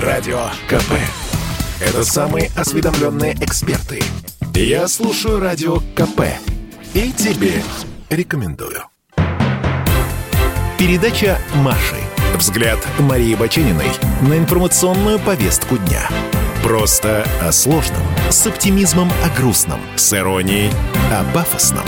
Радио 0.00 0.50
КП. 0.68 0.92
Это 1.80 2.04
самые 2.04 2.50
осведомленные 2.54 3.32
эксперты. 3.40 4.02
Я 4.54 4.88
слушаю 4.88 5.40
Радио 5.40 5.78
КП. 5.94 6.20
И 6.92 7.12
тебе 7.12 7.62
рекомендую. 8.10 8.82
Передача 10.78 11.38
Маши. 11.54 11.96
Взгляд 12.36 12.78
Марии 12.98 13.34
Бачениной 13.34 13.88
на 14.20 14.36
информационную 14.36 15.18
повестку 15.18 15.78
дня. 15.78 16.06
Просто 16.62 17.26
о 17.40 17.50
сложном. 17.50 18.02
С 18.28 18.46
оптимизмом 18.46 19.10
о 19.24 19.40
грустном. 19.40 19.80
С 19.96 20.12
иронией 20.12 20.70
о 21.10 21.24
пафосном. 21.32 21.86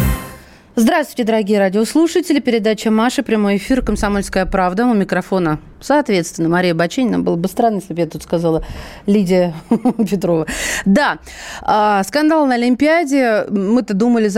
Здравствуйте, 0.81 1.25
дорогие 1.25 1.59
радиослушатели. 1.59 2.39
Передача 2.39 2.93
Маши, 2.93 3.25
прямой 3.25 3.57
эфир 3.57 3.83
«Комсомольская 3.83 4.47
правда». 4.47 4.87
У 4.87 4.95
микрофона, 4.95 5.59
соответственно, 5.81 6.49
Мария 6.49 6.73
Баченина. 6.73 7.19
Было 7.19 7.35
бы 7.35 7.49
странно, 7.49 7.79
если 7.79 7.95
бы 7.95 8.01
я 8.01 8.07
тут 8.07 8.23
сказала 8.23 8.65
Лидия 9.05 9.55
Петрова. 10.09 10.47
Да, 10.85 11.19
а, 11.63 12.05
скандал 12.05 12.47
на 12.47 12.55
Олимпиаде. 12.55 13.47
Мы-то 13.51 13.93
думали, 13.93 14.31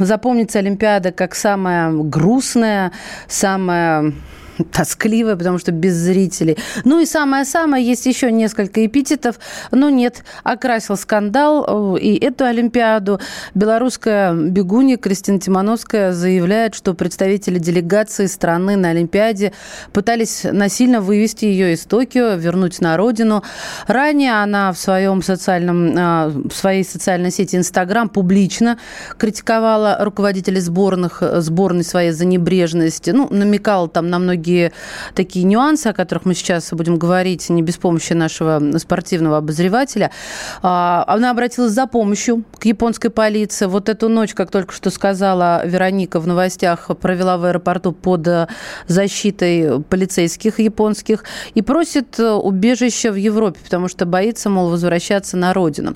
запомнится 0.00 0.58
Олимпиада 0.58 1.12
как 1.12 1.36
самая 1.36 1.92
грустная, 1.92 2.90
самая 3.28 4.14
тоскливая, 4.72 5.36
потому 5.36 5.58
что 5.58 5.72
без 5.72 5.94
зрителей. 5.94 6.56
Ну 6.84 7.00
и 7.00 7.06
самое-самое, 7.06 7.84
есть 7.84 8.06
еще 8.06 8.30
несколько 8.30 8.84
эпитетов, 8.84 9.38
но 9.70 9.90
нет, 9.90 10.24
окрасил 10.42 10.96
скандал 10.96 11.96
э, 11.96 12.00
и 12.00 12.16
эту 12.18 12.44
Олимпиаду. 12.44 13.20
Белорусская 13.54 14.32
бегунья 14.34 14.96
Кристина 14.96 15.38
Тимановская 15.38 16.12
заявляет, 16.12 16.74
что 16.74 16.94
представители 16.94 17.58
делегации 17.58 18.26
страны 18.26 18.76
на 18.76 18.90
Олимпиаде 18.90 19.52
пытались 19.92 20.44
насильно 20.44 21.00
вывести 21.00 21.44
ее 21.44 21.72
из 21.74 21.80
Токио, 21.84 22.34
вернуть 22.34 22.80
на 22.80 22.96
родину. 22.96 23.42
Ранее 23.86 24.42
она 24.42 24.72
в 24.72 24.78
своем 24.78 25.22
социальном, 25.22 25.96
э, 25.96 26.28
в 26.48 26.52
своей 26.52 26.84
социальной 26.84 27.30
сети 27.30 27.56
Инстаграм 27.56 28.08
публично 28.08 28.78
критиковала 29.18 29.98
руководителей 30.00 30.60
сборных, 30.60 31.22
сборной 31.38 31.84
своей 31.84 32.12
за 32.12 32.24
небрежность, 32.24 33.08
ну, 33.12 33.28
намекала 33.30 33.88
там 33.88 34.10
на 34.10 34.18
многие 34.18 34.41
многие 34.42 34.72
такие 35.14 35.44
нюансы, 35.44 35.86
о 35.86 35.92
которых 35.92 36.24
мы 36.24 36.34
сейчас 36.34 36.72
будем 36.72 36.98
говорить 36.98 37.48
не 37.48 37.62
без 37.62 37.76
помощи 37.76 38.12
нашего 38.12 38.60
спортивного 38.78 39.36
обозревателя. 39.38 40.10
А, 40.62 41.04
она 41.06 41.30
обратилась 41.30 41.72
за 41.72 41.86
помощью 41.86 42.42
к 42.58 42.64
японской 42.64 43.08
полиции. 43.08 43.66
Вот 43.66 43.88
эту 43.88 44.08
ночь, 44.08 44.34
как 44.34 44.50
только 44.50 44.74
что 44.74 44.90
сказала 44.90 45.64
Вероника 45.64 46.18
в 46.18 46.26
новостях, 46.26 46.90
провела 47.00 47.38
в 47.38 47.44
аэропорту 47.44 47.92
под 47.92 48.48
защитой 48.88 49.80
полицейских 49.84 50.58
японских 50.58 51.22
и 51.54 51.62
просит 51.62 52.18
убежище 52.18 53.12
в 53.12 53.16
Европе, 53.16 53.60
потому 53.62 53.86
что 53.86 54.06
боится, 54.06 54.50
мол, 54.50 54.70
возвращаться 54.70 55.36
на 55.36 55.52
родину. 55.52 55.94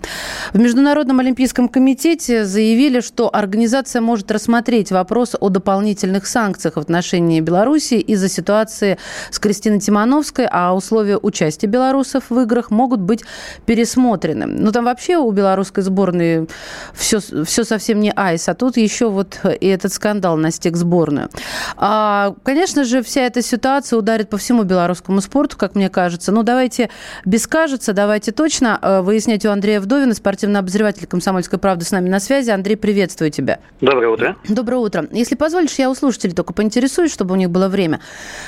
В 0.52 0.58
Международном 0.58 1.18
олимпийском 1.18 1.68
комитете 1.68 2.44
заявили, 2.44 3.00
что 3.00 3.28
организация 3.32 4.00
может 4.00 4.30
рассмотреть 4.30 4.92
вопрос 4.92 5.34
о 5.38 5.48
дополнительных 5.48 6.26
санкциях 6.26 6.76
в 6.76 6.80
отношении 6.80 7.40
Беларуси 7.40 7.94
из-за 7.94 8.28
ситуации 8.36 8.98
с 9.30 9.38
Кристиной 9.38 9.80
Тимановской, 9.80 10.46
а 10.50 10.74
условия 10.74 11.18
участия 11.20 11.66
белорусов 11.66 12.24
в 12.30 12.40
играх 12.40 12.70
могут 12.70 13.00
быть 13.00 13.24
пересмотрены. 13.66 14.46
Ну, 14.46 14.72
там 14.72 14.84
вообще 14.84 15.16
у 15.16 15.30
белорусской 15.30 15.82
сборной 15.82 16.48
все, 16.94 17.20
все 17.20 17.64
совсем 17.64 18.00
не 18.00 18.12
айс, 18.14 18.48
а 18.48 18.54
тут 18.54 18.76
еще 18.76 19.08
вот 19.08 19.40
и 19.60 19.66
этот 19.66 19.92
скандал 19.92 20.36
настиг 20.36 20.76
сборную. 20.76 21.28
А, 21.76 22.34
конечно 22.44 22.84
же, 22.84 23.02
вся 23.02 23.22
эта 23.22 23.42
ситуация 23.42 23.98
ударит 23.98 24.30
по 24.30 24.36
всему 24.36 24.62
белорусскому 24.62 25.20
спорту, 25.20 25.56
как 25.56 25.74
мне 25.74 25.88
кажется. 25.88 26.32
Ну, 26.32 26.42
давайте 26.42 26.90
без 27.24 27.46
кажется, 27.46 27.92
давайте 27.92 28.32
точно 28.32 28.78
э, 28.80 29.00
выяснять 29.00 29.44
у 29.46 29.50
Андрея 29.50 29.80
Вдовина, 29.80 30.14
спортивный 30.14 30.60
обозреватель 30.60 31.06
«Комсомольской 31.06 31.58
правды» 31.58 31.84
с 31.84 31.90
нами 31.90 32.08
на 32.08 32.20
связи. 32.20 32.50
Андрей, 32.50 32.76
приветствую 32.76 33.30
тебя. 33.30 33.58
Доброе 33.80 34.08
утро. 34.08 34.36
Доброе 34.48 34.76
утро. 34.76 35.06
Если 35.12 35.34
позволишь, 35.34 35.74
я 35.74 35.90
у 35.90 35.94
слушателей 35.94 36.34
только 36.34 36.52
поинтересуюсь, 36.52 37.12
чтобы 37.12 37.32
у 37.32 37.36
них 37.36 37.50
было 37.50 37.68
время. 37.68 38.00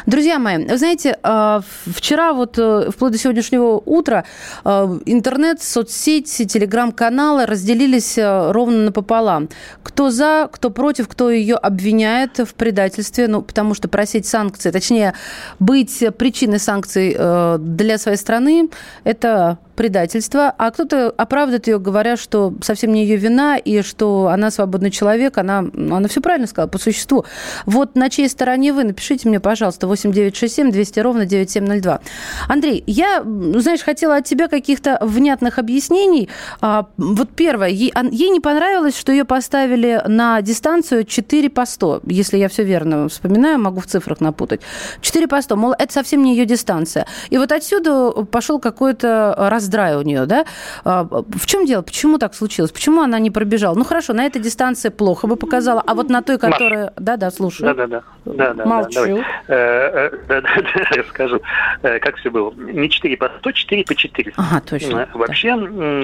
Друзья 0.06 0.38
мои, 0.38 0.64
вы 0.64 0.78
знаете, 0.78 1.18
а, 1.22 1.62
вчера 1.86 2.32
вот 2.32 2.58
э, 2.58 2.90
вплоть 2.90 3.12
до 3.12 3.18
сегодняшнего 3.18 3.76
утра 3.84 4.24
а, 4.64 4.98
интернет, 5.06 5.62
соцсети, 5.62 6.44
телеграм-каналы 6.44 7.46
разделились 7.46 8.18
э, 8.18 8.52
ровно 8.52 8.84
напополам. 8.84 9.48
Кто 9.82 10.10
за, 10.10 10.48
кто 10.52 10.70
против, 10.70 11.08
кто 11.08 11.30
ее 11.30 11.56
обвиняет 11.56 12.38
в 12.38 12.54
предательстве, 12.54 13.28
ну, 13.28 13.42
потому 13.42 13.74
что 13.74 13.88
просить 13.88 14.26
санкции, 14.26 14.70
точнее, 14.70 15.14
быть 15.58 16.02
причиной 16.16 16.58
санкций 16.58 17.14
э, 17.16 17.58
для 17.60 17.98
своей 17.98 18.18
страны, 18.18 18.68
это 19.04 19.58
предательство, 19.78 20.52
а 20.58 20.72
кто-то 20.72 21.14
оправдывает 21.16 21.68
ее, 21.68 21.78
говоря, 21.78 22.16
что 22.16 22.52
совсем 22.62 22.90
не 22.90 23.04
ее 23.04 23.14
вина, 23.14 23.56
и 23.56 23.82
что 23.82 24.26
она 24.26 24.50
свободный 24.50 24.90
человек, 24.90 25.38
она, 25.38 25.58
она 25.58 26.08
все 26.08 26.20
правильно 26.20 26.48
сказала, 26.48 26.68
по 26.68 26.78
существу. 26.78 27.24
Вот 27.64 27.94
на 27.94 28.10
чьей 28.10 28.28
стороне 28.28 28.72
вы? 28.72 28.82
Напишите 28.82 29.28
мне, 29.28 29.38
пожалуйста, 29.38 29.86
8967 29.86 30.72
200 30.72 30.98
ровно 30.98 31.26
9702. 31.26 32.00
Андрей, 32.48 32.82
я, 32.88 33.22
знаешь, 33.22 33.82
хотела 33.82 34.16
от 34.16 34.24
тебя 34.24 34.48
каких-то 34.48 34.98
внятных 35.00 35.60
объяснений. 35.60 36.28
А, 36.60 36.86
вот 36.96 37.28
первое, 37.36 37.68
ей, 37.68 37.94
ей 38.10 38.30
не 38.30 38.40
понравилось, 38.40 38.98
что 38.98 39.12
ее 39.12 39.24
поставили 39.24 40.02
на 40.08 40.42
дистанцию 40.42 41.04
4 41.04 41.50
по 41.50 41.64
100, 41.64 42.00
если 42.06 42.36
я 42.36 42.48
все 42.48 42.64
верно 42.64 43.08
вспоминаю, 43.08 43.60
могу 43.60 43.78
в 43.78 43.86
цифрах 43.86 44.20
напутать. 44.20 44.60
4 45.02 45.28
по 45.28 45.40
100, 45.40 45.56
мол, 45.56 45.72
это 45.78 45.92
совсем 45.92 46.24
не 46.24 46.32
ее 46.34 46.46
дистанция. 46.46 47.06
И 47.30 47.38
вот 47.38 47.52
отсюда 47.52 48.10
пошел 48.24 48.58
какой-то 48.58 49.36
раз 49.38 49.67
раздрай 49.68 49.96
у 49.96 50.02
нее, 50.02 50.26
да? 50.26 50.44
А, 50.84 51.04
в 51.04 51.46
чем 51.46 51.66
дело? 51.66 51.82
Почему 51.82 52.18
так 52.18 52.34
случилось? 52.34 52.72
Почему 52.72 53.02
она 53.02 53.18
не 53.18 53.30
пробежала? 53.30 53.74
Ну 53.74 53.84
хорошо, 53.84 54.14
на 54.14 54.24
этой 54.24 54.40
дистанции 54.40 54.88
плохо 54.88 55.26
бы 55.26 55.36
показала, 55.36 55.82
а 55.86 55.94
вот 55.94 56.08
на 56.08 56.22
той, 56.22 56.38
которая... 56.38 56.92
Да-да, 56.96 57.30
слушаю. 57.30 57.68
Да-да-да. 57.68 58.02
Да, 58.24 58.54
да, 58.54 58.64
Молчу. 58.64 59.16
Да, 59.48 59.54
э, 59.54 60.10
э, 60.10 60.10
да, 60.28 60.40
да, 60.40 60.48
да, 60.74 60.96
расскажу, 60.96 61.40
э, 61.82 61.98
как 61.98 62.16
все 62.16 62.30
было. 62.30 62.52
Не 62.56 62.88
4 62.90 63.16
по 63.16 63.30
100, 63.38 63.52
4 63.52 63.84
по 63.84 63.94
400. 63.94 64.40
Ага, 64.40 64.60
точно. 64.68 65.08
Вообще, 65.14 65.56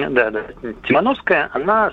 да, 0.09 0.31
да, 0.31 0.41
Тимановская, 0.87 1.49
она 1.53 1.91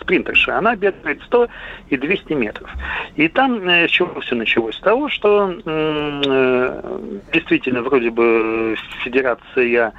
спринтерша, 0.00 0.58
она 0.58 0.76
бегает 0.76 1.22
100 1.26 1.48
и 1.90 1.96
200 1.96 2.32
метров. 2.34 2.70
И 3.16 3.28
там 3.28 3.68
с 3.68 3.90
чего 3.90 4.20
все 4.20 4.34
началось? 4.34 4.76
С 4.76 4.80
того, 4.80 5.08
что 5.08 5.48
действительно 7.32 7.82
вроде 7.82 8.10
бы 8.10 8.76
федерация 9.04 9.92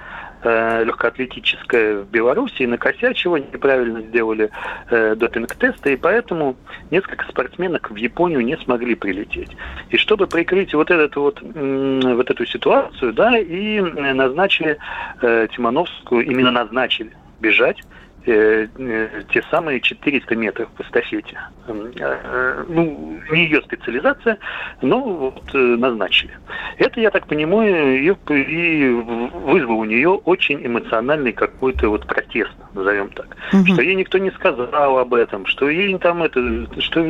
э, 0.44 0.84
легкоатлетическая 0.84 2.00
в 2.00 2.10
Беларуси 2.10 2.64
накосячила, 2.64 3.38
неправильно 3.38 4.02
сделали 4.02 4.50
э, 4.90 5.16
допинг-тесты, 5.16 5.94
и 5.94 5.96
поэтому 5.96 6.56
несколько 6.92 7.26
спортсменок 7.26 7.92
в 7.92 7.96
Японию 7.96 8.42
не 8.42 8.58
смогли 8.58 8.96
прилететь. 8.96 9.56
И 9.90 9.98
чтобы 9.98 10.28
прикрыть 10.28 10.74
вот, 10.74 10.92
этот 10.92 11.16
вот, 11.16 11.42
э, 11.42 12.14
вот 12.16 12.30
эту 12.30 12.46
ситуацию, 12.46 13.14
да, 13.14 13.38
и 13.38 13.80
назначили 13.82 14.78
э, 15.22 15.48
Тимановскую, 15.56 16.26
именно 16.26 16.52
назначили 16.52 17.12
бежать 17.40 17.82
Э, 18.25 18.68
э, 18.78 19.22
те 19.31 19.41
самые 19.50 19.80
400 19.80 20.35
метров 20.35 20.69
по 20.72 20.81
эстафете. 20.81 21.40
Э, 21.68 22.66
ну, 22.68 23.18
не 23.31 23.46
ее 23.46 23.62
специализация, 23.62 24.38
но 24.81 25.00
вот 25.02 25.53
назначили. 25.53 26.31
Это, 26.78 27.00
я 27.00 27.12
так 27.12 27.28
понимаю, 27.28 27.97
ее, 27.97 28.18
и 28.29 28.90
вызвало 28.90 29.78
у 29.78 29.85
нее 29.85 30.09
очень 30.09 30.66
эмоциональный 30.66 31.31
какой-то 31.31 31.90
вот 31.90 32.06
протест, 32.08 32.52
назовем 32.74 33.09
так. 33.09 33.38
Угу. 33.53 33.66
Что 33.74 33.81
ей 33.81 33.96
никто 33.96 34.18
не 34.18 34.31
сказал 34.31 34.97
об 34.97 35.13
этом, 35.13 35.46
что 35.46 35.69
ей 35.69 35.97
там 35.97 36.22
это, 36.22 36.68
что 36.81 37.09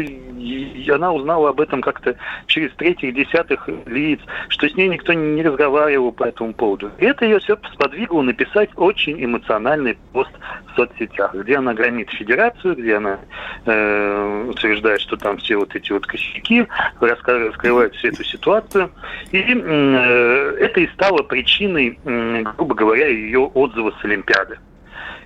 она 0.93 1.11
узнала 1.11 1.49
об 1.49 1.59
этом 1.59 1.81
как-то 1.81 2.15
через 2.45 2.71
третьих, 2.73 3.15
десятых 3.15 3.67
лиц, 3.87 4.19
что 4.49 4.69
с 4.69 4.75
ней 4.75 4.87
никто 4.89 5.13
не 5.13 5.41
разговаривал 5.41 6.11
по 6.11 6.25
этому 6.25 6.53
поводу. 6.53 6.91
И 6.99 7.05
это 7.05 7.25
ее 7.25 7.39
все 7.39 7.57
сподвигло 7.73 8.21
написать 8.21 8.69
очень 8.75 9.23
эмоциональный 9.23 9.97
пост 10.13 10.31
в 10.67 10.75
соцсетях, 10.75 10.98
где 11.33 11.57
она 11.57 11.73
громит 11.73 12.09
федерацию, 12.11 12.75
где 12.75 12.95
она 12.95 13.19
э, 13.65 14.45
утверждает, 14.49 15.01
что 15.01 15.17
там 15.17 15.37
все 15.37 15.57
вот 15.57 15.75
эти 15.75 15.91
вот 15.91 16.05
косяки, 16.05 16.67
раскрывает 16.99 17.95
всю 17.95 18.09
эту 18.09 18.23
ситуацию. 18.23 18.91
И 19.31 19.37
э, 19.37 20.57
это 20.59 20.79
и 20.79 20.87
стало 20.87 21.23
причиной, 21.23 21.99
э, 22.03 22.43
грубо 22.57 22.75
говоря, 22.75 23.07
ее 23.07 23.39
отзыва 23.39 23.93
с 24.01 24.05
Олимпиады. 24.05 24.59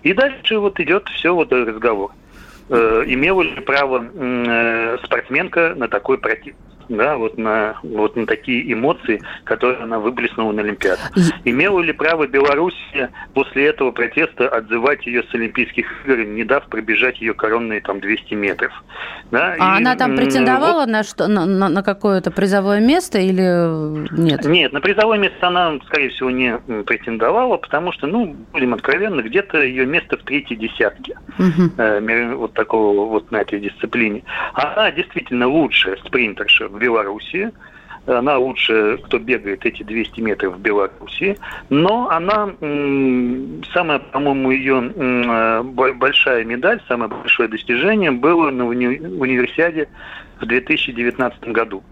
И 0.04 0.14
дальше 0.14 0.60
вот 0.60 0.80
идет 0.80 1.08
все 1.10 1.34
вот 1.34 1.52
разговор. 1.52 2.12
Э, 2.70 3.04
имела 3.08 3.42
ли 3.42 3.60
право 3.62 4.06
э, 4.14 4.98
спортсменка 5.04 5.74
на 5.76 5.88
такой 5.88 6.18
протест 6.18 6.58
да, 6.90 7.18
вот 7.18 7.38
на, 7.38 7.78
вот 7.84 8.16
на 8.16 8.26
такие 8.26 8.72
эмоции, 8.72 9.22
которые 9.44 9.82
она 9.82 10.00
выплеснула 10.00 10.52
на 10.52 10.62
Олимпиаду. 10.62 11.02
Имела 11.46 11.80
ли 11.80 11.94
право 11.94 12.28
Белоруссия 12.28 13.12
после 13.34 13.68
этого 13.68 13.92
протеста 13.92 14.48
отзывать 14.50 15.06
ее 15.06 15.24
с 15.24 15.34
Олимпийских 15.34 15.86
игр, 16.06 16.24
не 16.24 16.44
дав 16.44 16.66
пробежать 16.68 17.20
ее 17.22 17.34
коронные 17.34 17.82
там 17.82 18.00
200 18.00 18.34
метров? 18.34 18.72
Да? 19.32 19.56
А 19.60 19.76
и, 19.76 19.82
она 19.82 19.96
там 19.96 20.16
претендовала 20.16 20.82
вот, 20.82 20.90
на, 20.90 21.04
что, 21.04 21.28
на, 21.28 21.46
на, 21.46 21.70
на 21.70 21.84
какое-то 21.84 22.32
призовое 22.32 22.80
место 22.80 23.20
или 23.20 24.20
нет? 24.20 24.46
Нет, 24.46 24.74
на 24.74 24.82
призовое 24.82 25.18
место 25.18 25.48
она, 25.48 25.80
скорее 25.86 26.10
всего, 26.10 26.30
не 26.30 26.58
претендовала, 26.84 27.58
потому 27.58 27.92
что, 27.94 28.08
ну, 28.08 28.36
будем 28.52 28.74
откровенны, 28.74 29.22
где-то 29.22 29.62
ее 29.62 29.86
место 29.86 30.18
в 30.18 30.24
третьей 30.24 30.58
десятке 30.58 31.18
угу. 31.38 31.72
э, 31.78 32.34
вот 32.36 32.54
такого 32.64 33.06
вот 33.10 33.32
на 33.32 33.42
этой 33.42 33.60
дисциплине. 33.60 34.24
Она 34.54 34.92
действительно 34.92 35.48
лучшая 35.48 35.98
спринтерша 35.98 36.68
в 36.70 36.80
Беларуси. 36.80 37.52
Она 38.06 38.38
лучше, 38.38 38.98
кто 39.06 39.18
бегает 39.20 39.66
эти 39.66 39.84
200 39.84 40.22
метров 40.22 40.56
в 40.56 40.60
Беларуси. 40.60 41.38
Но 41.70 42.10
она, 42.10 42.54
самая, 43.74 44.00
по-моему, 44.00 44.52
ее 44.52 45.64
большая 45.64 46.46
медаль, 46.46 46.80
самое 46.88 47.10
большое 47.10 47.50
достижение 47.50 48.12
было 48.12 48.50
на 48.52 48.64
уни- 48.64 49.00
универсиаде 49.00 49.88
в 50.40 50.46
2019 50.46 51.52
году. 51.60 51.84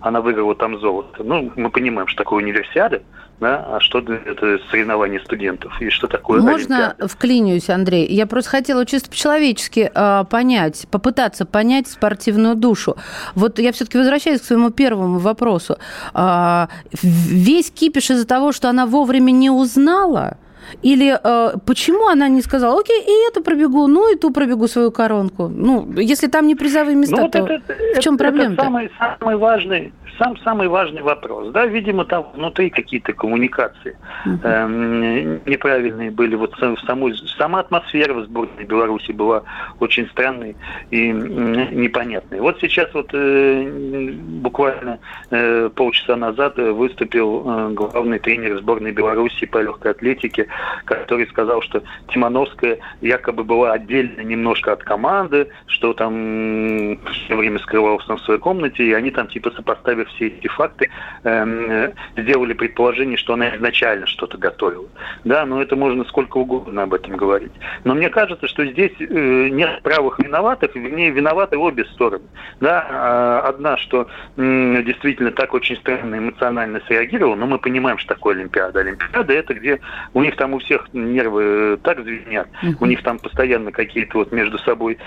Она 0.00 0.20
выиграла 0.20 0.54
там 0.54 0.78
золото. 0.78 1.22
Ну, 1.22 1.52
мы 1.56 1.70
понимаем, 1.70 2.08
что 2.08 2.24
такое 2.24 2.42
универсиада– 2.42 3.02
да, 3.40 3.64
а 3.76 3.80
что 3.80 4.00
это 4.00 4.58
соревнование 4.70 5.20
студентов 5.20 5.80
и 5.80 5.90
что 5.90 6.08
такое 6.08 6.40
Можно 6.40 6.76
Олимпиада. 6.76 7.08
вклинюсь, 7.08 7.70
Андрей? 7.70 8.06
Я 8.06 8.26
просто 8.26 8.50
хотела 8.50 8.84
чисто 8.84 9.10
по-человечески 9.10 9.90
э, 9.94 10.24
понять, 10.28 10.86
попытаться 10.90 11.46
понять 11.46 11.88
спортивную 11.88 12.56
душу. 12.56 12.96
Вот 13.34 13.58
я 13.58 13.72
все-таки 13.72 13.98
возвращаюсь 13.98 14.40
к 14.40 14.44
своему 14.44 14.70
первому 14.70 15.18
вопросу. 15.18 15.78
Э, 16.14 16.66
весь 17.02 17.70
кипиш 17.70 18.10
из-за 18.10 18.26
того, 18.26 18.52
что 18.52 18.68
она 18.68 18.86
вовремя 18.86 19.30
не 19.30 19.50
узнала– 19.50 20.36
или 20.82 21.18
э, 21.22 21.58
почему 21.66 22.08
она 22.08 22.28
не 22.28 22.42
сказала, 22.42 22.80
окей, 22.80 23.02
и 23.02 23.28
эту 23.28 23.42
пробегу, 23.42 23.86
ну 23.86 24.12
и 24.12 24.16
ту 24.16 24.32
пробегу 24.32 24.68
свою 24.68 24.90
коронку? 24.90 25.48
Ну, 25.48 25.92
если 25.96 26.28
там 26.28 26.46
не 26.46 26.54
призовые 26.54 26.96
места, 26.96 27.16
ну, 27.16 27.22
вот 27.22 27.32
то 27.32 27.38
это, 27.38 27.74
в 27.96 28.00
чем 28.00 28.18
проблема? 28.18 28.54
Это 28.54 28.62
самый, 28.62 28.90
самый 28.98 29.36
важный, 29.36 29.92
сам 30.18 30.36
самый 30.38 30.68
важный 30.68 31.02
вопрос. 31.02 31.52
Да, 31.52 31.66
видимо, 31.66 32.04
там 32.04 32.26
внутри 32.34 32.70
какие-то 32.70 33.12
коммуникации 33.12 33.96
uh-huh. 34.26 34.40
э, 34.42 35.40
неправильные 35.46 36.10
были. 36.10 36.34
Вот 36.34 36.54
самой, 36.86 37.14
сама 37.38 37.60
атмосфера 37.60 38.14
в 38.14 38.24
сборной 38.24 38.64
Беларуси 38.64 39.12
была 39.12 39.42
очень 39.80 40.08
странной 40.08 40.56
и 40.90 41.08
непонятной. 41.08 42.40
Вот 42.40 42.58
сейчас 42.60 42.92
вот 42.94 43.10
э, 43.12 44.12
буквально 44.42 44.98
э, 45.30 45.70
полчаса 45.74 46.16
назад 46.16 46.56
выступил 46.56 47.44
э, 47.46 47.70
главный 47.72 48.18
тренер 48.18 48.58
сборной 48.58 48.92
Беларуси 48.92 49.46
по 49.46 49.58
легкой 49.62 49.92
атлетике 49.92 50.48
который 50.84 51.26
сказал, 51.28 51.62
что 51.62 51.82
Тимановская 52.12 52.78
якобы 53.00 53.44
была 53.44 53.72
отдельно 53.72 54.20
немножко 54.20 54.72
от 54.72 54.82
команды, 54.82 55.48
что 55.66 55.92
там 55.92 56.98
все 57.12 57.36
время 57.36 57.58
скрывалась 57.60 58.06
в 58.06 58.18
своей 58.18 58.40
комнате, 58.40 58.84
и 58.84 58.92
они 58.92 59.10
там 59.10 59.28
типа 59.28 59.50
сопоставив 59.50 60.08
все 60.08 60.28
эти 60.28 60.48
факты, 60.48 60.90
э, 61.24 61.92
сделали 62.16 62.52
предположение, 62.52 63.16
что 63.16 63.34
она 63.34 63.54
изначально 63.56 64.06
что-то 64.06 64.38
готовила. 64.38 64.88
Да, 65.24 65.44
но 65.46 65.62
это 65.62 65.76
можно 65.76 66.04
сколько 66.04 66.38
угодно 66.38 66.82
об 66.82 66.94
этом 66.94 67.16
говорить. 67.16 67.52
Но 67.84 67.94
мне 67.94 68.08
кажется, 68.08 68.46
что 68.48 68.64
здесь 68.64 68.92
э, 69.00 69.48
нет 69.50 69.82
правых 69.82 70.18
виноватых, 70.18 70.74
вернее, 70.74 71.10
виноваты 71.10 71.56
обе 71.56 71.84
стороны. 71.86 72.24
Да, 72.60 72.86
а, 72.88 73.40
одна, 73.48 73.76
что 73.76 74.08
действительно 74.36 75.30
так 75.30 75.54
очень 75.54 75.76
странно 75.76 76.16
эмоционально 76.16 76.80
среагировала, 76.86 77.34
но 77.34 77.46
мы 77.46 77.58
понимаем, 77.58 77.98
что 77.98 78.14
такое 78.14 78.36
Олимпиада. 78.36 78.80
Олимпиада 78.80 79.32
это 79.32 79.54
где 79.54 79.80
у 80.14 80.22
них 80.22 80.36
там 80.38 80.54
у 80.54 80.58
всех 80.58 80.88
нервы 80.94 81.78
так 81.82 82.02
звенят, 82.02 82.48
uh-huh. 82.62 82.76
у 82.80 82.86
них 82.86 83.02
там 83.02 83.18
постоянно 83.18 83.72
какие-то 83.72 84.18
вот 84.18 84.32
между 84.32 84.58
собой 84.58 84.98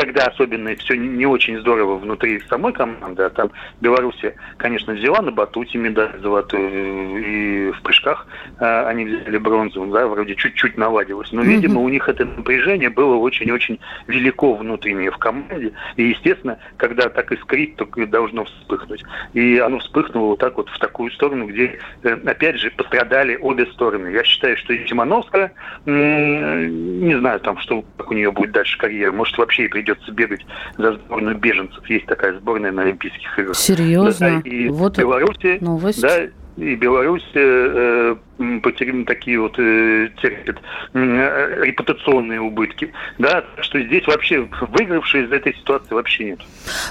когда 0.00 0.24
особенно 0.26 0.74
все 0.76 0.96
не 0.96 1.26
очень 1.26 1.58
здорово 1.60 1.96
внутри 1.96 2.40
самой 2.48 2.72
команды, 2.72 3.22
а 3.22 3.30
там 3.30 3.50
Беларусь, 3.80 4.20
конечно, 4.56 4.94
взяла 4.94 5.20
на 5.20 5.30
батуте 5.30 5.78
медаль 5.78 6.18
золотую, 6.22 7.18
и 7.18 7.72
в 7.72 7.82
прыжках 7.82 8.26
а, 8.58 8.88
они 8.88 9.04
взяли 9.04 9.38
бронзу, 9.38 9.84
да, 9.86 10.06
вроде 10.06 10.36
чуть-чуть 10.36 10.78
наладилось. 10.78 11.32
Но, 11.32 11.42
видимо, 11.42 11.80
у 11.80 11.88
них 11.88 12.08
это 12.08 12.24
напряжение 12.24 12.88
было 12.88 13.16
очень-очень 13.16 13.78
велико 14.06 14.54
внутреннее 14.54 15.10
в 15.10 15.18
команде. 15.18 15.72
И, 15.96 16.04
естественно, 16.04 16.58
когда 16.76 17.08
так 17.08 17.32
искрит, 17.32 17.76
то 17.76 17.86
должно 18.06 18.44
вспыхнуть. 18.44 19.04
И 19.34 19.58
оно 19.58 19.80
вспыхнуло 19.80 20.28
вот 20.28 20.38
так 20.38 20.56
вот 20.56 20.68
в 20.70 20.78
такую 20.78 21.10
сторону, 21.10 21.46
где, 21.46 21.78
э, 22.02 22.16
опять 22.24 22.58
же, 22.58 22.70
пострадали 22.70 23.36
обе 23.36 23.66
стороны. 23.66 24.08
Я 24.08 24.24
считаю, 24.24 24.56
что 24.56 24.72
Тимановская, 24.84 25.52
не 25.86 27.18
знаю, 27.18 27.40
там, 27.40 27.58
что 27.58 27.84
как 27.96 28.10
у 28.10 28.14
нее 28.14 28.30
будет 28.32 28.52
дальше 28.52 28.78
карьера, 28.78 29.12
может, 29.12 29.36
вообще 29.38 29.64
и 29.64 29.68
придется 29.68 30.12
бегать 30.12 30.44
за 30.76 30.94
сборную 30.94 31.36
беженцев. 31.36 31.84
Есть 31.88 32.06
такая 32.06 32.38
сборная 32.38 32.72
на 32.72 32.82
Олимпийских 32.82 33.38
играх. 33.38 33.56
Серьезно? 33.56 34.40
Да, 34.42 34.48
и 34.48 34.68
вот 34.68 34.96
в 34.96 35.00
Беларуси, 35.00 35.58
новость. 35.60 36.00
да, 36.02 36.20
и 36.60 36.74
Беларусь 36.76 37.26
э, 37.34 38.16
потеряли 38.62 39.04
такие 39.04 39.40
вот 39.40 39.58
э, 39.58 40.08
терпит 40.20 40.58
э, 40.92 41.64
репутационные 41.64 42.40
убытки. 42.40 42.92
Да, 43.18 43.44
что 43.60 43.80
здесь 43.80 44.06
вообще 44.06 44.48
выигравшие 44.60 45.24
из 45.24 45.32
этой 45.32 45.54
ситуации 45.54 45.94
вообще 45.94 46.24
нет. 46.24 46.40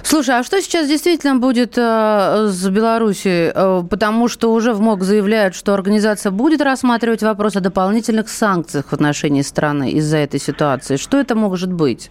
Слушай, 0.03 0.39
а 0.39 0.43
что 0.43 0.61
сейчас 0.61 0.87
действительно 0.87 1.35
будет 1.35 1.77
э, 1.77 2.47
с 2.47 2.69
Беларусью? 2.69 3.51
Э, 3.53 3.83
потому 3.89 4.27
что 4.27 4.51
уже 4.51 4.73
в 4.73 4.81
МОК 4.81 5.03
заявляют, 5.03 5.55
что 5.55 5.73
организация 5.73 6.31
будет 6.31 6.61
рассматривать 6.61 7.21
вопрос 7.21 7.55
о 7.55 7.61
дополнительных 7.61 8.29
санкциях 8.29 8.87
в 8.87 8.93
отношении 8.93 9.41
страны 9.41 9.91
из-за 9.91 10.17
этой 10.17 10.39
ситуации. 10.39 10.97
Что 10.97 11.19
это 11.19 11.35
может 11.35 11.71
быть? 11.71 12.09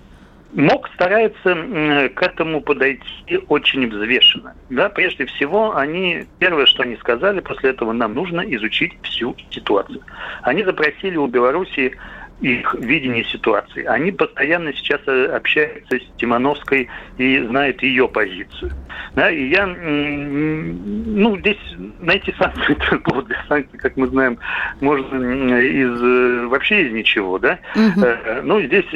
МОК 0.52 0.88
старается 0.94 2.08
к 2.14 2.22
этому 2.22 2.62
подойти 2.62 3.38
очень 3.48 3.86
взвешенно. 3.88 4.54
Да, 4.70 4.88
прежде 4.88 5.26
всего, 5.26 5.76
они 5.76 6.24
первое, 6.38 6.66
что 6.66 6.84
они 6.84 6.96
сказали, 6.96 7.40
после 7.40 7.70
этого 7.70 7.92
нам 7.92 8.14
нужно 8.14 8.40
изучить 8.40 8.92
всю 9.02 9.36
ситуацию. 9.50 10.00
Они 10.42 10.64
запросили 10.64 11.16
у 11.16 11.26
Беларуси 11.26 11.96
их 12.40 12.74
видение 12.74 13.24
ситуации. 13.24 13.84
Они 13.84 14.12
постоянно 14.12 14.72
сейчас 14.72 15.00
э, 15.06 15.26
общаются 15.26 15.96
с 15.96 16.18
Тимановской 16.18 16.88
и 17.16 17.40
знают 17.40 17.82
ее 17.82 18.06
позицию. 18.08 18.72
Да, 19.14 19.30
и 19.30 19.48
я, 19.48 19.66
ну, 19.66 21.36
здесь 21.38 21.58
найти 21.98 22.32
санкции, 22.38 22.74
повод 23.04 23.26
для 23.26 23.42
санкций, 23.48 23.78
как 23.78 23.96
мы 23.96 24.06
знаем, 24.06 24.38
можно 24.80 25.60
из, 25.60 26.02
э, 26.02 26.46
вообще 26.46 26.86
из 26.86 26.92
ничего, 26.92 27.38
да. 27.38 27.58
Угу. 27.74 28.06
Ну, 28.44 28.60
здесь 28.62 28.86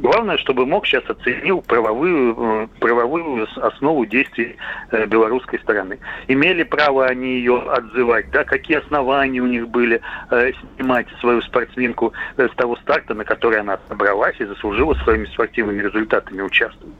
главное, 0.00 0.36
чтобы 0.38 0.66
МОК 0.66 0.86
сейчас 0.86 1.04
оценил 1.08 1.62
правовую, 1.62 2.68
правовую 2.78 3.46
основу 3.56 4.04
действий 4.04 4.56
белорусской 5.08 5.58
стороны. 5.60 5.98
Имели 6.28 6.62
право 6.62 7.06
они 7.06 7.36
ее 7.38 7.58
отзывать, 7.58 8.30
да, 8.30 8.44
какие 8.44 8.78
основания 8.78 9.40
у 9.40 9.46
них 9.46 9.68
были 9.68 10.00
снимать 10.76 11.06
свою 11.20 11.40
спортсменку 11.42 12.12
с 12.36 12.54
того 12.56 12.76
старта, 12.76 13.14
на 13.14 13.24
который 13.24 13.60
она 13.60 13.78
собралась 13.88 14.36
и 14.40 14.44
заслужила 14.44 14.94
своими 14.94 15.26
спортивными 15.26 15.82
результатами 15.82 16.42
участвовать. 16.42 16.94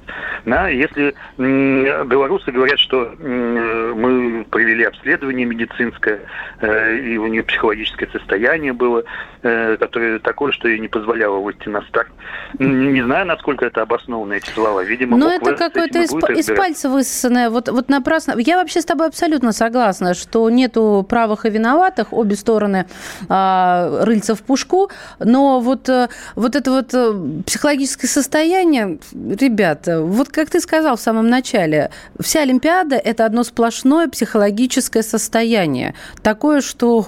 Да, 0.45 0.69
если 0.69 1.15
белорусы 1.39 2.53
говорят, 2.53 2.79
что 2.79 3.13
мы 3.19 4.45
провели 4.51 4.85
обследование 4.85 5.47
медицинское, 5.47 6.21
э, 6.61 6.97
и 6.99 7.17
у 7.17 7.27
нее 7.27 7.43
психологическое 7.43 8.09
состояние 8.09 8.73
было, 8.73 9.05
э, 9.43 9.77
которое 9.79 10.19
такое, 10.19 10.53
что 10.53 10.69
ей 10.69 10.79
не 10.79 10.89
позволяло 10.89 11.39
выйти 11.39 11.69
на 11.69 11.83
старт. 11.83 12.11
Не 12.59 13.03
знаю, 13.03 13.27
насколько 13.27 13.65
это 13.65 13.83
обоснованно, 13.83 14.35
эти 14.35 14.51
слова. 14.51 14.85
Видимо, 14.85 15.17
Но 15.17 15.31
это 15.31 15.55
какое-то 15.55 16.01
из, 16.01 16.13
из 16.13 16.47
пальца 16.57 16.89
высосанное. 16.89 17.51
Вот, 17.51 17.69
вот 17.69 17.89
напрасно. 17.89 18.35
Я 18.39 18.57
вообще 18.57 18.81
с 18.81 18.85
тобой 18.85 19.09
абсолютно 19.09 19.53
согласна, 19.53 20.15
что 20.15 20.49
нету 20.51 21.05
правых 21.09 21.47
и 21.47 21.51
виноватых, 21.51 22.13
обе 22.13 22.37
стороны 22.37 22.87
а, 23.29 24.05
рыльца 24.05 24.35
в 24.35 24.43
пушку, 24.43 24.91
но 25.25 25.61
вот, 25.61 25.89
э, 25.89 26.09
вот 26.35 26.57
это 26.57 26.71
вот 26.71 27.45
психологическое 27.47 28.09
состояние, 28.09 28.99
ребята, 29.13 30.03
вот 30.03 30.29
как 30.29 30.51
ты 30.51 30.61
сказал 30.61 30.97
в 30.97 31.01
самом 31.01 31.29
начале, 31.29 31.91
вся 32.21 32.41
Олимпиада– 32.41 32.97
это 33.05 33.25
одно 33.25 33.45
сплошное 33.45 34.09
психологическое 34.09 35.03
состояние. 35.03 35.95
Такое, 36.23 36.61
что 36.61 37.07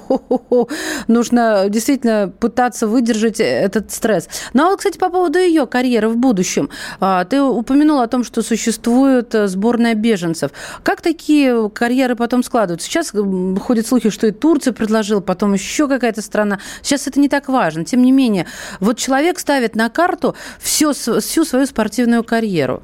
нужно 1.08 1.66
действительно 1.68 2.32
пытаться 2.38 2.87
выдержать 2.87 3.40
этот 3.40 3.92
стресс. 3.92 4.28
Ну, 4.52 4.66
а 4.66 4.70
вот, 4.70 4.78
кстати, 4.78 4.99
по 4.99 5.11
поводу 5.11 5.38
ее 5.38 5.66
карьеры 5.66 6.08
в 6.08 6.16
будущем. 6.16 6.70
А, 7.00 7.25
ты 7.25 7.40
упомянул 7.42 8.00
о 8.00 8.06
том, 8.06 8.25
что 8.25 8.42
существует 8.42 9.35
э, 9.35 9.49
сборная 9.49 9.94
беженцев. 9.94 10.50
Как 10.82 11.00
такие 11.00 11.70
карьеры 11.70 12.16
потом 12.16 12.42
складываются? 12.42 12.88
Сейчас 12.88 13.12
ходят 13.61 13.87
слухи, 13.87 14.11
что 14.11 14.26
и 14.26 14.32
Турция 14.32 14.73
предложила, 14.73 15.20
потом 15.20 15.54
еще 15.54 15.88
какая-то 15.88 16.23
страна. 16.23 16.58
Сейчас 16.82 17.06
это 17.06 17.20
не 17.20 17.28
так 17.28 17.49
важно. 17.49 17.85
Тем 17.85 18.02
не 18.02 18.06
не 18.07 18.13
менее, 18.13 18.47
вот 18.81 18.99
человек 18.99 19.39
ставит 19.39 19.77
на 19.77 19.91
карту 19.91 20.35
все, 20.59 20.93
всю 20.93 21.45
свою 21.45 21.67
спортивную 21.67 22.25
карьеру. 22.25 22.83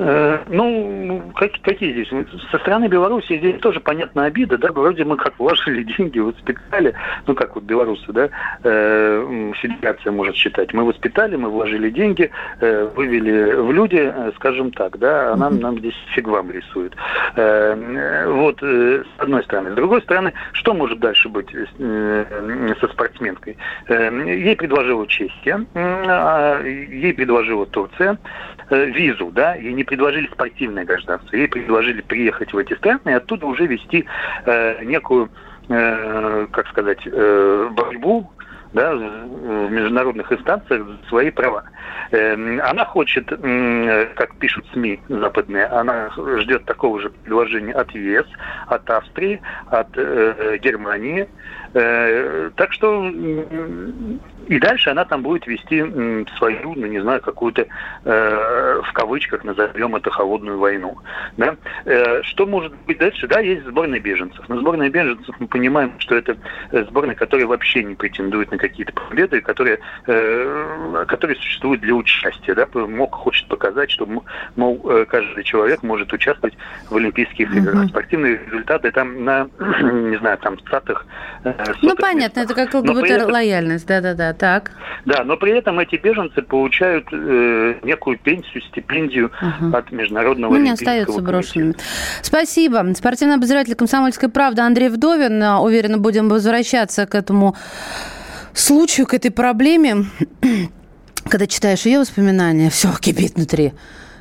Э, 0.00 0.38
ну, 0.48 1.32
как, 1.34 1.50
какие 1.62 1.92
здесь? 1.92 2.08
Со 2.52 2.58
стороны 2.58 2.86
Беларуси 2.86 3.36
здесь 3.36 3.60
тоже 3.60 3.80
понятна 3.80 4.26
обида, 4.26 4.56
да, 4.56 4.70
вроде 4.70 5.04
мы 5.04 5.16
как 5.16 5.36
вложили 5.40 5.82
деньги, 5.98 6.20
воспитали, 6.20 6.94
ну, 7.26 7.34
как 7.34 7.56
вот 7.56 7.64
белорусы, 7.64 8.12
да, 8.12 8.28
э, 8.62 9.52
федерация 9.60 10.12
может 10.12 10.36
считать, 10.36 10.72
мы 10.72 10.84
воспитали, 10.84 11.34
мы 11.34 11.50
вложили 11.50 11.90
деньги, 11.90 12.30
э, 12.60 12.88
вывели 12.94 13.54
в 13.54 13.72
люди, 13.72 13.98
э, 14.00 14.30
скажем 14.36 14.70
так, 14.70 14.98
да, 14.98 15.32
а 15.32 15.36
нам, 15.36 15.58
нам 15.58 15.78
здесь 15.80 15.96
фиг 16.14 16.28
вам 16.28 16.52
рисует. 16.52 16.94
Э, 17.34 18.26
вот, 18.28 18.62
э, 18.62 19.02
с 19.02 19.20
одной 19.20 19.42
стороны. 19.42 19.72
С 19.72 19.74
другой 19.74 20.02
стороны, 20.02 20.32
что 20.52 20.74
может 20.74 21.00
дальше 21.00 21.28
быть 21.28 21.48
э, 21.52 22.74
со 22.80 22.86
спортсменкой? 22.86 23.56
Э, 23.88 24.12
ей 24.26 24.54
предложила 24.54 25.08
Чехия, 25.08 25.66
э, 25.74 26.86
ей 26.88 27.12
предложила 27.14 27.66
Турция 27.66 28.12
э, 28.12 28.57
визу, 28.70 29.30
да, 29.32 29.54
ей 29.54 29.72
не 29.72 29.84
предложили 29.84 30.26
спортивное 30.26 30.84
гражданство, 30.84 31.34
ей 31.36 31.48
предложили 31.48 32.00
приехать 32.00 32.52
в 32.52 32.58
эти 32.58 32.74
страны 32.74 33.00
и 33.06 33.12
оттуда 33.12 33.46
уже 33.46 33.66
вести 33.66 34.04
э, 34.44 34.84
некую, 34.84 35.30
э, 35.68 36.46
как 36.50 36.68
сказать, 36.68 37.00
э, 37.06 37.68
борьбу 37.72 38.30
да, 38.72 38.94
в 38.94 39.70
международных 39.70 40.32
инстанциях 40.32 40.86
свои 41.08 41.30
права. 41.30 41.64
Эм, 42.10 42.60
она 42.62 42.84
хочет, 42.84 43.28
как 43.28 44.36
пишут 44.38 44.64
СМИ 44.72 45.00
западные, 45.08 45.66
она 45.66 46.10
ждет 46.38 46.64
такого 46.64 47.00
же 47.00 47.10
предложения 47.10 47.72
от 47.72 47.90
ЕС, 47.92 48.26
от 48.66 48.88
Австрии, 48.90 49.40
от 49.68 49.88
э, 49.96 50.58
Германии. 50.62 51.28
Э, 51.74 52.50
так 52.56 52.72
что 52.72 53.04
и 53.04 54.58
дальше 54.58 54.90
она 54.90 55.04
там 55.04 55.22
будет 55.22 55.46
вести 55.46 55.84
свою, 56.38 56.74
ну 56.74 56.86
не 56.86 57.00
знаю, 57.00 57.20
какую-то 57.20 57.66
э, 58.04 58.80
в 58.84 58.92
кавычках 58.94 59.44
назовем 59.44 59.96
это 59.96 60.10
холодную 60.10 60.58
войну. 60.58 60.96
Да? 61.36 61.56
Что 62.22 62.46
может 62.46 62.74
быть 62.86 62.98
дальше? 62.98 63.26
Да, 63.26 63.40
есть 63.40 63.66
сборная 63.66 64.00
беженцев. 64.00 64.48
Но 64.48 64.58
сборная 64.58 64.88
беженцев 64.88 65.34
мы 65.38 65.46
понимаем, 65.46 65.92
что 65.98 66.14
это 66.14 66.36
сборная, 66.72 67.14
которая 67.14 67.46
вообще 67.46 67.84
не 67.84 67.94
претендует 67.94 68.50
на 68.50 68.57
какие-то 68.58 68.92
победы, 68.92 69.40
которые, 69.40 69.78
э, 70.06 71.04
которые 71.08 71.36
существуют 71.36 71.80
для 71.80 71.94
участия. 71.94 72.54
Да? 72.54 72.66
МОК 72.74 73.14
хочет 73.14 73.48
показать, 73.48 73.90
что 73.90 74.06
мол, 74.56 74.80
э, 74.90 75.06
каждый 75.06 75.44
человек 75.44 75.82
может 75.82 76.12
участвовать 76.12 76.56
в 76.90 76.96
Олимпийских 76.96 77.54
играх. 77.54 77.74
Mm-hmm. 77.74 77.88
Спортивные 77.88 78.40
результаты 78.46 78.90
там 78.90 79.24
на, 79.24 79.48
не 79.58 80.18
знаю, 80.18 80.38
там 80.38 80.58
статах. 80.60 81.06
Э, 81.44 81.54
ну 81.82 81.96
понятно, 81.96 82.40
местах. 82.40 82.58
это 82.58 82.72
как 82.72 82.74
ЛГБТ-лояльность, 82.74 83.86
да-да-да 83.86 84.32
так. 84.34 84.72
Да, 85.04 85.24
но 85.24 85.36
при 85.36 85.52
этом 85.52 85.78
эти 85.78 85.96
беженцы 85.96 86.42
получают 86.42 87.06
э, 87.12 87.74
некую 87.82 88.18
пенсию, 88.18 88.62
стипендию 88.62 89.30
угу. 89.40 89.76
от 89.76 89.90
Международного 89.92 90.52
ну, 90.52 90.58
не 90.58 90.70
остаются 90.70 91.20
брошенными. 91.20 91.74
Спасибо. 92.22 92.84
Спортивный 92.94 93.36
обозреватель 93.36 93.74
«Комсомольской 93.74 94.28
правды» 94.28 94.62
Андрей 94.62 94.88
Вдовин. 94.88 95.42
Уверенно 95.42 95.98
будем 95.98 96.28
возвращаться 96.28 97.06
к 97.06 97.14
этому 97.14 97.56
случаю, 98.60 99.06
к 99.06 99.14
этой 99.14 99.30
проблеме. 99.30 100.06
Когда 101.28 101.46
читаешь 101.46 101.86
ее 101.86 102.00
воспоминания, 102.00 102.70
все 102.70 102.92
кипит 103.00 103.34
внутри 103.34 103.72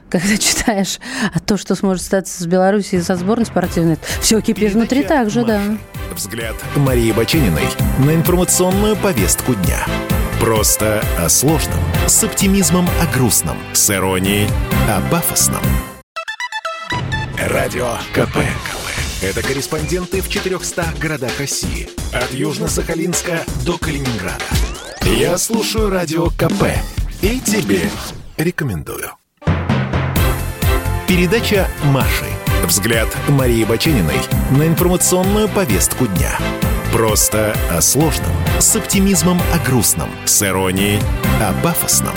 когда 0.10 0.38
читаешь 0.38 1.00
то, 1.46 1.58
что 1.58 1.76
сможет 1.76 2.04
статься 2.04 2.42
с 2.42 2.46
Белоруссией 2.46 3.02
со 3.02 3.16
сборной 3.16 3.46
спортивной, 3.46 3.98
все 4.22 4.42
кипишь 4.42 4.74
внутри 4.74 5.04
так 5.04 5.30
же, 5.30 5.44
да. 5.44 5.62
Взгляд 6.14 6.56
Марии 6.76 7.12
Бачениной 7.12 7.68
на 8.00 8.16
информационную 8.16 8.96
повестку 8.96 9.54
дня. 9.56 9.86
Просто 10.40 11.04
о 11.18 11.30
сложном, 11.30 11.80
с 12.06 12.24
оптимизмом 12.24 12.88
о 13.02 13.14
грустном, 13.14 13.58
с 13.74 13.90
иронией 13.90 14.48
о 14.88 15.02
пафосном. 15.10 15.64
Радио 17.38 17.96
КП. 18.14 18.38
Это 19.20 19.42
корреспонденты 19.42 20.22
в 20.22 20.30
400 20.30 20.94
городах 21.02 21.40
России. 21.40 21.90
От 22.14 22.32
Южно-Сахалинска 22.34 23.50
до 23.66 23.80
Калининграда. 23.80 24.44
Я 25.06 25.40
слушаю 25.40 25.90
Радио 25.90 26.28
КП 26.30 26.66
и 27.24 27.40
тебе 27.40 27.90
рекомендую. 28.38 29.14
Передача 31.08 31.68
«Маши». 31.86 32.26
Взгляд 32.66 33.08
Марии 33.30 33.64
Бачениной 33.64 34.20
на 34.52 34.68
информационную 34.68 35.50
повестку 35.50 36.06
дня. 36.06 36.38
Просто 36.92 37.56
о 37.72 37.82
сложном, 37.82 38.36
с 38.60 38.76
оптимизмом 38.76 39.42
о 39.52 39.58
грустном, 39.66 40.12
с 40.26 40.44
иронией 40.44 41.02
о 41.42 41.54
пафосном. 41.64 42.14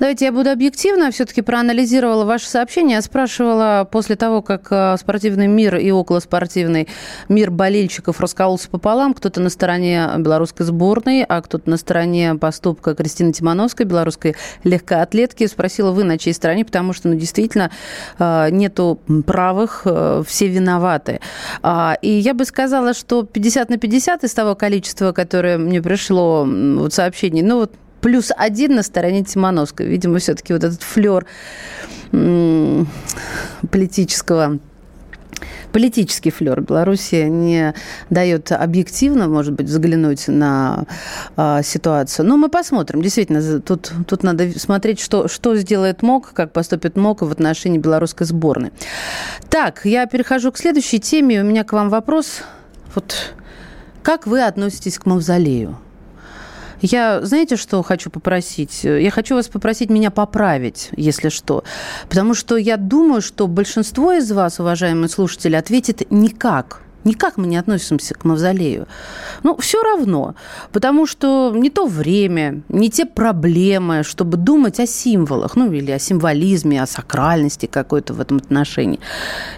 Давайте 0.00 0.26
я 0.26 0.32
буду 0.32 0.50
объективна. 0.50 1.10
Все-таки 1.10 1.42
проанализировала 1.42 2.24
ваше 2.24 2.48
сообщение. 2.48 3.02
Спрашивала 3.02 3.86
после 3.90 4.14
того, 4.14 4.42
как 4.42 4.68
э, 4.70 4.96
спортивный 4.96 5.48
мир 5.48 5.74
и 5.74 5.90
околоспортивный 5.90 6.86
мир 7.28 7.50
болельщиков 7.50 8.20
раскололся 8.20 8.68
пополам. 8.70 9.12
Кто-то 9.12 9.40
на 9.40 9.50
стороне 9.50 10.08
белорусской 10.18 10.64
сборной, 10.66 11.24
а 11.24 11.42
кто-то 11.42 11.68
на 11.68 11.76
стороне 11.76 12.36
поступка 12.36 12.94
Кристины 12.94 13.32
Тимановской, 13.32 13.86
белорусской 13.86 14.36
легкоатлетки. 14.62 15.48
Спросила, 15.48 15.90
вы 15.90 16.04
на 16.04 16.16
чьей 16.16 16.32
стороне, 16.32 16.64
потому 16.64 16.92
что, 16.92 17.08
ну, 17.08 17.16
действительно, 17.16 17.72
э, 18.20 18.50
нету 18.52 19.00
правых, 19.26 19.82
э, 19.84 20.22
все 20.24 20.46
виноваты. 20.46 21.18
А, 21.62 21.96
и 22.00 22.10
я 22.10 22.34
бы 22.34 22.44
сказала, 22.44 22.94
что 22.94 23.24
50 23.24 23.68
на 23.68 23.78
50 23.78 24.22
из 24.22 24.32
того 24.32 24.54
количества, 24.54 25.10
которое 25.10 25.58
мне 25.58 25.82
пришло 25.82 26.46
вот 26.46 26.92
сообщений, 26.92 27.42
ну, 27.42 27.56
вот 27.56 27.72
плюс 28.00 28.30
один 28.36 28.74
на 28.74 28.82
стороне 28.82 29.24
Тимановской. 29.24 29.86
Видимо, 29.86 30.18
все-таки 30.18 30.52
вот 30.52 30.64
этот 30.64 30.82
флер 30.82 31.26
политического 33.70 34.58
политический 35.72 36.30
флер 36.30 36.60
Беларуси 36.60 37.26
не 37.28 37.74
дает 38.10 38.52
объективно, 38.52 39.28
может 39.28 39.52
быть, 39.52 39.66
взглянуть 39.66 40.28
на 40.28 40.86
э, 41.36 41.60
ситуацию. 41.62 42.26
Но 42.26 42.36
мы 42.36 42.48
посмотрим. 42.48 43.02
Действительно, 43.02 43.60
тут, 43.60 43.92
тут 44.06 44.22
надо 44.22 44.58
смотреть, 44.58 44.98
что, 44.98 45.28
что 45.28 45.54
сделает 45.56 46.02
МОК, 46.02 46.32
как 46.32 46.52
поступит 46.52 46.96
МОК 46.96 47.22
в 47.22 47.30
отношении 47.30 47.78
белорусской 47.78 48.26
сборной. 48.26 48.72
Так, 49.48 49.84
я 49.84 50.06
перехожу 50.06 50.52
к 50.52 50.58
следующей 50.58 51.00
теме. 51.00 51.42
У 51.42 51.44
меня 51.44 51.64
к 51.64 51.72
вам 51.72 51.90
вопрос. 51.90 52.42
Вот 52.94 53.34
как 54.02 54.26
вы 54.26 54.42
относитесь 54.42 54.98
к 54.98 55.06
мавзолею? 55.06 55.78
Я, 56.80 57.24
знаете, 57.24 57.56
что 57.56 57.82
хочу 57.82 58.10
попросить? 58.10 58.84
Я 58.84 59.10
хочу 59.10 59.34
вас 59.34 59.48
попросить 59.48 59.90
меня 59.90 60.10
поправить, 60.10 60.90
если 60.96 61.28
что. 61.28 61.64
Потому 62.08 62.34
что 62.34 62.56
я 62.56 62.76
думаю, 62.76 63.20
что 63.20 63.46
большинство 63.46 64.12
из 64.12 64.30
вас, 64.30 64.60
уважаемые 64.60 65.08
слушатели, 65.08 65.56
ответит 65.56 66.10
никак. 66.10 66.82
Никак 67.08 67.38
мы 67.38 67.46
не 67.46 67.56
относимся 67.56 68.14
к 68.14 68.26
мавзолею. 68.26 68.86
Ну, 69.42 69.56
все 69.56 69.82
равно, 69.82 70.34
потому 70.72 71.06
что 71.06 71.52
не 71.54 71.70
то 71.70 71.86
время, 71.86 72.60
не 72.68 72.90
те 72.90 73.06
проблемы, 73.06 74.02
чтобы 74.02 74.36
думать 74.36 74.78
о 74.78 74.86
символах, 74.86 75.56
ну, 75.56 75.72
или 75.72 75.90
о 75.90 75.98
символизме, 75.98 76.82
о 76.82 76.86
сакральности 76.86 77.64
какой-то 77.64 78.12
в 78.12 78.20
этом 78.20 78.36
отношении. 78.36 79.00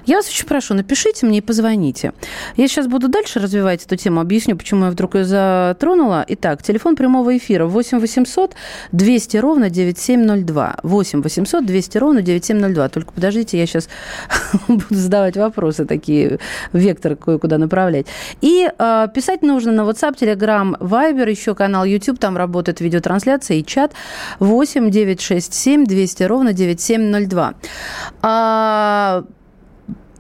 Я 0.07 0.17
вас 0.17 0.29
очень 0.29 0.47
прошу, 0.47 0.75
напишите 0.75 1.27
мне 1.27 1.39
и 1.39 1.41
позвоните. 1.41 2.13
Я 2.57 2.69
сейчас 2.69 2.87
буду 2.87 3.09
дальше 3.09 3.41
развивать 3.41 3.85
эту 3.85 3.97
тему, 3.97 4.21
объясню, 4.21 4.57
почему 4.57 4.85
я 4.85 4.91
вдруг 4.93 5.17
ее 5.17 5.25
затронула. 5.25 6.25
Итак, 6.29 6.63
телефон 6.63 6.95
прямого 6.95 7.37
эфира 7.37 7.67
8 7.67 7.99
800 7.99 8.55
200 8.93 9.37
ровно 9.39 9.71
9702. 9.71 10.77
8 10.85 11.23
800 11.23 11.67
200 11.67 11.99
ровно 11.99 12.23
9702. 12.23 12.89
Только 12.91 13.13
подождите, 13.13 13.59
я 13.59 13.67
сейчас 13.67 13.89
буду 14.69 14.85
задавать 14.91 15.37
вопросы 15.37 15.85
такие, 15.85 16.39
вектор 16.73 17.17
кое-куда 17.41 17.59
направлять. 17.59 18.07
И 18.41 18.69
э, 18.79 19.09
писать 19.15 19.43
нужно 19.43 19.73
на 19.73 19.81
WhatsApp, 19.83 20.17
Telegram, 20.17 20.79
Viber, 20.79 21.29
еще 21.31 21.55
канал 21.55 21.85
YouTube, 21.85 22.19
там 22.19 22.37
работает 22.37 22.81
видеотрансляция 22.81 23.59
и 23.59 23.65
чат 23.65 23.93
8 24.39 24.91
967 24.91 25.87
200 25.87 26.23
ровно 26.25 26.53
9702. 26.53 27.55
А, 28.23 29.25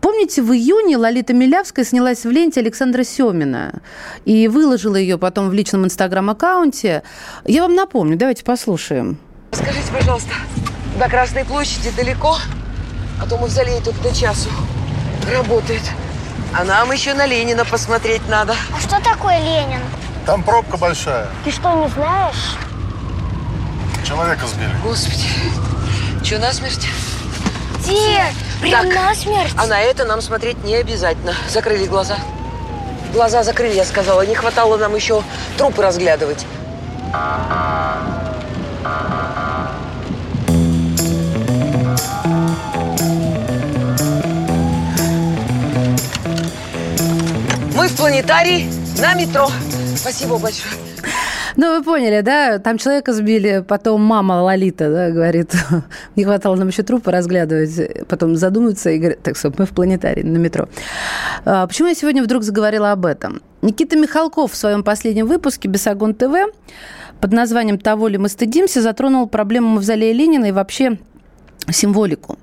Помните, 0.00 0.40
в 0.40 0.50
июне 0.50 0.96
Лолита 0.96 1.34
Милявская 1.34 1.84
снялась 1.84 2.24
в 2.24 2.30
ленте 2.30 2.60
Александра 2.60 3.04
Семина 3.04 3.82
и 4.24 4.48
выложила 4.48 4.96
ее 4.96 5.18
потом 5.18 5.50
в 5.50 5.52
личном 5.52 5.84
инстаграм-аккаунте. 5.84 7.02
Я 7.44 7.62
вам 7.62 7.74
напомню, 7.74 8.16
давайте 8.16 8.42
послушаем. 8.42 9.18
Скажите, 9.52 9.92
пожалуйста, 9.92 10.32
до 10.98 11.06
Красной 11.06 11.44
площади 11.44 11.90
далеко? 11.94 12.36
А 13.22 13.28
то 13.28 13.36
мавзолей 13.36 13.78
только 13.84 14.02
до 14.02 14.14
часу 14.14 14.48
работает. 15.30 15.82
А 16.52 16.64
нам 16.64 16.90
еще 16.90 17.14
на 17.14 17.26
Ленина 17.26 17.64
посмотреть 17.64 18.26
надо. 18.28 18.54
А 18.76 18.80
что 18.80 19.00
такое 19.02 19.38
Ленин? 19.38 19.80
Там 20.26 20.42
пробка 20.42 20.76
большая. 20.76 21.28
Ты 21.44 21.50
что, 21.50 21.72
не 21.74 21.88
знаешь? 21.88 22.56
Человека 24.06 24.46
сбили. 24.46 24.70
Господи, 24.82 25.28
что, 26.24 26.38
насмерть? 26.38 26.88
Дед, 27.86 28.34
прям 28.60 28.86
так, 28.86 28.94
насмерть? 28.94 29.54
А 29.56 29.66
на 29.66 29.80
это 29.80 30.04
нам 30.04 30.20
смотреть 30.20 30.62
не 30.64 30.74
обязательно. 30.74 31.34
Закрыли 31.48 31.86
глаза. 31.86 32.16
Глаза 33.12 33.42
закрыли, 33.42 33.74
я 33.74 33.84
сказала. 33.84 34.26
Не 34.26 34.34
хватало 34.34 34.76
нам 34.76 34.94
еще 34.94 35.22
трупы 35.56 35.82
разглядывать. 35.82 36.46
Планетарии 48.00 48.66
на 48.98 49.12
метро. 49.12 49.46
Спасибо 49.94 50.38
большое. 50.38 50.72
Ну, 51.56 51.76
вы 51.76 51.84
поняли, 51.84 52.22
да? 52.22 52.58
Там 52.58 52.78
человека 52.78 53.12
сбили, 53.12 53.62
потом 53.68 54.00
мама 54.00 54.42
Лолита, 54.42 54.90
да, 54.90 55.10
говорит, 55.10 55.54
не 56.16 56.24
хватало 56.24 56.56
нам 56.56 56.68
еще 56.68 56.82
трупы 56.82 57.10
разглядывать, 57.10 58.06
потом 58.08 58.36
задумывается 58.36 58.88
и 58.88 58.98
говорит, 58.98 59.22
так, 59.22 59.36
стоп, 59.36 59.58
мы 59.58 59.66
в 59.66 59.70
планетарии 59.72 60.22
на 60.22 60.38
метро. 60.38 60.66
А, 61.44 61.66
почему 61.66 61.88
я 61.88 61.94
сегодня 61.94 62.22
вдруг 62.22 62.42
заговорила 62.42 62.90
об 62.90 63.04
этом? 63.04 63.42
Никита 63.60 63.98
Михалков 63.98 64.52
в 64.52 64.56
своем 64.56 64.82
последнем 64.82 65.26
выпуске 65.26 65.68
«Бесогон 65.68 66.14
ТВ» 66.14 66.32
под 67.20 67.32
названием 67.32 67.78
«Того 67.78 68.08
ли 68.08 68.16
мы 68.16 68.30
стыдимся» 68.30 68.80
затронул 68.80 69.28
проблему 69.28 69.74
мавзолея 69.74 70.14
Ленина 70.14 70.46
и 70.46 70.52
вообще 70.52 70.98
символику. 71.70 72.38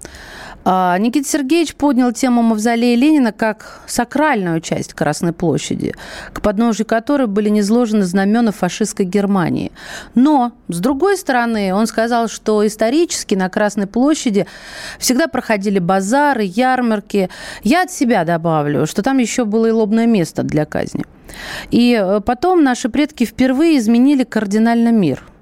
А, 0.69 0.97
Никита 0.97 1.29
Сергеевич 1.29 1.75
поднял 1.75 2.11
тему 2.11 2.41
мавзолея 2.41 2.97
Ленина 2.97 3.31
как 3.31 3.79
сакральную 3.87 4.59
часть 4.59 4.93
Красной 4.93 5.31
площади, 5.31 5.95
к 6.33 6.41
подножию 6.41 6.85
которой 6.85 7.27
были 7.27 7.47
низложены 7.47 8.03
знамена 8.03 8.51
фашистской 8.51 9.05
Германии. 9.05 9.71
Но, 10.13 10.51
с 10.67 10.79
другой 10.81 11.15
стороны, 11.15 11.73
он 11.73 11.87
сказал, 11.87 12.27
что 12.27 12.67
исторически 12.67 13.33
на 13.33 13.47
Красной 13.47 13.87
площади 13.87 14.45
всегда 14.99 15.27
проходили 15.27 15.79
базары, 15.79 16.43
ярмарки. 16.43 17.29
Я 17.63 17.83
от 17.83 17.91
себя 17.91 18.25
добавлю, 18.25 18.85
что 18.87 19.01
там 19.01 19.19
еще 19.19 19.45
было 19.45 19.67
и 19.67 19.71
лобное 19.71 20.05
место 20.05 20.43
для 20.43 20.65
казни. 20.65 21.05
И 21.71 21.97
э, 21.97 22.19
потом 22.19 22.65
наши 22.65 22.89
предки 22.89 23.23
впервые 23.23 23.77
изменили 23.77 24.25
кардинально 24.25 24.91
мир– 24.91 25.23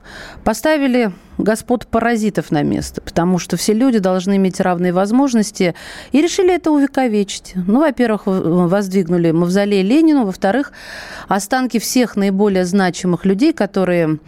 Поставили 0.46 1.12
господ 1.40 1.88
паразитов 1.88 2.52
на 2.52 2.62
место, 2.62 3.02
потому 3.02 3.40
что 3.40 3.58
все 3.58 3.74
люди 3.74 3.98
должны 3.98 4.36
иметь 4.36 4.60
равные 4.60 4.94
возможности, 4.94 5.74
и 6.12 6.22
решили 6.22 6.54
это 6.54 6.70
увековечить. 6.70 7.54
Ну, 7.56 7.80
во-первых, 7.80 8.28
воздвигнули 8.28 9.32
мавзолей 9.32 9.82
Ленину, 9.82 10.24
во-вторых, 10.24 10.72
останки 11.28 11.80
всех 11.80 12.16
наиболее 12.16 12.66
значимых 12.66 13.26
людей, 13.26 13.54
которые 13.54 14.20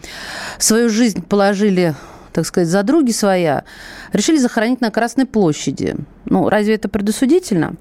свою 0.58 0.90
жизнь 0.90 1.22
положили 1.22 1.94
так 2.32 2.46
сказать, 2.46 2.68
за 2.68 2.82
други 2.82 3.12
своя, 3.12 3.64
решили 4.12 4.36
захоронить 4.36 4.80
на 4.80 4.90
Красной 4.90 5.24
площади. 5.24 5.96
Ну, 6.24 6.48
разве 6.48 6.74
это 6.74 6.88
предосудительно? 6.88 7.74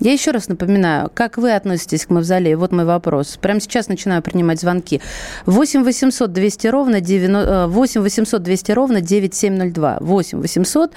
Я 0.00 0.12
еще 0.12 0.32
раз 0.32 0.48
напоминаю, 0.48 1.10
как 1.14 1.38
вы 1.38 1.52
относитесь 1.52 2.06
к 2.06 2.10
мавзолею? 2.10 2.58
Вот 2.58 2.72
мой 2.72 2.84
вопрос. 2.84 3.38
Прямо 3.40 3.60
сейчас 3.60 3.88
начинаю 3.88 4.22
принимать 4.22 4.60
звонки. 4.60 5.00
8 5.46 5.84
800 5.84 6.32
200 6.32 6.66
ровно 6.66 7.00
9, 7.00 7.68
8 7.70 8.00
800 8.00 8.42
200 8.42 8.72
ровно 8.72 9.00
9702. 9.00 9.98
8 10.00 10.40
800 10.40 10.92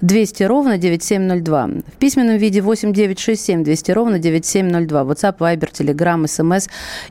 200 0.00 0.42
ровно 0.44 0.78
9702. 0.78 1.66
В 1.66 1.96
письменном 1.98 2.38
виде 2.38 2.60
8 2.60 2.92
967 2.92 3.62
200 3.62 3.90
ровно 3.92 4.18
9702. 4.18 5.02
WhatsApp, 5.02 5.38
Viber, 5.38 5.70
Telegram, 5.72 6.24
SMS 6.24 6.68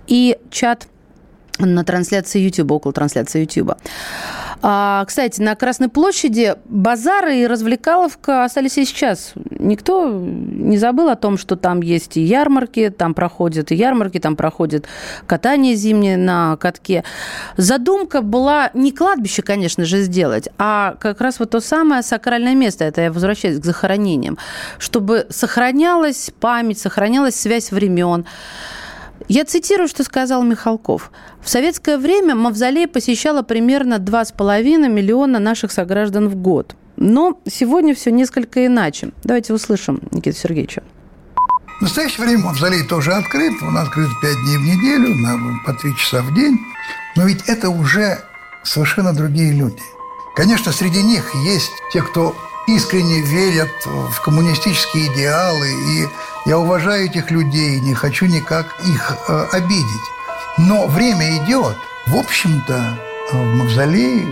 и 0.08 0.38
чат 0.50 0.88
на 1.60 1.84
трансляции 1.84 2.40
YouTube, 2.40 2.72
около 2.72 2.94
трансляции 2.94 3.42
YouTube. 3.42 3.74
А, 4.62 5.06
кстати, 5.06 5.42
на 5.42 5.56
Красной 5.56 5.88
площади 5.88 6.56
базары 6.66 7.38
и 7.38 7.48
развлекаловка 7.48 8.44
остались 8.44 8.78
и 8.78 8.86
сейчас. 8.86 9.32
Никто 9.52 10.10
не 10.10 10.78
забыл 10.78 11.10
о 11.10 11.16
том, 11.16 11.38
что 11.38 11.56
там 11.56 11.82
есть 11.82 12.18
и 12.18 12.22
ярмарки, 12.22 12.90
там 12.90 13.14
проходят 13.14 13.72
и 13.72 13.76
ярмарки, 13.76 14.20
там 14.20 14.36
проходит 14.36 14.86
катание 15.28 15.76
зимнее 15.76 16.18
на 16.18 16.58
катке. 16.58 17.06
Задумка 17.56 18.22
была 18.22 18.70
не 18.74 18.92
кладбище, 18.92 19.44
конечно 19.44 19.86
же, 19.86 20.02
сделать, 20.02 20.50
а 20.58 20.96
как 21.00 21.22
раз 21.22 21.40
вот 21.40 21.52
то 21.52 21.62
самое 21.62 22.02
сакральное 22.04 22.56
место, 22.56 22.84
это 22.84 23.02
я 23.02 23.12
возвращаюсь 23.12 23.60
к 23.60 23.66
захоронениям, 23.66 24.38
чтобы 24.78 25.26
сохранялась 25.30 26.32
память, 26.40 26.80
сохранялась 26.80 27.36
связь 27.36 27.72
времен. 27.72 28.26
Я 29.30 29.46
цитирую, 29.46 29.88
что 29.88 30.04
сказал 30.04 30.42
Михалков. 30.42 31.12
В 31.40 31.50
советское 31.50 32.00
время 32.00 32.34
мавзолей 32.34 32.88
посещало 32.88 33.44
примерно 33.44 34.00
2,5 34.00 34.90
миллиона 34.90 35.38
наших 35.38 35.72
сограждан 35.72 36.30
в 36.30 36.36
год. 36.36 36.76
Но 36.98 37.40
сегодня 37.48 37.94
все 37.94 38.10
несколько 38.10 38.66
иначе. 38.66 39.12
Давайте 39.24 39.54
услышим 39.54 40.02
Никита 40.10 40.36
Сергеевича. 40.36 40.82
В 41.78 41.84
настоящее 41.84 42.26
время 42.26 42.46
мавзолей 42.46 42.82
тоже 42.88 43.14
открыт. 43.14 43.54
Он 43.62 43.78
открыт 43.78 44.10
5 44.20 44.36
дней 44.46 44.58
в 44.58 44.62
неделю, 44.62 45.16
на, 45.16 45.38
по 45.64 45.74
3 45.74 45.96
часа 45.96 46.24
в 46.24 46.34
день. 46.34 46.58
Но 47.16 47.26
ведь 47.26 47.44
это 47.48 47.70
уже 47.70 48.18
совершенно 48.64 49.14
другие 49.14 49.54
люди. 49.54 49.78
Конечно, 50.36 50.72
среди 50.72 51.04
них 51.04 51.36
есть 51.46 51.72
те, 51.94 52.02
кто 52.02 52.36
искренне 52.76 53.22
верят 53.22 53.72
в 53.86 54.22
коммунистические 54.22 55.08
идеалы, 55.14 55.68
и 55.68 56.08
я 56.46 56.58
уважаю 56.58 57.06
этих 57.06 57.32
людей, 57.32 57.80
не 57.80 57.94
хочу 57.94 58.26
никак 58.26 58.68
их 58.86 59.18
э, 59.28 59.48
обидеть. 59.52 60.08
Но 60.58 60.88
время 60.88 61.38
идет. 61.38 61.76
В 62.08 62.16
общем-то, 62.16 63.00
в 63.32 63.36
мавзолей 63.36 64.26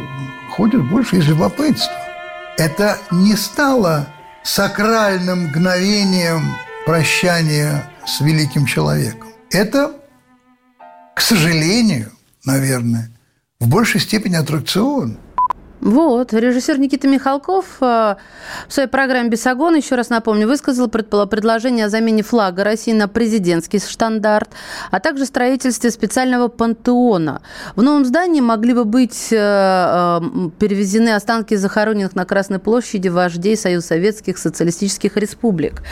ходят 0.52 0.84
больше 0.90 1.18
из 1.18 1.28
любопытства. 1.28 1.94
Это 2.58 2.98
не 3.12 3.36
стало 3.36 4.08
сакральным 4.44 5.48
мгновением 5.48 6.56
прощания 6.86 7.92
с 8.06 8.22
великим 8.22 8.66
человеком. 8.66 9.30
Это, 9.52 9.94
к 11.16 11.22
сожалению, 11.22 12.12
наверное, 12.46 13.12
в 13.60 13.68
большей 13.68 14.00
степени 14.00 14.36
аттракцион– 14.36 15.18
вот, 15.80 16.34
режиссер 16.34 16.80
Никита 16.80 17.08
Михалков 17.08 17.78
э, 17.82 18.16
в 18.68 18.74
своей 18.74 18.90
программе 18.90 19.30
«Бесогон», 19.30 19.76
еще 19.76 19.96
раз 19.96 20.10
напомню, 20.10 20.48
высказал 20.48 20.88
предложение 20.88 21.86
о 21.86 21.90
замене 21.90 22.24
флага 22.24 22.64
России 22.64 22.94
на 22.94 23.08
президентский 23.08 23.80
штандарт, 23.80 24.50
а 24.90 25.00
также 25.00 25.26
строительстве 25.26 25.92
специального 25.92 26.48
пантеона. 26.48 27.42
В 27.76 27.84
новом 27.84 28.06
здании 28.06 28.42
могли 28.42 28.74
бы 28.74 28.86
быть 28.86 29.28
э, 29.32 29.36
э, 29.38 30.20
перевезены 30.58 31.10
останки 31.10 31.54
захороненных 31.56 32.16
на 32.16 32.26
Красной 32.26 32.60
площади 32.60 33.10
вождей 33.10 33.56
Союза 33.56 33.88
Советских 33.88 34.40
Социалистических 34.40 35.16
Республик. 35.16 35.84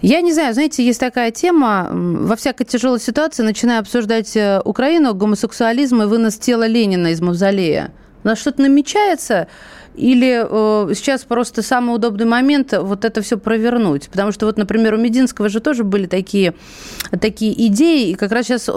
Я 0.00 0.22
не 0.22 0.32
знаю, 0.32 0.54
знаете, 0.54 0.82
есть 0.82 0.98
такая 0.98 1.30
тема, 1.30 1.90
во 1.92 2.34
всякой 2.36 2.64
тяжелой 2.64 3.00
ситуации 3.00 3.42
начиная 3.42 3.80
обсуждать 3.80 4.34
Украину, 4.64 5.12
гомосексуализм 5.12 6.00
и 6.02 6.06
вынос 6.06 6.36
тела 6.36 6.66
Ленина 6.66 7.08
из 7.08 7.20
мавзолея. 7.20 7.92
У 8.22 8.28
нас 8.28 8.38
что-то 8.38 8.62
намечается, 8.62 9.48
или 9.94 10.44
э, 10.44 10.94
сейчас 10.94 11.24
просто 11.24 11.62
самый 11.62 11.94
удобный 11.94 12.26
момент 12.26 12.72
вот 12.72 13.04
это 13.04 13.22
все 13.22 13.38
провернуть? 13.38 14.08
Потому 14.08 14.32
что 14.32 14.46
вот, 14.46 14.56
например, 14.56 14.94
у 14.94 14.98
Мединского 14.98 15.48
же 15.48 15.60
тоже 15.60 15.84
были 15.84 16.06
такие, 16.06 16.54
такие 17.20 17.66
идеи, 17.66 18.10
и 18.10 18.14
как 18.14 18.32
раз 18.32 18.46
сейчас 18.46 18.70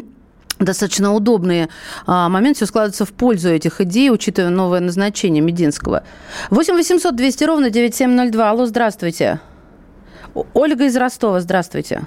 достаточно 0.58 1.14
удобный 1.14 1.68
а, 2.06 2.28
момент, 2.28 2.56
все 2.56 2.66
складывается 2.66 3.04
в 3.04 3.12
пользу 3.12 3.48
этих 3.48 3.80
идей, 3.80 4.10
учитывая 4.10 4.50
новое 4.50 4.80
назначение 4.80 5.42
Мединского. 5.42 6.04
8 6.50 6.74
800 6.74 7.16
200 7.16 7.44
ровно 7.44 7.70
9702. 7.70 8.50
Алло, 8.50 8.66
здравствуйте. 8.66 9.40
Ольга 10.54 10.84
из 10.84 10.96
Ростова, 10.96 11.40
здравствуйте. 11.40 12.02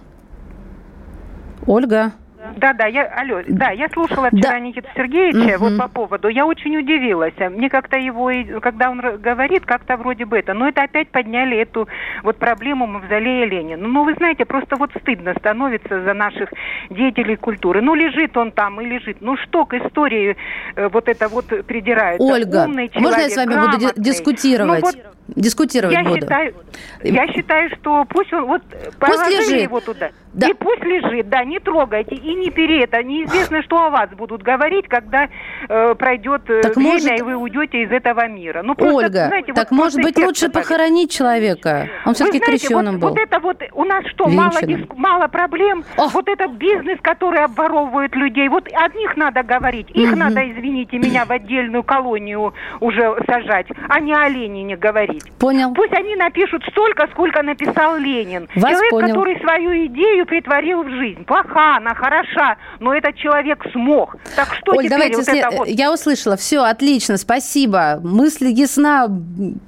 Ольга. 1.67 2.13
Да, 2.56 2.74
да, 2.74 2.86
я, 2.86 3.06
алло, 3.06 3.41
да, 3.48 3.72
я 3.72 3.89
слушала 3.89 4.30
вчера 4.30 4.52
да. 4.52 4.60
Никиту 4.60 4.88
Сергеевича 4.96 5.58
угу. 5.58 5.65
вот 5.65 5.78
по 5.78 5.88
поводу, 5.88 6.28
я 6.30 6.46
очень 6.46 6.78
удивилась. 6.78 7.34
Мне 7.38 7.70
как-то 7.70 7.98
его, 7.98 8.32
когда 8.62 8.89
он 8.89 9.00
говорит, 9.00 9.65
как-то 9.65 9.98
вроде 9.98 10.26
бы 10.26 10.38
это, 10.38 10.54
но 10.54 10.68
это 10.68 10.84
опять 10.84 11.10
подняли 11.10 11.58
эту 11.58 11.88
вот 12.24 12.38
проблему 12.38 12.88
мавзолея 12.88 13.46
Ленина. 13.46 13.88
Ну, 13.88 14.04
вы 14.04 14.13
знаете, 14.13 14.46
просто 14.46 14.78
вот 14.78 14.91
стыдно 15.02 15.34
становится 15.38 16.04
за 16.04 16.13
наших 16.13 16.50
деятелей 16.89 17.36
культуры. 17.36 17.82
Ну, 17.82 17.94
лежит 17.94 18.38
он 18.38 18.52
там 18.52 18.80
и 18.82 18.86
лежит. 18.86 19.18
Ну, 19.20 19.36
что 19.38 19.65
к 19.65 19.74
истории 19.74 20.38
э, 20.76 20.88
вот 20.89 21.10
это 21.10 21.28
вот 21.28 21.48
придирается? 21.65 22.24
Ольга, 22.26 22.65
Умный 22.65 22.89
человек, 22.89 23.10
можно 23.10 23.22
я 23.22 23.30
с 23.30 23.36
вами 23.36 23.54
грамотный. 23.54 23.88
буду 23.88 24.02
дискутировать? 24.02 24.82
Ну, 24.82 24.88
вот 24.88 25.15
Дискутировать 25.28 25.96
я 25.96 26.04
буду. 26.04 26.22
Считаю, 26.22 26.54
я 27.02 27.28
считаю, 27.34 27.70
что 27.78 28.06
пусть 28.06 28.32
он 28.32 28.46
вот 28.46 28.62
пусть 29.00 29.28
лежит. 29.28 29.63
его 29.63 29.80
туда. 29.80 30.12
Да. 30.34 30.48
И 30.48 30.54
пусть 30.54 30.84
лежит, 30.84 31.30
да, 31.30 31.44
не 31.44 31.60
трогайте 31.60 32.13
и 32.13 32.36
не 32.36 32.44
бери 32.49 32.79
это. 32.79 33.03
Неизвестно, 33.03 33.62
что 33.63 33.86
о 33.86 33.89
вас 33.89 34.10
будут 34.12 34.41
говорить, 34.41 34.88
когда 34.88 35.27
э, 35.67 35.95
пройдет 35.95 36.49
э, 36.49 36.62
так 36.62 36.75
время, 36.75 36.91
может... 36.93 37.19
и 37.19 37.21
вы 37.21 37.36
уйдете 37.36 37.84
из 37.84 37.91
этого 37.91 38.27
мира. 38.27 38.62
Ну, 38.63 38.75
просто, 38.75 38.95
Ольга, 38.95 39.27
знаете, 39.27 39.53
так 39.53 39.71
вот 39.71 39.77
может 39.77 40.01
быть 40.01 40.17
лучше 40.17 40.49
похоронить 40.49 41.12
человека? 41.12 41.89
Он 42.05 42.13
все-таки 42.13 42.39
крещеным 42.39 42.99
вот, 42.99 43.01
был. 43.01 43.10
Вот 43.10 43.19
это 43.19 43.39
вот 43.39 43.63
у 43.73 43.84
нас 43.84 44.05
что, 44.08 44.27
мало, 44.27 44.62
диск, 44.62 44.93
мало 44.95 45.27
проблем? 45.27 45.84
О! 45.97 46.08
Вот 46.10 46.27
этот 46.27 46.51
бизнес, 46.53 46.99
который 47.01 47.43
обворовывает 47.43 48.15
людей, 48.15 48.47
вот 48.47 48.67
от 48.73 48.95
них 48.95 49.15
надо 49.17 49.43
говорить. 49.43 49.89
Их 49.91 50.12
угу. 50.12 50.19
надо, 50.19 50.41
извините 50.51 50.97
меня, 50.97 51.25
в 51.25 51.31
отдельную 51.31 51.84
колонию 51.84 52.53
уже 52.79 53.15
сажать, 53.27 53.67
а 53.89 53.99
не 53.99 54.13
о 54.13 54.27
Ленине 54.29 54.77
говорить. 54.77 55.23
Понял. 55.39 55.73
Пусть 55.73 55.93
они 55.93 56.15
напишут 56.15 56.63
столько, 56.71 57.08
сколько 57.12 57.41
написал 57.43 57.97
Ленин. 57.97 58.47
Вас 58.55 58.71
Человек, 58.71 58.91
понял. 58.91 59.08
который 59.08 59.39
свою 59.39 59.86
идею 59.88 60.15
идею 60.15 60.25
притворил 60.25 60.84
в 60.84 60.89
жизнь. 60.89 61.23
Плоха 61.25 61.77
она, 61.77 61.93
хороша, 61.93 62.35
но 62.80 62.93
этот 62.93 63.15
человек 63.15 63.65
смог. 63.71 64.15
Так 64.36 64.56
что 64.56 64.74
Оль, 64.74 64.86
теперь 64.86 64.89
давайте 64.89 65.17
вот 65.17 65.26
след... 65.26 65.45
это 65.45 65.56
вот? 65.56 65.67
Я 65.67 65.93
услышала. 65.93 66.38
Все, 66.38 66.63
отлично, 66.63 67.17
спасибо. 67.17 68.00
Мысль 68.04 68.48
ясна, 68.48 69.08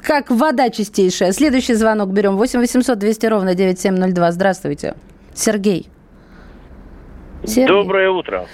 как 0.03 0.29
вода 0.29 0.69
чистейшая. 0.69 1.31
Следующий 1.31 1.73
звонок 1.73 2.09
берем. 2.09 2.37
8 2.37 2.59
800 2.59 2.97
200 2.97 3.25
ровно 3.27 3.55
9702. 3.55 4.31
Здравствуйте. 4.31 4.95
Сергей. 5.33 5.87
Сергей. 7.43 7.67
Доброе 7.67 8.09
утро. 8.09 8.45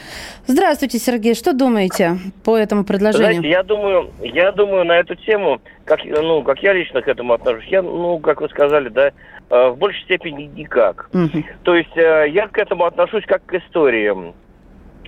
Здравствуйте, 0.45 0.99
Сергей. 0.99 1.35
Что 1.35 1.53
думаете 1.53 2.17
по 2.43 2.57
этому 2.57 2.83
предложению? 2.83 3.35
Знаете, 3.35 3.49
я 3.49 3.63
думаю, 3.63 4.11
я 4.21 4.51
думаю 4.51 4.83
на 4.83 4.99
эту 4.99 5.15
тему, 5.15 5.61
как, 5.85 6.03
ну, 6.03 6.43
как 6.43 6.59
я 6.59 6.73
лично 6.73 7.01
к 7.01 7.07
этому 7.07 7.33
отношусь, 7.33 7.65
я, 7.67 7.81
ну, 7.81 8.19
как 8.19 8.41
вы 8.41 8.49
сказали, 8.49 8.89
да, 8.89 9.11
в 9.49 9.75
большей 9.75 10.01
степени 10.03 10.43
никак. 10.43 11.09
Угу. 11.13 11.43
То 11.63 11.75
есть 11.75 11.95
э, 11.95 12.29
я 12.29 12.47
к 12.47 12.57
этому 12.57 12.85
отношусь 12.85 13.25
как 13.25 13.45
к 13.45 13.53
истории. 13.53 14.33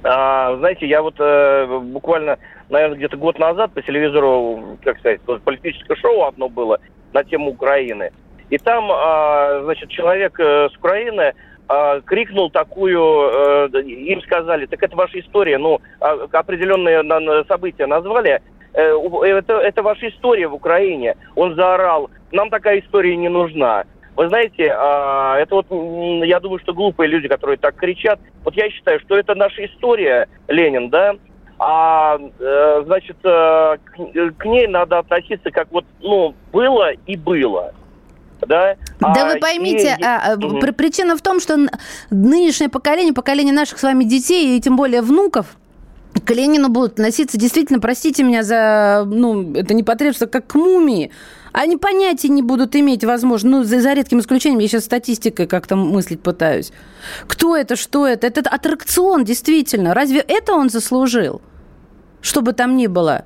А, 0.04 0.56
знаете, 0.58 0.88
я 0.88 1.02
вот 1.02 1.16
э, 1.20 1.80
буквально, 1.82 2.38
наверное, 2.70 2.98
где-то 2.98 3.18
год 3.18 3.40
назад 3.40 3.72
по 3.74 3.82
телевизору, 3.82 4.78
как 4.84 5.00
сказать, 5.00 5.22
политическое 5.22 5.96
шоу 5.96 6.26
одно 6.26 6.50
было 6.50 6.80
на 7.14 7.24
тему 7.24 7.52
Украины. 7.52 8.12
И 8.50 8.58
там, 8.58 8.90
а, 8.92 9.62
значит, 9.64 9.90
человек 9.90 10.40
с 10.40 10.76
Украины 10.78 11.34
э, 11.68 12.02
крикнул 12.06 12.50
такую, 12.52 13.70
э, 13.74 13.82
им 13.82 14.22
сказали, 14.22 14.66
так 14.66 14.82
это 14.84 14.96
ваша 14.96 15.20
история, 15.20 15.58
ну, 15.58 15.82
а, 16.00 16.28
определенные 16.32 17.44
события 17.46 17.86
назвали, 17.86 18.42
э, 18.74 18.94
это, 19.24 19.60
это 19.60 19.82
ваша 19.84 20.10
история 20.10 20.48
в 20.48 20.54
Украине. 20.54 21.16
Он 21.36 21.56
заорал, 21.56 22.10
нам 22.32 22.50
такая 22.50 22.80
история 22.80 23.16
не 23.16 23.30
нужна. 23.30 23.86
Вы 24.16 24.30
знаете, 24.30 24.74
а, 24.76 25.38
это 25.38 25.56
вот, 25.56 25.68
я 26.26 26.40
думаю, 26.40 26.60
что 26.60 26.74
глупые 26.74 27.08
люди, 27.10 27.28
которые 27.28 27.58
так 27.58 27.76
кричат, 27.76 28.20
вот 28.44 28.56
я 28.56 28.70
считаю, 28.70 29.00
что 29.02 29.18
это 29.18 29.36
наша 29.36 29.66
история, 29.66 30.28
Ленин, 30.48 30.90
да, 30.90 31.16
а, 31.58 32.18
э, 32.18 32.84
значит, 32.86 33.18
э, 33.24 33.78
к 34.38 34.46
ней 34.46 34.68
надо 34.68 35.00
относиться 35.00 35.52
как 35.52 35.72
вот, 35.72 35.86
ну, 36.02 36.36
было 36.52 36.92
и 36.92 37.16
было 37.16 37.74
да. 38.42 38.76
Да 39.00 39.14
а, 39.14 39.34
вы 39.34 39.40
поймите, 39.40 39.98
и... 40.00 40.04
а, 40.04 40.36
угу. 40.36 40.60
причина 40.74 41.18
в 41.18 41.22
том, 41.22 41.40
что 41.40 41.58
нынешнее 42.10 42.70
поколение, 42.70 43.14
поколение 43.14 43.54
наших 43.54 43.80
с 43.80 43.84
вами 43.84 44.04
детей 44.04 44.58
и 44.58 44.62
тем 44.62 44.76
более 44.76 45.02
внуков, 45.02 45.58
к 46.26 46.32
Ленину 46.32 46.70
будут 46.70 46.94
относиться 46.94 47.38
действительно, 47.38 47.80
простите 47.80 48.24
меня 48.24 48.44
за, 48.44 49.04
ну, 49.06 49.54
это 49.54 49.74
не 49.74 49.84
потребство, 49.84 50.28
как 50.28 50.48
к 50.48 50.56
мумии. 50.56 51.12
Они 51.58 51.78
понятия 51.78 52.28
не 52.28 52.42
будут 52.42 52.76
иметь, 52.76 53.06
возможно, 53.06 53.50
ну, 53.50 53.64
за, 53.64 53.80
за 53.80 53.94
редким 53.94 54.20
исключением, 54.20 54.60
я 54.60 54.68
сейчас 54.68 54.84
статистикой 54.84 55.48
как-то 55.48 55.78
мыслить 55.78 56.22
пытаюсь. 56.22 56.74
Кто 57.28 57.56
это, 57.56 57.78
что 57.78 58.06
это? 58.06 58.28
Это 58.28 58.42
аттракцион, 58.42 59.24
действительно. 59.24 59.94
Разве 59.94 60.20
это 60.20 60.52
он 60.52 60.70
заслужил? 60.70 61.42
Что 62.20 62.42
бы 62.42 62.52
там 62.52 62.76
ни 62.76 62.88
было. 62.88 63.24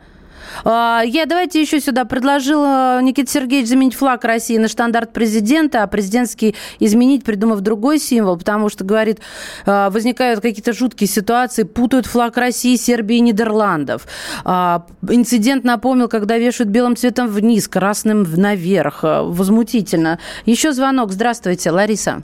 А, 0.64 1.02
я 1.06 1.26
давайте 1.26 1.62
еще 1.62 1.80
сюда 1.80 2.06
предложила 2.06 3.02
Никита 3.02 3.32
Сергеевич 3.32 3.70
заменить 3.70 3.96
флаг 3.96 4.24
России 4.24 4.58
на 4.58 4.68
штандарт 4.68 5.14
президента, 5.14 5.84
а 5.84 5.88
президентский 5.88 6.56
изменить, 6.80 7.24
придумав 7.24 7.62
другой 7.62 8.00
символ, 8.00 8.38
потому 8.38 8.70
что, 8.70 8.84
говорит, 8.84 9.20
а, 9.66 9.90
возникают 9.90 10.42
какие-то 10.42 10.74
жуткие 10.74 11.08
ситуации, 11.08 11.64
путают 11.64 12.06
флаг 12.06 12.38
России, 12.38 12.76
Сербии 12.76 13.18
и 13.18 13.22
Нидерландов. 13.22 14.08
А, 14.44 14.86
инцидент 15.08 15.64
напомнил, 15.64 16.08
когда 16.08 16.38
вешают 16.38 16.70
белым 16.70 16.96
цветом 16.96 17.28
вниз, 17.28 17.68
красным 17.68 18.24
наверх. 18.36 19.00
Возмутительно. 19.04 20.20
Еще 20.46 20.72
звонок. 20.72 21.12
Здравствуйте, 21.12 21.72
Лариса. 21.72 22.24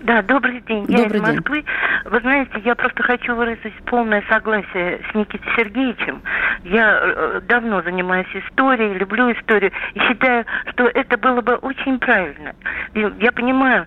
Да, 0.00 0.22
добрый 0.22 0.60
день. 0.62 0.86
Добрый 0.86 1.02
я 1.02 1.06
из 1.06 1.20
Москвы. 1.20 1.62
День. 1.62 1.66
Вы 2.06 2.20
знаете, 2.20 2.60
я 2.64 2.74
просто 2.74 3.02
хочу 3.02 3.34
выразить 3.34 3.74
полное 3.86 4.22
согласие 4.28 5.00
с 5.10 5.14
Никитой 5.14 5.52
Сергеевичем. 5.56 6.22
Я 6.64 7.00
э, 7.02 7.40
давно 7.48 7.82
занимаюсь 7.82 8.28
историей, 8.34 8.94
люблю 8.94 9.32
историю 9.32 9.72
и 9.94 10.00
считаю, 10.00 10.44
что 10.70 10.84
это 10.84 11.16
было 11.18 11.40
бы 11.40 11.54
очень 11.56 11.98
правильно. 11.98 12.54
Я 12.94 13.32
понимаю, 13.32 13.86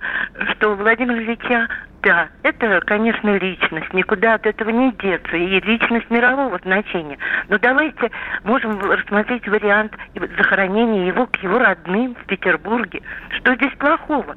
что 0.52 0.76
Владимир 0.76 1.18
Ильича 1.18 1.68
да, 2.04 2.28
это, 2.44 2.82
конечно, 2.82 3.38
личность, 3.38 3.94
никуда 3.94 4.34
от 4.34 4.46
этого 4.46 4.70
не 4.70 4.92
деться, 4.92 5.38
и 5.38 5.62
личность 5.62 6.10
мирового 6.10 6.60
значения. 6.60 7.18
Но 7.48 7.58
давайте 7.58 8.12
можем 8.44 8.78
рассмотреть 8.78 9.48
вариант 9.48 9.96
захоронения 10.38 11.08
его 11.08 11.28
к 11.28 11.38
его 11.38 11.60
родным 11.60 12.16
в 12.16 12.26
Петербурге. 12.26 13.02
Что 13.38 13.56
здесь 13.56 13.72
плохого? 13.80 14.36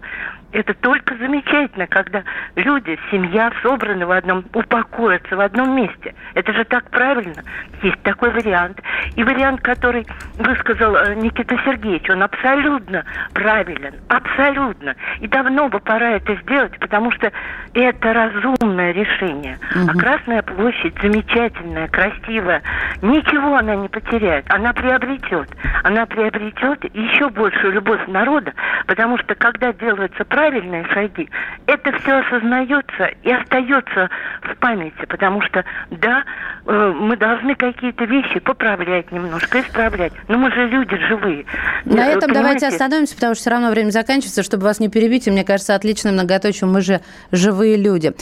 Это 0.56 0.72
только 0.72 1.14
замечательно, 1.16 1.86
когда 1.86 2.22
люди, 2.54 2.98
семья 3.10 3.52
собраны 3.62 4.06
в 4.06 4.10
одном, 4.10 4.42
упокоятся 4.54 5.36
в 5.36 5.40
одном 5.40 5.76
месте. 5.76 6.14
Это 6.32 6.50
же 6.54 6.64
так 6.64 6.88
правильно. 6.88 7.42
Есть 7.82 8.00
такой 8.04 8.30
вариант. 8.30 8.80
И 9.16 9.22
вариант, 9.22 9.60
который 9.60 10.06
высказал 10.38 10.96
э, 10.96 11.14
Никита 11.16 11.58
Сергеевич, 11.62 12.08
он 12.08 12.22
абсолютно 12.22 13.04
правилен. 13.34 13.96
Абсолютно. 14.08 14.94
И 15.20 15.28
давно 15.28 15.68
бы 15.68 15.78
пора 15.78 16.12
это 16.12 16.34
сделать, 16.36 16.78
потому 16.78 17.10
что 17.10 17.30
это 17.74 18.14
разумное 18.14 18.92
решение. 18.92 19.58
Угу. 19.74 19.90
А 19.90 19.98
Красная 19.98 20.40
площадь 20.40 20.94
замечательная, 21.02 21.88
красивая. 21.88 22.62
Ничего 23.02 23.56
она 23.56 23.76
не 23.76 23.88
потеряет. 23.88 24.46
Она 24.48 24.72
приобретет. 24.72 25.50
Она 25.84 26.06
приобретет 26.06 26.82
еще 26.94 27.28
большую 27.28 27.74
любовь 27.74 28.00
народа, 28.06 28.54
потому 28.86 29.18
что 29.18 29.34
когда 29.34 29.74
делается 29.74 30.24
правильные 30.46 30.84
шаги, 30.92 31.28
это 31.66 31.92
все 31.98 32.20
осознается 32.20 33.10
и 33.22 33.32
остается 33.32 34.08
в 34.42 34.56
памяти, 34.58 35.04
потому 35.08 35.42
что, 35.42 35.64
да, 35.90 36.22
э, 36.66 36.92
мы 36.96 37.16
должны 37.16 37.54
какие-то 37.56 38.04
вещи 38.04 38.38
поправлять 38.38 39.10
немножко, 39.10 39.60
исправлять, 39.60 40.12
но 40.28 40.38
мы 40.38 40.52
же 40.52 40.68
люди 40.68 40.96
живые. 41.08 41.44
На 41.84 42.06
э, 42.06 42.10
этом 42.10 42.28
Понимаете? 42.28 42.34
давайте 42.34 42.66
остановимся, 42.68 43.14
потому 43.16 43.34
что 43.34 43.40
все 43.40 43.50
равно 43.50 43.70
время 43.70 43.90
заканчивается, 43.90 44.42
чтобы 44.44 44.64
вас 44.64 44.78
не 44.78 44.88
перебить, 44.88 45.26
и 45.26 45.30
мне 45.30 45.42
кажется, 45.42 45.74
отличным 45.74 46.14
многоточием 46.14 46.72
мы 46.72 46.80
же 46.80 47.00
живые 47.32 47.76
люди. 47.76 48.12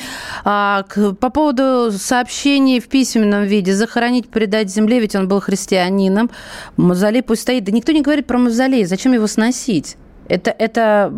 А, 0.44 0.84
к, 0.84 1.12
по 1.12 1.28
поводу 1.28 1.90
сообщений 1.92 2.80
в 2.80 2.88
письменном 2.88 3.44
виде, 3.44 3.72
захоронить, 3.72 4.30
предать 4.30 4.70
земле, 4.70 5.00
ведь 5.00 5.14
он 5.14 5.28
был 5.28 5.40
христианином, 5.40 6.30
мавзолей 6.78 7.22
пусть 7.22 7.42
стоит. 7.42 7.64
Да 7.64 7.72
никто 7.72 7.92
не 7.92 8.00
говорит 8.00 8.26
про 8.26 8.38
мавзолей, 8.38 8.84
зачем 8.84 9.12
его 9.12 9.26
сносить? 9.26 9.96
Это, 10.26 10.54
это 10.58 11.12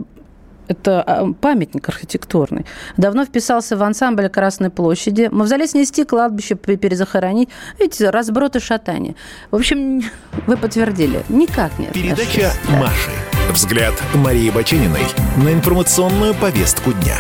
это 0.69 1.03
а, 1.03 1.33
памятник 1.33 1.89
архитектурный. 1.89 2.67
Давно 2.97 3.25
вписался 3.25 3.77
в 3.77 3.83
ансамбль 3.83 4.29
Красной 4.29 4.71
площади. 4.71 5.29
Мавзолей 5.31 5.69
снести, 5.69 6.05
кладбище 6.05 6.55
перезахоронить. 6.55 7.49
Видите, 7.79 8.11
разброд 8.11 8.57
и 8.57 8.61
шатание. 8.61 9.15
В 9.51 9.57
общем, 9.57 10.03
вы 10.47 10.57
подтвердили. 10.57 11.23
Никак 11.29 11.79
нет. 11.79 11.93
Передача 11.93 12.53
Маши. 12.69 13.11
Взгляд 13.51 13.95
Марии 14.15 14.51
Бачениной 14.51 15.05
на 15.37 15.53
информационную 15.53 16.35
повестку 16.35 16.93
дня. 16.93 17.17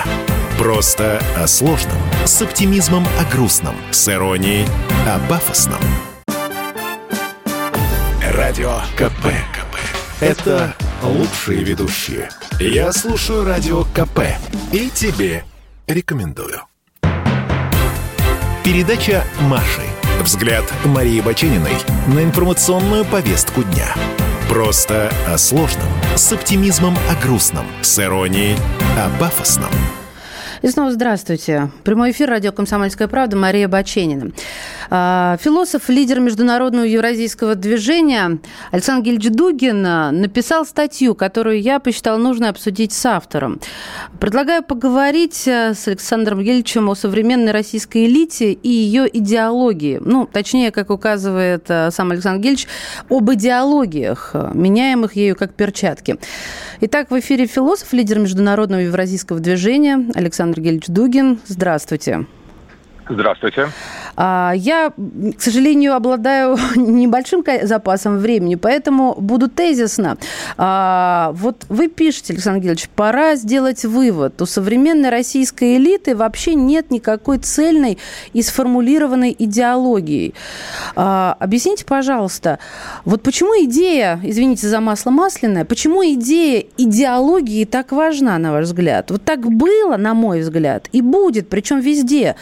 Просто 0.58 1.20
о 1.36 1.46
сложном. 1.46 1.98
С 2.24 2.40
оптимизмом 2.42 3.04
о 3.18 3.30
грустном. 3.32 3.76
С 3.90 4.08
иронией 4.08 4.66
о 5.06 5.18
пафосном. 5.28 5.80
Радио 8.36 8.80
КП. 8.96 9.26
Это 10.20 10.74
лучшие 11.02 11.62
ведущие. 11.62 12.28
Я 12.58 12.90
слушаю 12.90 13.44
Радио 13.44 13.84
КП 13.84 14.20
и 14.72 14.88
тебе 14.88 15.44
рекомендую. 15.86 16.62
Передача 18.64 19.24
Маши. 19.42 19.82
Взгляд 20.22 20.64
Марии 20.86 21.20
Бачениной 21.20 21.74
на 22.06 22.24
информационную 22.24 23.04
повестку 23.04 23.62
дня. 23.62 23.94
Просто 24.48 25.12
о 25.28 25.36
сложном. 25.36 25.88
С 26.14 26.32
оптимизмом 26.32 26.96
о 27.10 27.22
грустном. 27.22 27.66
С 27.82 27.98
иронией 27.98 28.56
о 28.96 29.10
пафосном. 29.20 29.70
И 30.62 30.68
снова 30.68 30.90
здравствуйте. 30.90 31.70
Прямой 31.84 32.12
эфир 32.12 32.30
радио 32.30 32.50
«Комсомольская 32.50 33.08
правда» 33.08 33.36
Мария 33.36 33.68
Баченина. 33.68 34.32
А, 34.88 35.36
философ, 35.40 35.88
лидер 35.88 36.20
международного 36.20 36.84
евразийского 36.84 37.54
движения 37.54 38.38
Александр 38.70 39.04
Гильдж 39.04 39.28
Дугин 39.28 39.82
написал 39.82 40.64
статью, 40.64 41.14
которую 41.14 41.60
я 41.60 41.78
посчитал 41.78 42.18
нужно 42.18 42.48
обсудить 42.48 42.92
с 42.92 43.04
автором. 43.04 43.60
Предлагаю 44.18 44.62
поговорить 44.62 45.46
э, 45.46 45.74
с 45.74 45.88
Александром 45.88 46.42
Гильчем 46.42 46.88
о 46.88 46.94
современной 46.94 47.52
российской 47.52 48.06
элите 48.06 48.52
и 48.52 48.68
ее 48.68 49.06
идеологии. 49.12 50.00
Ну, 50.02 50.26
точнее, 50.26 50.70
как 50.70 50.90
указывает 50.90 51.64
э, 51.68 51.90
сам 51.90 52.12
Александр 52.12 52.42
Гильч, 52.42 52.66
об 53.10 53.30
идеологиях, 53.30 54.34
меняемых 54.54 55.16
ею 55.16 55.36
как 55.36 55.52
перчатки. 55.52 56.16
Итак, 56.80 57.10
в 57.10 57.18
эфире 57.18 57.46
философ, 57.46 57.92
лидер 57.92 58.18
международного 58.18 58.80
евразийского 58.80 59.40
движения 59.40 60.10
Александр 60.14 60.55
Гильч 60.58 60.86
Дугин. 60.88 61.40
Здравствуйте. 61.46 62.26
Здравствуйте. 63.08 63.68
А, 64.16 64.52
я, 64.56 64.90
к 64.90 65.40
сожалению, 65.40 65.94
обладаю 65.94 66.56
небольшим 66.76 67.44
запасом 67.62 68.18
времени, 68.18 68.54
поэтому 68.56 69.14
буду 69.18 69.48
тезисно. 69.48 70.16
А, 70.56 71.30
вот 71.34 71.66
вы 71.68 71.88
пишете, 71.88 72.32
Александр 72.32 72.60
Георгиевич, 72.60 72.88
пора 72.88 73.36
сделать 73.36 73.84
вывод. 73.84 74.40
У 74.40 74.46
современной 74.46 75.10
российской 75.10 75.76
элиты 75.76 76.16
вообще 76.16 76.54
нет 76.54 76.90
никакой 76.90 77.38
цельной 77.38 77.98
и 78.32 78.42
сформулированной 78.42 79.36
идеологии. 79.38 80.34
А, 80.96 81.36
объясните, 81.38 81.84
пожалуйста, 81.84 82.58
вот 83.04 83.22
почему 83.22 83.50
идея, 83.64 84.18
извините 84.22 84.66
за 84.66 84.80
масло 84.80 85.10
масляное, 85.10 85.64
почему 85.64 86.02
идея 86.04 86.64
идеологии 86.76 87.64
так 87.64 87.92
важна, 87.92 88.38
на 88.38 88.52
ваш 88.52 88.64
взгляд? 88.64 89.10
Вот 89.10 89.22
так 89.22 89.40
было, 89.40 89.96
на 89.96 90.14
мой 90.14 90.40
взгляд, 90.40 90.88
и 90.92 91.02
будет, 91.02 91.48
причем 91.48 91.80
везде. 91.80 92.34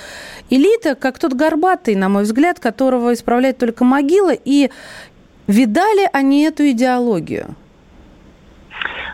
Элита, 0.54 0.94
как 0.94 1.18
тот 1.18 1.32
горбатый, 1.32 1.96
на 1.96 2.08
мой 2.08 2.22
взгляд, 2.22 2.60
которого 2.60 3.12
исправляет 3.12 3.58
только 3.58 3.82
могила, 3.82 4.32
и 4.32 4.70
видали 5.48 6.08
они 6.12 6.44
эту 6.44 6.70
идеологию? 6.70 7.56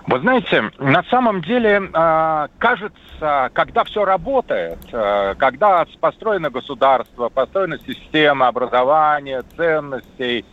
Вы 0.07 0.21
знаете, 0.21 0.71
на 0.79 1.03
самом 1.05 1.41
деле, 1.41 1.89
а, 1.95 2.49
кажется, 2.59 3.51
когда 3.55 3.85
все 3.85 4.05
работает, 4.05 4.81
а, 4.93 5.35
когда 5.37 5.87
построено 5.99 6.51
государство, 6.51 7.31
построена 7.31 7.79
система 7.87 8.49
образования, 8.49 9.43
ценностей, 9.57 10.45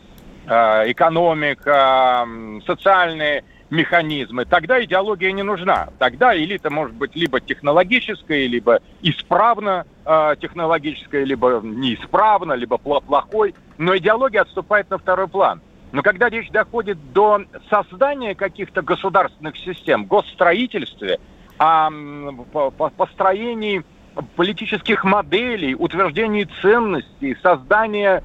а, 0.47 0.89
экономика, 0.89 2.25
социальные 2.65 3.43
механизмы, 3.69 4.45
тогда 4.45 4.83
идеология 4.83 5.31
не 5.31 5.43
нужна. 5.43 5.89
Тогда 5.99 6.37
элита 6.37 6.69
может 6.69 6.95
быть 6.95 7.15
либо 7.15 7.39
технологическая, 7.39 8.47
либо 8.47 8.79
исправно 9.01 9.85
э, 10.05 10.35
технологическая, 10.39 11.23
либо 11.23 11.61
неисправно, 11.63 12.53
либо 12.53 12.77
плохой. 12.77 13.53
Но 13.77 13.97
идеология 13.97 14.41
отступает 14.41 14.89
на 14.89 14.97
второй 14.97 15.27
план. 15.27 15.61
Но 15.91 16.01
когда 16.01 16.29
речь 16.29 16.49
доходит 16.49 16.97
до 17.13 17.43
создания 17.69 18.35
каких-то 18.35 18.81
государственных 18.81 19.57
систем, 19.57 20.05
госстроительстве, 20.05 21.19
о 21.59 21.89
построении 22.95 23.83
политических 24.35 25.03
моделей, 25.03 25.75
утверждении 25.75 26.47
ценностей, 26.61 27.35
создания 27.41 28.23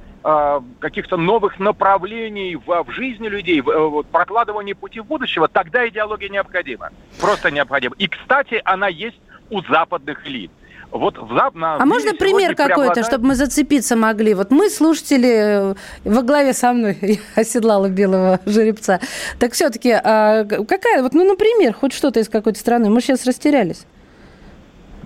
каких-то 0.79 1.17
новых 1.17 1.59
направлений 1.59 2.55
в, 2.55 2.83
в 2.83 2.91
жизни 2.91 3.27
людей, 3.27 3.59
в, 3.61 3.69
э, 3.69 3.87
в 3.89 4.03
прокладывании 4.03 4.73
пути 4.73 5.01
будущего, 5.01 5.47
тогда 5.47 5.87
идеология 5.87 6.29
необходима. 6.29 6.91
Просто 7.19 7.51
необходима. 7.51 7.95
И, 7.97 8.07
кстати, 8.07 8.61
она 8.63 8.87
есть 8.87 9.19
у 9.49 9.61
западных 9.63 10.25
элит. 10.25 10.51
Вот 10.91 11.17
в, 11.17 11.51
на, 11.55 11.75
а 11.75 11.85
можно 11.85 12.13
пример 12.13 12.55
какой-то, 12.55 12.75
преобладает... 12.75 13.07
чтобы 13.07 13.25
мы 13.25 13.35
зацепиться 13.35 13.95
могли? 13.95 14.35
Вот 14.35 14.51
мы, 14.51 14.69
слушатели, 14.69 15.71
э, 15.71 15.75
во 16.03 16.21
главе 16.21 16.53
со 16.53 16.71
мной 16.71 16.97
я 17.01 17.17
оседлала 17.35 17.89
белого 17.89 18.39
жеребца. 18.45 18.99
Так 19.39 19.53
все-таки, 19.53 19.91
а 19.91 20.45
какая, 20.45 21.01
вот, 21.01 21.13
ну, 21.15 21.25
например, 21.25 21.73
хоть 21.73 21.93
что-то 21.93 22.19
из 22.19 22.29
какой-то 22.29 22.59
страны? 22.59 22.91
Мы 22.91 23.01
сейчас 23.01 23.25
растерялись. 23.25 23.87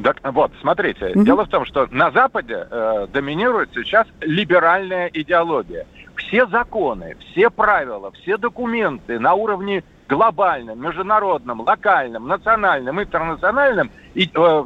Так, 0.03 0.17
вот, 0.23 0.51
смотрите, 0.61 1.11
угу. 1.15 1.23
дело 1.23 1.45
в 1.45 1.49
том, 1.49 1.65
что 1.65 1.87
на 1.91 2.11
Западе 2.11 2.67
э, 2.69 3.07
доминирует 3.11 3.69
сейчас 3.73 4.07
либеральная 4.21 5.09
идеология. 5.13 5.85
Все 6.15 6.45
законы, 6.47 7.15
все 7.19 7.49
правила, 7.49 8.11
все 8.11 8.37
документы 8.37 9.19
на 9.19 9.33
уровне 9.33 9.83
глобальном, 10.07 10.81
международном, 10.81 11.61
локальном, 11.61 12.27
национальном, 12.27 13.01
интернациональном 13.01 13.91
и 14.13 14.29
э, 14.33 14.63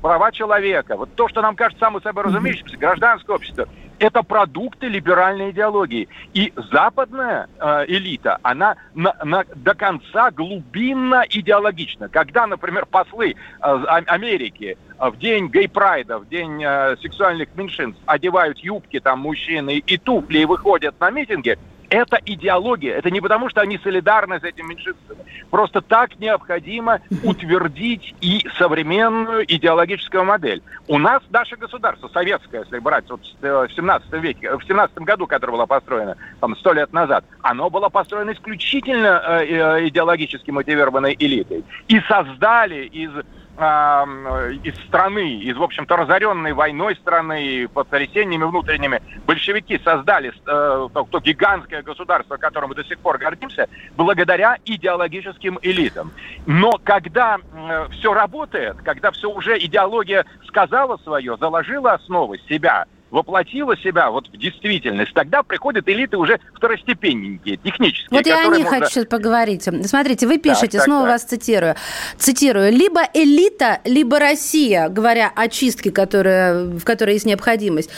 права 0.00 0.32
человека. 0.32 0.96
Вот 0.96 1.14
то, 1.14 1.28
что 1.28 1.42
нам 1.42 1.56
кажется 1.56 1.84
само 1.84 2.00
собой 2.00 2.24
разумеющимся, 2.24 2.76
гражданское 2.76 3.34
общество, 3.34 3.68
это 3.98 4.22
продукты 4.22 4.88
либеральной 4.88 5.50
идеологии. 5.50 6.08
И 6.34 6.52
западная 6.70 7.48
э, 7.58 7.84
элита, 7.88 8.38
она 8.42 8.76
на, 8.94 9.14
на, 9.24 9.44
до 9.54 9.74
конца 9.74 10.30
глубинно 10.30 11.24
идеологична. 11.28 12.08
Когда, 12.08 12.46
например, 12.46 12.86
послы 12.86 13.32
э, 13.32 13.34
Америки 13.60 14.76
э, 14.98 15.10
в 15.10 15.18
день 15.18 15.48
гей-прайда, 15.48 16.18
в 16.18 16.28
день 16.28 16.62
э, 16.64 16.96
сексуальных 17.00 17.48
меньшинств 17.56 18.00
одевают 18.06 18.58
юбки 18.58 19.00
там 19.00 19.20
мужчины 19.20 19.78
и 19.78 19.98
туфли 19.98 20.38
и 20.38 20.44
выходят 20.44 20.98
на 21.00 21.10
митинги, 21.10 21.58
это 21.90 22.18
идеология. 22.24 22.94
Это 22.94 23.10
не 23.10 23.20
потому, 23.20 23.48
что 23.48 23.60
они 23.60 23.78
солидарны 23.78 24.40
с 24.40 24.44
этими 24.44 24.68
меньшинствами. 24.68 25.20
Просто 25.50 25.80
так 25.80 26.18
необходимо 26.18 27.00
утвердить 27.22 28.14
и 28.20 28.46
современную 28.58 29.44
идеологическую 29.44 30.24
модель. 30.24 30.62
У 30.86 30.98
нас 30.98 31.22
наше 31.30 31.56
государство, 31.56 32.08
советское, 32.08 32.60
если 32.60 32.78
брать 32.78 33.08
вот 33.08 33.20
в 33.40 33.68
17 33.74 34.12
веке, 34.14 34.56
в 34.56 34.64
17 34.64 34.98
году, 34.98 35.26
которое 35.26 35.52
было 35.52 35.66
построено 35.66 36.16
там 36.40 36.56
сто 36.56 36.72
лет 36.72 36.92
назад, 36.92 37.24
оно 37.42 37.70
было 37.70 37.88
построено 37.88 38.32
исключительно 38.32 39.22
э, 39.24 39.44
э 39.46 39.88
идеологически 39.88 40.50
мотивированной 40.50 41.16
элитой. 41.18 41.64
И 41.88 42.00
создали 42.00 42.86
из 42.86 43.10
из 43.58 44.74
страны, 44.86 45.40
из, 45.40 45.56
в 45.56 45.62
общем-то, 45.62 45.96
разоренной 45.96 46.52
войной 46.52 46.94
страны, 46.96 47.68
потрясениями 47.68 48.44
внутренними, 48.44 49.02
большевики 49.26 49.80
создали 49.82 50.30
э, 50.30 50.32
то, 50.46 51.08
то 51.10 51.20
гигантское 51.20 51.82
государство, 51.82 52.36
которым 52.36 52.70
мы 52.70 52.76
до 52.76 52.84
сих 52.84 52.98
пор 53.00 53.18
гордимся, 53.18 53.68
благодаря 53.96 54.58
идеологическим 54.64 55.58
элитам. 55.62 56.12
Но 56.46 56.78
когда 56.84 57.38
э, 57.38 57.88
все 57.92 58.14
работает, 58.14 58.76
когда 58.84 59.10
все 59.10 59.28
уже 59.28 59.58
идеология 59.58 60.24
сказала 60.46 60.96
свое, 60.98 61.36
заложила 61.36 61.94
основы 61.94 62.38
себя– 62.48 62.84
воплотила 63.10 63.76
себя 63.76 64.10
вот 64.10 64.28
в 64.28 64.36
действительность, 64.36 65.12
тогда 65.14 65.42
приходят 65.42 65.88
элиты 65.88 66.16
уже 66.16 66.40
второстепенненькие, 66.54 67.56
технические. 67.56 68.08
Вот 68.10 68.26
я 68.26 68.40
о 68.40 68.46
них 68.46 68.64
можно... 68.64 68.80
хочу 68.80 68.90
сейчас 68.90 69.06
поговорить. 69.06 69.62
Смотрите, 69.86 70.26
вы 70.26 70.38
пишете, 70.38 70.78
так, 70.78 70.84
снова 70.84 71.02
так. 71.02 71.12
вас 71.12 71.24
цитирую, 71.24 71.74
цитирую, 72.16 72.72
либо 72.72 73.00
элита, 73.14 73.80
либо 73.84 74.18
Россия, 74.18 74.88
говоря 74.88 75.32
о 75.34 75.48
чистке, 75.48 75.90
которая, 75.90 76.64
в 76.64 76.84
которой 76.84 77.14
есть 77.14 77.26
необходимость. 77.26 77.90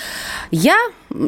Я 0.51 0.77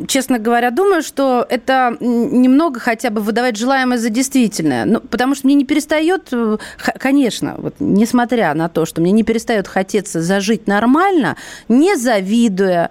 честно 0.07 0.38
говоря, 0.38 0.71
думаю, 0.71 1.03
что 1.03 1.47
это 1.49 1.97
немного 2.01 2.81
хотя 2.81 3.11
бы 3.11 3.21
выдавать 3.21 3.57
желаемое 3.57 3.99
за 3.99 4.11
действительное. 4.11 4.85
Ну, 4.85 5.01
потому 5.01 5.35
что 5.35 5.47
мне 5.47 5.55
не 5.55 5.64
перестает, 5.64 6.29
э, 6.33 6.59
конечно, 6.99 7.55
вот, 7.59 7.75
несмотря 7.81 8.55
на 8.55 8.68
то, 8.68 8.87
что 8.87 9.01
мне 9.01 9.12
не 9.12 9.23
перестает 9.23 9.68
хотеться 9.68 10.23
зажить 10.23 10.66
нормально, 10.66 11.37
не 11.68 11.97
завидуя, 11.97 12.90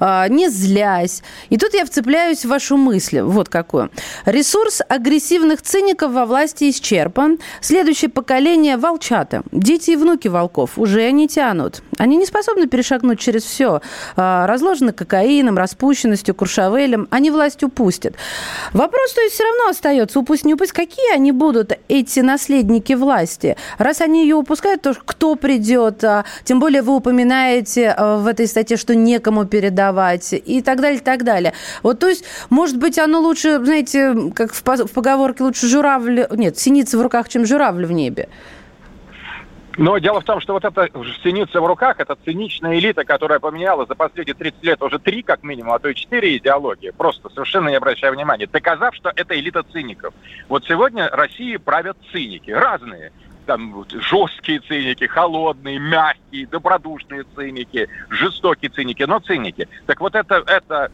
а, 0.00 0.28
не 0.28 0.48
злясь. 0.48 1.22
И 1.50 1.56
тут 1.56 1.74
я 1.74 1.84
вцепляюсь 1.84 2.44
в 2.44 2.48
вашу 2.48 2.76
мысль. 2.76 3.20
Вот 3.20 3.48
какую. 3.48 3.90
Ресурс 4.24 4.80
агрессивных 4.88 5.62
циников 5.62 6.12
во 6.12 6.26
власти 6.26 6.70
исчерпан. 6.70 7.38
Следующее 7.60 8.10
поколение– 8.10 8.76
волчата. 8.78 9.42
Дети 9.52 9.92
и 9.92 9.96
внуки 9.96 10.28
волков 10.28 10.78
уже 10.78 11.10
не 11.12 11.28
тянут. 11.28 11.82
Они 11.98 12.16
не 12.16 12.26
способны 12.26 12.66
перешагнуть 12.66 13.20
через 13.20 13.44
все. 13.44 13.80
А, 14.16 14.46
разложены 14.46 14.92
кокаином, 14.92 15.56
распущенностью, 15.56 16.31
властью, 16.32 16.34
Куршавелем, 16.34 17.08
они 17.10 17.30
власть 17.30 17.62
упустят. 17.62 18.14
Вопрос, 18.72 19.12
то 19.12 19.20
есть, 19.20 19.34
все 19.34 19.44
равно 19.44 19.68
остается, 19.70 20.18
упустить, 20.18 20.46
не 20.46 20.54
упустить. 20.54 20.76
Какие 20.76 21.14
они 21.14 21.32
будут, 21.32 21.72
эти 21.88 22.20
наследники 22.20 22.94
власти? 22.94 23.56
Раз 23.78 24.00
они 24.00 24.22
ее 24.22 24.36
упускают, 24.36 24.82
то 24.82 24.94
кто 24.94 25.36
придет? 25.36 26.04
А, 26.04 26.24
тем 26.44 26.60
более 26.60 26.82
вы 26.82 26.94
упоминаете 26.94 27.94
а, 27.96 28.18
в 28.18 28.26
этой 28.26 28.46
статье, 28.46 28.76
что 28.76 28.94
некому 28.94 29.44
передавать 29.44 30.32
и 30.32 30.62
так 30.62 30.80
далее, 30.80 30.98
и 30.98 31.02
так 31.02 31.24
далее. 31.24 31.52
Вот, 31.82 31.98
то 31.98 32.08
есть, 32.08 32.24
может 32.50 32.76
быть, 32.78 32.98
оно 32.98 33.20
лучше, 33.20 33.60
знаете, 33.64 34.14
как 34.34 34.52
в 34.54 34.62
поговорке, 34.62 35.44
лучше 35.44 35.68
журавль, 35.68 36.26
нет, 36.30 36.58
синица 36.58 36.98
в 36.98 37.02
руках, 37.02 37.28
чем 37.28 37.46
журавль 37.46 37.86
в 37.86 37.92
небе. 37.92 38.28
Но 39.78 39.98
дело 39.98 40.20
в 40.20 40.24
том, 40.24 40.40
что 40.40 40.52
вот 40.52 40.64
эта 40.64 40.88
синица 41.22 41.60
в 41.60 41.66
руках, 41.66 41.98
это 41.98 42.16
циничная 42.24 42.78
элита, 42.78 43.04
которая 43.04 43.38
поменяла 43.38 43.86
за 43.86 43.94
последние 43.94 44.34
30 44.34 44.62
лет 44.62 44.82
уже 44.82 44.98
три, 44.98 45.22
как 45.22 45.42
минимум, 45.42 45.72
а 45.72 45.78
то 45.78 45.88
и 45.88 45.94
четыре 45.94 46.36
идеологии, 46.36 46.90
просто 46.90 47.28
совершенно 47.30 47.70
не 47.70 47.76
обращая 47.76 48.12
внимания, 48.12 48.46
доказав, 48.46 48.94
что 48.94 49.12
это 49.14 49.38
элита 49.38 49.62
циников. 49.62 50.12
Вот 50.48 50.64
сегодня 50.66 51.08
России 51.08 51.56
правят 51.56 51.96
циники, 52.12 52.50
разные. 52.50 53.12
Там 53.46 53.84
жесткие 53.90 54.60
циники, 54.60 55.04
холодные, 55.04 55.78
мягкие, 55.78 56.46
добродушные 56.46 57.24
циники, 57.34 57.88
жестокие 58.08 58.70
циники, 58.70 59.02
но 59.02 59.18
циники. 59.18 59.68
Так 59.86 60.00
вот 60.00 60.14
это, 60.14 60.44
это 60.46 60.92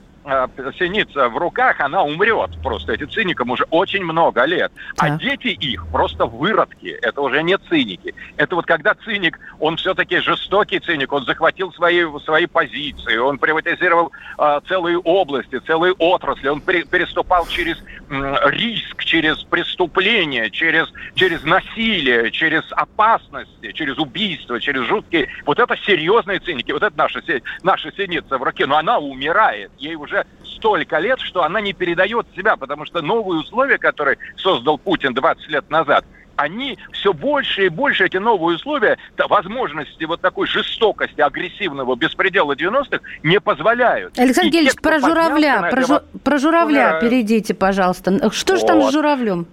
синица 0.79 1.29
в 1.29 1.37
руках, 1.37 1.81
она 1.81 2.03
умрет 2.03 2.51
просто. 2.63 2.93
Этим 2.93 3.11
циникам 3.11 3.51
уже 3.51 3.65
очень 3.71 4.05
много 4.05 4.45
лет. 4.45 4.71
А 4.99 5.11
дети 5.11 5.49
их 5.49 5.87
просто 5.89 6.27
выродки. 6.27 6.89
Это 7.03 7.21
уже 7.21 7.43
не 7.43 7.57
циники. 7.69 8.15
Это 8.37 8.55
вот 8.57 8.67
когда 8.67 8.95
циник, 8.95 9.39
он 9.59 9.77
все-таки 9.77 10.19
жестокий 10.19 10.81
циник, 10.81 11.13
он 11.13 11.25
захватил 11.25 11.73
свои, 11.73 12.05
свои 12.25 12.47
позиции, 12.47 13.17
он 13.17 13.39
приватизировал 13.39 14.13
э, 14.39 14.61
целые 14.69 14.99
области, 14.99 15.59
целые 15.61 15.93
отрасли, 15.95 16.49
он 16.49 16.61
при, 16.61 16.83
переступал 16.85 17.47
через 17.47 17.79
э, 18.11 18.37
риск, 18.51 19.05
через 19.05 19.39
преступление, 19.45 20.51
через, 20.51 20.93
через 21.15 21.43
насилие, 21.45 22.31
через 22.31 22.65
опасности, 22.73 23.73
через 23.73 23.99
убийство, 23.99 24.61
через 24.61 24.83
жуткие... 24.87 25.29
Вот 25.47 25.59
это 25.59 25.77
серьезные 25.77 26.41
циники. 26.41 26.73
Вот 26.73 26.83
это 26.83 26.97
наша, 26.97 27.23
наша 27.63 27.93
синица 27.93 28.39
в 28.39 28.43
руке. 28.43 28.67
Но 28.67 28.77
она 28.77 28.99
умирает. 28.99 29.71
Ей 29.79 29.95
уже 29.95 30.18
столько 30.45 30.99
лет, 30.99 31.21
что 31.21 31.45
она 31.45 31.61
не 31.61 31.73
передает 31.73 32.27
себя, 32.37 32.57
потому 32.57 32.85
что 32.85 33.03
новые 33.03 33.41
условия, 33.41 33.79
которые 33.79 34.19
создал 34.37 34.79
Путин 34.79 35.15
20 35.15 35.49
лет 35.49 35.71
назад, 35.71 36.05
они 36.37 36.79
все 36.93 37.13
больше 37.13 37.67
и 37.67 37.69
больше, 37.69 38.07
эти 38.07 38.17
новые 38.17 38.57
условия, 38.57 38.97
возможности 39.17 40.05
вот 40.05 40.21
такой 40.21 40.47
жестокости, 40.47 41.21
агрессивного 41.21 41.97
беспредела 41.97 42.53
90-х 42.53 43.01
не 43.25 43.41
позволяют. 43.41 44.17
Александр 44.19 44.51
Гельевич, 44.51 44.77
про 44.77 45.01
журавля, 45.01 45.69
про, 45.71 45.83
жу, 45.83 46.01
про 46.23 46.39
журавля 46.39 46.99
перейдите, 47.01 47.55
пожалуйста. 47.55 48.31
Что 48.31 48.53
вот. 48.53 48.61
же 48.61 48.67
там 48.67 48.83
с 48.83 48.93
журавлем? 48.93 49.47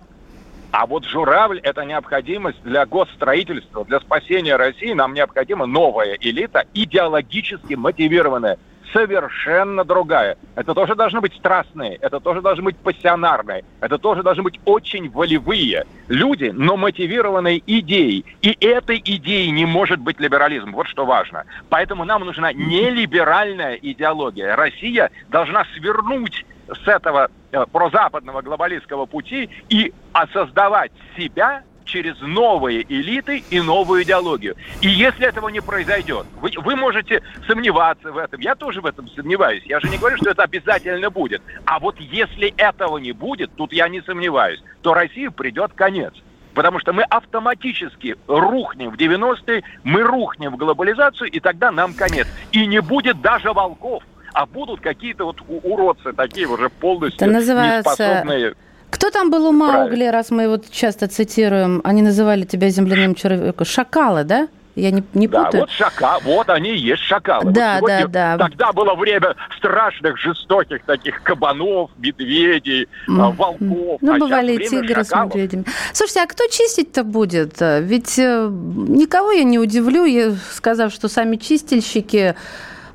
А 0.71 0.85
вот 0.85 1.05
журавль– 1.05 1.59
это 1.63 1.85
необходимость 1.85 2.61
для 2.63 2.85
госстроительства, 2.85 3.85
для 3.85 3.99
спасения 4.01 4.57
России. 4.57 4.91
Нам 4.91 5.13
необходима 5.13 5.65
новая 5.65 6.17
элита, 6.19 6.65
идеологически 6.73 7.75
мотивированная 7.75 8.57
совершенно 8.95 9.83
другая. 9.83 10.37
Это 10.55 10.73
тоже 10.73 10.95
должны 10.95 11.19
быть 11.19 11.33
страстные, 11.33 11.95
это 11.95 12.21
тоже 12.21 12.41
должны 12.41 12.63
быть 12.63 12.77
пассионарные, 12.77 13.65
это 13.81 13.97
тоже 13.97 14.23
должны 14.23 14.43
быть 14.43 14.59
очень 14.63 15.09
волевые 15.09 15.85
люди, 16.07 16.51
но 16.55 16.77
мотивированные 16.77 17.61
идеей. 17.67 18.25
И 18.41 18.57
этой 18.61 19.01
идеей 19.03 19.51
не 19.51 19.65
может 19.65 19.99
быть 19.99 20.19
либерализм. 20.21 20.71
Вот 20.71 20.87
что 20.87 21.05
важно. 21.05 21.43
Поэтому 21.69 22.05
нам 22.05 22.23
нужна 22.23 22.53
не 22.53 22.89
либеральная 22.89 23.75
идеология. 23.75 24.55
Россия 24.55 25.11
должна 25.27 25.65
свернуть 25.75 26.45
с 26.67 26.87
этого 26.87 27.29
э, 27.51 27.65
прозападного 27.71 28.41
глобалистского 28.41 29.05
пути 29.05 29.49
и 29.69 29.93
создавать 30.31 30.91
себя 31.17 31.63
через 31.85 32.19
новые 32.19 32.83
элиты 32.83 33.43
и 33.49 33.61
новую 33.61 34.03
идеологию. 34.03 34.55
И 34.81 34.89
если 34.89 35.27
этого 35.27 35.49
не 35.49 35.61
произойдет, 35.61 36.25
вы, 36.41 36.51
вы 36.57 36.75
можете 36.75 37.21
сомневаться 37.47 38.11
в 38.11 38.17
этом. 38.17 38.41
Я 38.41 38.55
тоже 38.55 38.81
в 38.81 38.85
этом 38.85 39.07
сомневаюсь. 39.09 39.63
Я 39.65 39.79
же 39.79 39.89
не 39.89 39.97
говорю, 39.97 40.17
что 40.17 40.31
это 40.31 40.43
обязательно 40.43 41.09
будет. 41.09 41.41
А 41.65 41.79
вот 41.79 41.99
если 41.99 42.53
этого 42.57 42.97
не 42.97 43.11
будет, 43.11 43.51
тут 43.55 43.71
я 43.71 43.87
не 43.87 44.01
сомневаюсь, 44.01 44.61
то 44.81 44.93
России 44.93 45.27
придет 45.29 45.71
конец. 45.73 46.13
Потому 46.53 46.79
что 46.79 46.93
мы 46.93 47.03
автоматически 47.03 48.15
рухнем 48.27 48.89
в 48.89 48.95
90-е, 48.95 49.63
мы 49.83 50.03
рухнем 50.03 50.53
в 50.53 50.57
глобализацию, 50.57 51.29
и 51.29 51.39
тогда 51.39 51.71
нам 51.71 51.93
конец. 51.93 52.27
И 52.53 52.65
не 52.65 52.81
будет 52.81 53.21
даже 53.21 53.51
волков 53.51 54.03
а 54.35 54.45
будут 54.45 54.81
какие-то 54.81 55.23
вот 55.23 55.37
уродцы 55.47 56.11
такие 56.11 56.45
уже 56.45 56.69
полностью 56.69 57.25
Это 57.25 57.33
называется... 57.33 57.89
неспособные 57.89 58.55
кто 58.89 59.09
там 59.09 59.29
был 59.29 59.47
у 59.47 59.51
Маугли, 59.51 60.05
раз 60.05 60.31
мы 60.31 60.43
его 60.43 60.57
часто 60.71 61.07
цитируем? 61.07 61.81
Они 61.83 62.01
называли 62.01 62.45
тебя 62.45 62.69
земляным 62.69 63.15
человеком. 63.15 63.65
Шакалы, 63.65 64.23
да? 64.23 64.47
Я 64.75 64.91
не, 64.91 65.03
не 65.13 65.27
да, 65.27 65.45
путаю. 65.45 65.61
вот 65.61 65.71
шака, 65.71 66.19
вот 66.23 66.49
они 66.49 66.71
и 66.71 66.77
есть 66.77 67.01
шакалы. 67.03 67.51
Да, 67.51 67.77
вот 67.79 67.87
да, 67.87 68.07
да. 68.07 68.37
Тогда 68.37 68.73
было 68.73 68.93
время 68.93 69.35
страшных, 69.57 70.17
жестоких 70.17 70.83
таких 70.83 71.23
кабанов, 71.23 71.91
медведей, 71.97 72.89
mm. 73.07 73.35
волков. 73.35 73.99
Ну, 74.01 74.13
а 74.13 74.17
бывали 74.17 74.57
тигры 74.57 75.05
шакалов. 75.05 75.31
с 75.31 75.35
медведями. 75.35 75.65
Слушайте, 75.93 76.21
а 76.23 76.27
кто 76.27 76.45
чистить-то 76.47 77.05
будет? 77.05 77.61
Ведь 77.61 78.19
э, 78.19 78.49
никого 78.49 79.31
я 79.31 79.43
не 79.43 79.59
удивлю, 79.59 80.35
сказав, 80.51 80.91
что 80.91 81.07
сами 81.07 81.37
чистильщики 81.37 82.35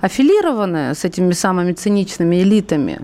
аффилированы 0.02 0.94
с 0.94 1.06
этими 1.06 1.32
самыми 1.32 1.72
циничными 1.72 2.42
элитами 2.42 3.00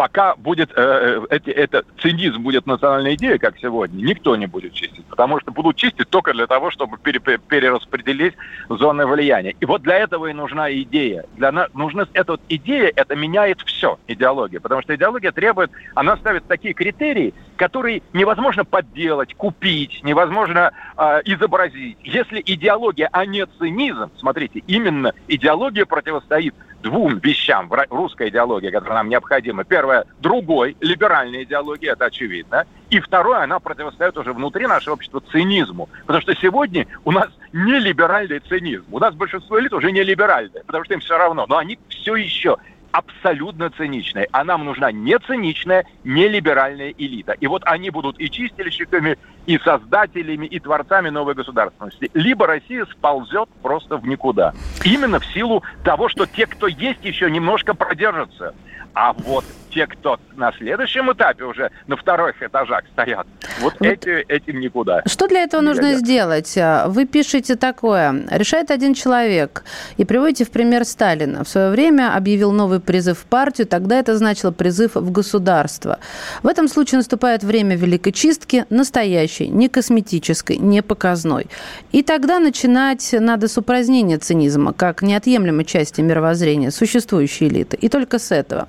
пока 0.00 0.34
будет 0.34 0.70
э, 0.74 1.20
э 1.28 1.38
это 1.50 1.84
цинизм 2.00 2.40
будет 2.40 2.64
национальной 2.64 3.16
идеей, 3.16 3.36
как 3.36 3.58
сегодня, 3.58 4.02
никто 4.02 4.34
не 4.34 4.46
будет 4.46 4.72
чистить, 4.72 5.04
потому 5.04 5.38
что 5.40 5.52
будут 5.52 5.76
чистить 5.76 6.08
только 6.08 6.32
для 6.32 6.46
того, 6.46 6.70
чтобы 6.70 6.96
пере, 6.96 7.20
перераспределить 7.20 8.32
зоны 8.70 9.04
влияния. 9.04 9.54
И 9.60 9.66
вот 9.66 9.82
для 9.82 9.98
этого 9.98 10.28
и 10.28 10.32
нужна 10.32 10.72
идея. 10.72 11.26
Для 11.36 11.52
нужна 11.74 12.06
эта 12.14 12.32
вот 12.32 12.40
идея, 12.48 12.90
это 12.96 13.14
меняет 13.14 13.60
все 13.66 13.98
идеология, 14.08 14.58
потому 14.58 14.80
что 14.80 14.94
идеология 14.94 15.32
требует, 15.32 15.70
она 15.94 16.16
ставит 16.16 16.46
такие 16.46 16.72
критерии, 16.72 17.34
которые 17.56 18.00
невозможно 18.14 18.64
подделать, 18.64 19.34
купить, 19.34 20.00
невозможно 20.02 20.72
э, 20.96 21.20
изобразить. 21.26 21.98
Если 22.04 22.42
идеология, 22.46 23.10
а 23.12 23.26
не 23.26 23.44
цинизм, 23.58 24.10
смотрите, 24.16 24.62
именно 24.66 25.12
идеология 25.28 25.84
противостоит 25.84 26.54
двум 26.82 27.18
вещам 27.18 27.68
в 27.68 27.86
русской 27.90 28.28
идеологии, 28.28 28.70
которые 28.70 28.94
нам 28.94 29.08
необходимы. 29.08 29.64
Первое, 29.64 30.04
другой, 30.20 30.76
либеральной 30.80 31.44
идеологии, 31.44 31.90
это 31.90 32.06
очевидно. 32.06 32.66
И 32.90 33.00
второе, 33.00 33.42
она 33.42 33.58
противостоит 33.60 34.16
уже 34.16 34.32
внутри 34.32 34.66
нашего 34.66 34.94
общества 34.94 35.22
цинизму. 35.30 35.88
Потому 36.06 36.22
что 36.22 36.34
сегодня 36.34 36.86
у 37.04 37.12
нас 37.12 37.28
не 37.52 37.78
либеральный 37.78 38.40
цинизм. 38.40 38.86
У 38.90 38.98
нас 38.98 39.14
большинство 39.14 39.60
элит 39.60 39.72
уже 39.72 39.92
не 39.92 40.02
либеральные, 40.02 40.64
потому 40.64 40.84
что 40.84 40.94
им 40.94 41.00
все 41.00 41.16
равно. 41.16 41.46
Но 41.48 41.56
они 41.56 41.78
все 41.88 42.16
еще 42.16 42.56
абсолютно 42.92 43.70
циничной. 43.70 44.28
А 44.32 44.44
нам 44.44 44.64
нужна 44.64 44.92
не 44.92 45.18
циничная, 45.18 45.86
не 46.04 46.28
либеральная 46.28 46.94
элита. 46.96 47.32
И 47.32 47.46
вот 47.46 47.62
они 47.64 47.90
будут 47.90 48.20
и 48.20 48.30
чистильщиками, 48.30 49.18
и 49.46 49.58
создателями, 49.58 50.46
и 50.46 50.58
творцами 50.60 51.08
новой 51.08 51.34
государственности. 51.34 52.10
Либо 52.14 52.46
Россия 52.46 52.84
сползет 52.86 53.48
просто 53.62 53.96
в 53.96 54.06
никуда. 54.06 54.52
Именно 54.84 55.20
в 55.20 55.26
силу 55.26 55.62
того, 55.84 56.08
что 56.08 56.26
те, 56.26 56.46
кто 56.46 56.66
есть, 56.66 57.04
еще 57.04 57.30
немножко 57.30 57.74
продержатся. 57.74 58.54
А 58.94 59.12
вот 59.12 59.44
те, 59.70 59.86
кто 59.86 60.18
на 60.36 60.52
следующем 60.52 61.12
этапе 61.12 61.44
уже 61.44 61.70
на 61.86 61.96
вторых 61.96 62.42
этажах 62.42 62.82
стоят, 62.92 63.26
вот, 63.60 63.74
вот 63.78 63.86
эти, 63.86 64.24
этим 64.28 64.60
никуда. 64.60 65.02
Что 65.06 65.28
для 65.28 65.44
этого 65.44 65.60
нужно 65.60 65.94
сделать? 65.94 66.58
Вы 66.86 67.06
пишете 67.06 67.56
такое. 67.56 68.26
Решает 68.30 68.70
один 68.70 68.94
человек. 68.94 69.64
И 69.96 70.04
приводите 70.04 70.44
в 70.44 70.50
пример 70.50 70.84
Сталина. 70.84 71.44
В 71.44 71.48
свое 71.48 71.70
время 71.70 72.14
объявил 72.16 72.52
новый 72.52 72.80
призыв 72.80 73.20
в 73.20 73.24
партию. 73.26 73.66
Тогда 73.66 73.98
это 73.98 74.16
значило 74.16 74.50
призыв 74.50 74.96
в 74.96 75.10
государство. 75.12 75.98
В 76.42 76.48
этом 76.48 76.68
случае 76.68 76.98
наступает 76.98 77.44
время 77.44 77.76
великой 77.76 78.12
чистки, 78.12 78.64
настоящей, 78.70 79.48
не 79.48 79.68
косметической, 79.68 80.56
не 80.56 80.82
показной. 80.82 81.46
И 81.92 82.02
тогда 82.02 82.38
начинать 82.38 83.12
надо 83.12 83.46
с 83.46 83.56
упразднения 83.56 84.18
цинизма, 84.18 84.72
как 84.72 85.02
неотъемлемой 85.02 85.64
части 85.64 86.00
мировоззрения 86.00 86.70
существующей 86.70 87.48
элиты. 87.48 87.76
И 87.76 87.88
только 87.88 88.18
с 88.18 88.32
этого. 88.32 88.68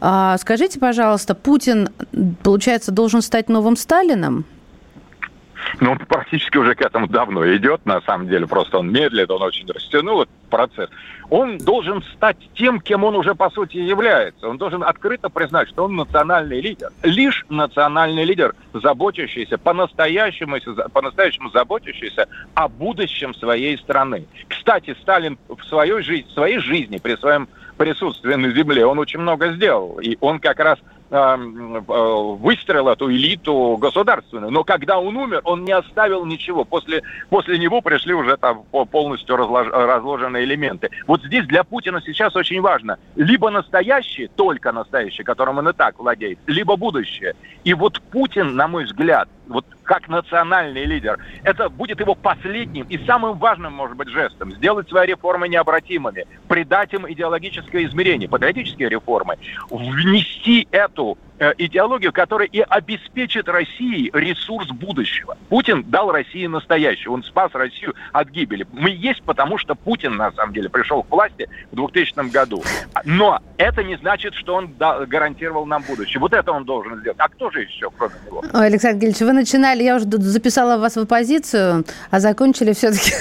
А, 0.00 0.36
скажите, 0.38 0.80
пожалуйста, 0.80 1.34
Путин, 1.34 1.88
получается, 2.42 2.90
должен 2.90 3.22
стать 3.22 3.48
новым 3.48 3.76
Сталином? 3.76 4.44
Ну, 5.80 5.92
он 5.92 5.98
практически 5.98 6.58
уже 6.58 6.74
к 6.74 6.80
этому 6.80 7.06
давно 7.06 7.46
идет, 7.54 7.86
на 7.86 8.00
самом 8.02 8.28
деле. 8.28 8.46
Просто 8.46 8.78
он 8.78 8.90
медлит, 8.90 9.30
он 9.30 9.42
очень 9.42 9.66
растянул 9.66 10.22
этот 10.22 10.34
процесс. 10.50 10.90
Он 11.30 11.56
должен 11.58 12.02
стать 12.02 12.36
тем, 12.54 12.80
кем 12.80 13.04
он 13.04 13.16
уже, 13.16 13.34
по 13.34 13.48
сути, 13.50 13.78
является. 13.78 14.48
Он 14.48 14.58
должен 14.58 14.82
открыто 14.82 15.30
признать, 15.30 15.68
что 15.68 15.84
он 15.84 15.96
национальный 15.96 16.60
лидер. 16.60 16.90
Лишь 17.02 17.46
национальный 17.48 18.24
лидер, 18.24 18.54
заботящийся, 18.74 19.56
по-настоящему, 19.56 20.58
по-настоящему 20.92 21.50
заботящийся 21.50 22.26
о 22.54 22.68
будущем 22.68 23.34
своей 23.34 23.78
страны. 23.78 24.26
Кстати, 24.48 24.94
Сталин 25.00 25.38
в 25.48 25.64
своей, 25.64 26.02
жизни, 26.02 26.28
в 26.28 26.32
своей 26.32 26.58
жизни, 26.58 26.98
при 26.98 27.16
своем 27.16 27.48
присутствие 27.82 28.36
на 28.36 28.52
земле, 28.52 28.86
он 28.86 29.00
очень 29.00 29.18
много 29.18 29.52
сделал. 29.54 29.98
И 29.98 30.16
он 30.20 30.38
как 30.38 30.60
раз 30.60 30.78
эм, 31.10 31.78
э, 31.78 31.82
выстроил 32.38 32.88
эту 32.88 33.10
элиту 33.10 33.76
государственную. 33.76 34.52
Но 34.52 34.62
когда 34.62 35.00
он 35.00 35.16
умер, 35.16 35.40
он 35.42 35.64
не 35.64 35.72
оставил 35.72 36.24
ничего. 36.24 36.64
После, 36.64 37.02
после 37.28 37.58
него 37.58 37.80
пришли 37.80 38.14
уже 38.14 38.36
там 38.36 38.62
полностью 38.92 39.34
разлож, 39.34 39.66
разложенные 39.66 40.44
элементы. 40.44 40.90
Вот 41.08 41.24
здесь 41.24 41.44
для 41.46 41.64
Путина 41.64 42.00
сейчас 42.00 42.36
очень 42.36 42.60
важно. 42.60 42.98
Либо 43.16 43.50
настоящее, 43.50 44.28
только 44.28 44.70
настоящее, 44.70 45.24
которым 45.24 45.58
он 45.58 45.68
и 45.68 45.72
так 45.72 45.98
владеет, 45.98 46.38
либо 46.46 46.76
будущее. 46.76 47.34
И 47.64 47.74
вот 47.74 48.00
Путин, 48.12 48.54
на 48.54 48.68
мой 48.68 48.84
взгляд, 48.84 49.28
вот 49.48 49.66
как 49.84 50.08
национальный 50.08 50.84
лидер, 50.84 51.18
это 51.44 51.68
будет 51.68 52.00
его 52.00 52.14
последним 52.14 52.86
и 52.88 52.98
самым 53.06 53.38
важным, 53.38 53.72
может 53.72 53.96
быть, 53.96 54.08
жестом. 54.08 54.52
Сделать 54.52 54.88
свои 54.88 55.08
реформы 55.08 55.48
необратимыми, 55.48 56.26
придать 56.48 56.92
им 56.92 57.10
идеологическое 57.10 57.84
измерение, 57.84 58.28
патриотические 58.28 58.88
реформы, 58.88 59.36
внести 59.70 60.68
эту 60.70 61.18
идеологию, 61.58 62.12
которая 62.12 62.48
и 62.48 62.60
обеспечит 62.60 63.48
России 63.48 64.10
ресурс 64.12 64.68
будущего. 64.68 65.36
Путин 65.48 65.84
дал 65.84 66.10
России 66.10 66.46
настоящий, 66.46 67.08
он 67.08 67.22
спас 67.22 67.50
Россию 67.54 67.94
от 68.12 68.28
гибели. 68.28 68.66
Мы 68.72 68.90
есть 68.90 69.22
потому, 69.22 69.58
что 69.58 69.74
Путин, 69.74 70.16
на 70.16 70.32
самом 70.32 70.52
деле, 70.52 70.68
пришел 70.68 71.02
к 71.02 71.10
власти 71.10 71.48
в 71.70 71.76
2000 71.76 72.30
году. 72.30 72.62
Но 73.04 73.40
это 73.58 73.82
не 73.82 73.96
значит, 73.96 74.34
что 74.34 74.54
он 74.54 74.74
гарантировал 74.78 75.66
нам 75.66 75.82
будущее. 75.82 76.20
Вот 76.20 76.32
это 76.32 76.52
он 76.52 76.64
должен 76.64 77.00
сделать. 77.00 77.18
А 77.18 77.28
кто 77.28 77.50
же 77.50 77.62
еще, 77.62 77.90
кроме 77.96 78.14
него? 78.26 78.42
Александр 78.52 79.00
Гельевич, 79.00 79.20
вы 79.20 79.32
начинали, 79.32 79.82
я 79.82 79.96
уже 79.96 80.04
записала 80.04 80.78
вас 80.78 80.96
в 80.96 81.00
оппозицию, 81.00 81.84
а 82.10 82.20
закончили 82.20 82.72
все-таки 82.72 83.12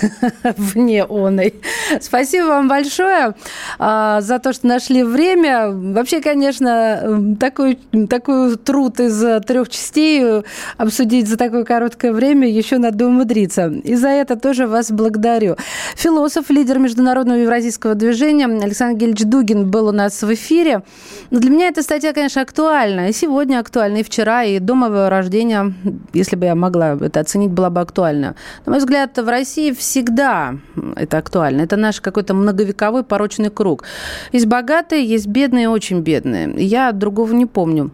вне 0.58 1.04
оной. 1.04 1.56
Спасибо 2.00 2.48
вам 2.48 2.68
большое 2.68 3.36
а, 3.80 4.22
за 4.22 4.40
то, 4.40 4.54
что 4.54 4.68
нашли 4.68 5.04
время. 5.04 5.72
Вообще, 5.72 6.22
конечно, 6.22 7.36
такой, 7.40 7.80
такой 8.12 8.58
труд 8.58 9.00
из 9.00 9.24
трех 9.45 9.69
частей 9.69 10.43
обсудить 10.78 11.30
за 11.30 11.38
такое 11.38 11.63
короткое 11.63 12.12
время 12.12 12.45
еще 12.50 12.78
надо 12.78 13.07
умудриться. 13.07 13.68
И 13.68 13.95
за 13.95 14.09
это 14.09 14.36
тоже 14.36 14.68
вас 14.68 14.91
благодарю. 14.91 15.55
Философ, 15.95 16.49
лидер 16.49 16.78
международного 16.78 17.38
евразийского 17.38 17.95
движения 17.95 18.47
Александр 18.47 18.99
Гельевич 18.99 19.24
Дугин 19.24 19.72
был 19.72 19.88
у 19.88 19.91
нас 19.93 20.22
в 20.22 20.34
эфире. 20.34 20.84
Но 21.30 21.39
для 21.39 21.49
меня 21.49 21.68
эта 21.70 21.84
статья, 21.84 22.12
конечно, 22.12 22.41
актуальна. 22.41 23.07
И 23.07 23.14
сегодня 23.14 23.59
актуальна, 23.59 23.97
и 23.99 24.03
вчера, 24.03 24.43
и 24.43 24.59
до 24.59 24.76
моего 24.76 25.07
рождения, 25.07 25.74
если 26.12 26.36
бы 26.36 26.45
я 26.45 26.55
могла 26.55 26.97
это 26.99 27.22
оценить, 27.22 27.51
была 27.51 27.70
бы 27.70 27.80
актуальна. 27.80 28.36
На 28.66 28.72
мой 28.72 28.80
взгляд, 28.80 29.18
в 29.18 29.30
России 29.30 29.72
всегда 29.72 30.55
это 30.97 31.18
актуально. 31.18 31.62
Это 31.62 31.78
наш 31.78 32.01
какой-то 32.01 32.34
многовековой 32.34 33.03
порочный 33.03 33.49
круг. 33.49 33.86
Есть 34.34 34.47
богатые, 34.47 35.05
есть 35.05 35.28
бедные, 35.28 35.70
очень 35.70 36.01
бедные. 36.01 36.53
Я 36.57 36.91
другого 36.91 37.32
не 37.32 37.45
помню. 37.45 37.91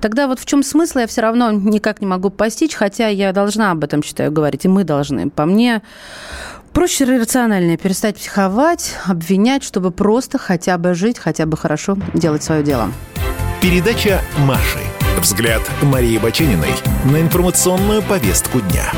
Тогда 0.00 0.26
вот 0.26 0.40
в 0.40 0.46
чем 0.46 0.62
смысл, 0.62 1.00
я 1.00 1.06
все 1.06 1.22
равно 1.22 1.50
никак 1.50 2.00
не 2.00 2.06
могу 2.06 2.30
постичь, 2.30 2.74
хотя 2.74 3.08
я 3.08 3.32
должна 3.32 3.70
об 3.70 3.84
этом, 3.84 4.02
считаю, 4.02 4.32
говорить, 4.32 4.64
и 4.64 4.68
мы 4.68 4.84
должны. 4.84 5.30
По 5.30 5.46
мне, 5.46 5.82
проще 6.72 7.04
рациональнее 7.04 7.76
перестать 7.76 8.16
психовать, 8.16 8.94
обвинять, 9.06 9.62
чтобы 9.62 9.90
просто 9.90 10.38
хотя 10.38 10.78
бы 10.78 10.94
жить, 10.94 11.18
хотя 11.18 11.46
бы 11.46 11.56
хорошо 11.56 11.96
делать 12.12 12.42
свое 12.42 12.62
дело. 12.62 12.90
Передача 13.60 14.20
«Маши». 14.38 14.80
Взгляд 15.18 15.62
Марии 15.82 16.18
Бачениной 16.18 16.74
на 17.04 17.20
информационную 17.20 18.02
повестку 18.02 18.60
дня. 18.60 18.92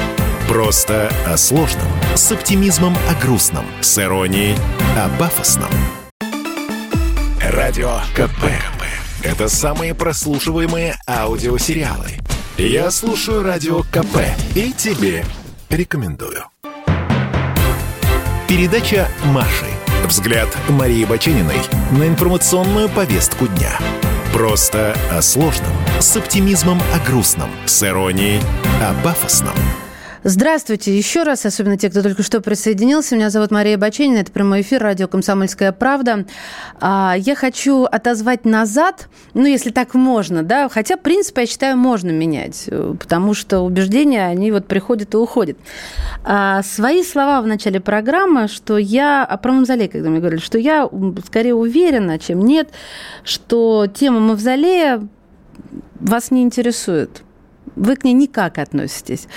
Просто 0.49 1.11
о 1.27 1.37
сложном, 1.37 1.89
с 2.15 2.33
оптимизмом 2.33 2.97
о 3.09 3.21
грустном, 3.23 3.67
с 3.81 3.99
иронией 3.99 4.57
о 4.97 5.09
пафосном. 5.19 5.71
Радио 7.41 7.99
КП. 8.15 8.76
Это 9.27 9.49
самые 9.49 9.93
прослушиваемые 9.93 10.95
аудиосериалы. 11.09 12.13
Я 12.57 12.93
слушаю 12.93 13.43
Радио 13.43 13.83
КП 13.83 14.19
и 14.55 14.73
тебе 14.73 15.25
рекомендую. 15.69 16.45
Передача 18.47 19.09
«Маши». 19.25 19.67
Взгляд 20.07 20.49
Марии 20.69 21.05
Бачениной 21.05 21.59
на 21.91 22.07
информационную 22.07 22.89
повестку 22.89 23.49
дня. 23.49 23.77
Просто 24.33 24.97
о 25.11 25.21
сложном, 25.23 25.73
с 25.99 26.17
оптимизмом 26.17 26.81
о 26.95 27.05
грустном, 27.05 27.51
с 27.65 27.83
иронией 27.83 28.41
о 28.81 28.95
пафосном. 29.03 29.57
Здравствуйте 30.29 30.99
еще 30.99 31.23
раз, 31.23 31.47
особенно 31.47 31.79
те, 31.79 31.89
кто 31.89 32.03
только 32.03 32.25
что 32.25 32.41
присоединился. 32.41 33.15
Меня 33.15 33.31
зовут 33.31 33.53
Мария 33.53 33.79
Баченина, 33.79 34.19
это 34.19 34.33
прямой 34.33 34.63
эфир 34.63 34.83
радио 34.83 35.07
«Комсомольская 35.07 35.71
правда». 35.71 36.27
А, 36.81 37.15
я 37.17 37.37
хочу 37.37 37.85
отозвать 37.85 38.45
назад, 38.45 39.09
ну, 39.35 39.45
если 39.45 39.71
так 39.71 39.95
можно, 39.95 40.43
да, 40.43 40.69
хотя, 40.69 40.97
в 40.97 41.01
принципе, 41.03 41.43
я 41.43 41.47
считаю, 41.47 41.77
можно 41.77 42.11
менять, 42.11 42.65
э, 42.67 42.97
потому 42.99 43.35
что 43.35 43.61
убеждения, 43.61 44.27
они 44.27 44.51
вот 44.51 44.67
приходят 44.67 45.15
и 45.15 45.17
уходят. 45.17 45.59
А, 46.25 46.65
свои 46.65 47.05
слова 47.05 47.41
в 47.41 47.47
начале 47.47 47.79
программы, 47.79 48.49
что 48.49 48.79
я, 48.79 49.25
а 49.25 49.37
про 49.37 49.53
мавзолей, 49.53 49.87
когда 49.87 50.11
мне 50.11 50.19
говорили, 50.19 50.41
что 50.41 50.59
я 50.59 50.91
скорее 51.25 51.55
уверена, 51.55 52.19
чем 52.19 52.45
нет, 52.45 52.71
что 53.23 53.87
тема 53.87 54.19
мавзолея 54.19 55.07
вас 56.01 56.33
не 56.33 56.43
интересует. 56.43 57.23
Вы 57.77 57.95
к 57.95 58.03
ней 58.03 58.15
никак 58.15 58.59
относитесь. 58.59 59.29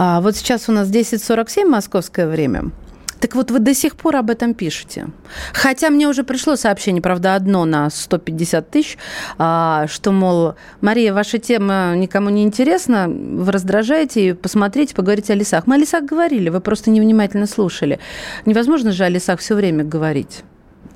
А, 0.00 0.20
вот 0.20 0.36
сейчас 0.36 0.68
у 0.68 0.72
нас 0.72 0.88
10.47 0.88 1.64
московское 1.64 2.28
время. 2.28 2.70
Так 3.18 3.34
вот, 3.34 3.50
вы 3.50 3.58
до 3.58 3.74
сих 3.74 3.96
пор 3.96 4.14
об 4.14 4.30
этом 4.30 4.54
пишете. 4.54 5.08
Хотя 5.52 5.90
мне 5.90 6.06
уже 6.06 6.22
пришло 6.22 6.54
сообщение, 6.54 7.02
правда, 7.02 7.34
одно 7.34 7.64
на 7.64 7.90
150 7.90 8.70
тысяч, 8.70 8.96
а, 9.38 9.88
что, 9.88 10.12
мол, 10.12 10.54
Мария, 10.80 11.12
ваша 11.12 11.38
тема 11.38 11.94
никому 11.96 12.30
не 12.30 12.44
интересна, 12.44 13.08
вы 13.08 13.50
раздражаете, 13.50 14.36
посмотрите, 14.36 14.94
поговорите 14.94 15.32
о 15.32 15.36
лесах. 15.36 15.66
Мы 15.66 15.74
о 15.74 15.78
лесах 15.78 16.04
говорили, 16.04 16.48
вы 16.48 16.60
просто 16.60 16.90
невнимательно 16.90 17.48
слушали. 17.48 17.98
Невозможно 18.46 18.92
же 18.92 19.02
о 19.02 19.08
лесах 19.08 19.40
все 19.40 19.56
время 19.56 19.82
говорить. 19.82 20.44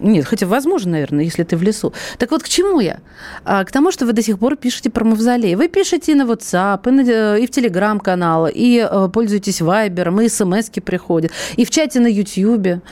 Нет, 0.03 0.25
хотя 0.25 0.47
возможно, 0.47 0.93
наверное, 0.93 1.25
если 1.25 1.45
ты 1.45 1.57
в 1.57 1.63
лесу. 1.63 1.93
Так 2.19 2.33
вот, 2.33 2.43
к 2.43 2.49
чему 2.49 2.81
я? 2.81 2.99
А, 3.45 3.65
к 3.65 3.71
тому, 3.71 3.93
что 3.93 4.05
вы 4.05 4.13
до 4.13 4.23
сих 4.23 4.39
пор 4.39 4.57
пишете 4.57 4.91
про 4.91 5.05
мавзолей. 5.05 5.55
Вы 5.55 5.69
пишете 5.69 6.13
и 6.13 6.15
на 6.17 6.23
WhatsApp, 6.23 6.89
и, 6.89 6.91
на, 6.91 7.01
э, 7.03 7.41
и 7.41 7.47
в 7.47 7.51
Telegram-канал, 7.51 8.49
и 8.53 8.87
э, 8.91 9.09
пользуетесь 9.09 9.61
Вайбером, 9.61 10.21
и 10.21 10.29
смс 10.29 10.71
приходят, 10.85 11.31
и 11.57 11.65
в 11.65 11.71
чате 11.71 12.01
на 12.01 12.09
YouTube. 12.09 12.83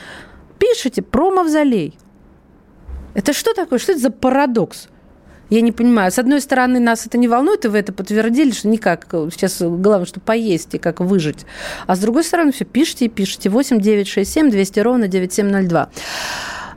Пишите 0.57 1.01
про 1.01 1.31
мавзолей. 1.31 1.97
Это 3.13 3.33
что 3.33 3.53
такое? 3.53 3.77
Что 3.77 3.91
это 3.91 4.01
за 4.01 4.11
парадокс? 4.11 4.87
Я 5.49 5.59
не 5.59 5.73
понимаю. 5.73 6.11
С 6.11 6.17
одной 6.17 6.39
стороны, 6.39 6.79
нас 6.79 7.05
это 7.05 7.17
не 7.17 7.27
волнует, 7.27 7.65
и 7.65 7.67
вы 7.67 7.79
это 7.79 7.91
подтвердили, 7.91 8.51
что 8.51 8.69
никак. 8.69 9.05
Сейчас 9.11 9.57
главное, 9.59 10.05
что 10.05 10.21
поесть 10.21 10.75
и 10.75 10.77
как 10.77 11.01
выжить. 11.01 11.45
А 11.87 11.97
с 11.97 11.99
другой 11.99 12.23
стороны, 12.23 12.53
все 12.53 12.63
пишите 12.63 13.05
и 13.05 13.09
пишите. 13.09 13.49
8 13.49 13.81
9 13.81 14.07
6 14.07 14.31
7 14.31 14.49
200 14.49 14.79
ровно 14.79 15.09
9702. 15.09 15.89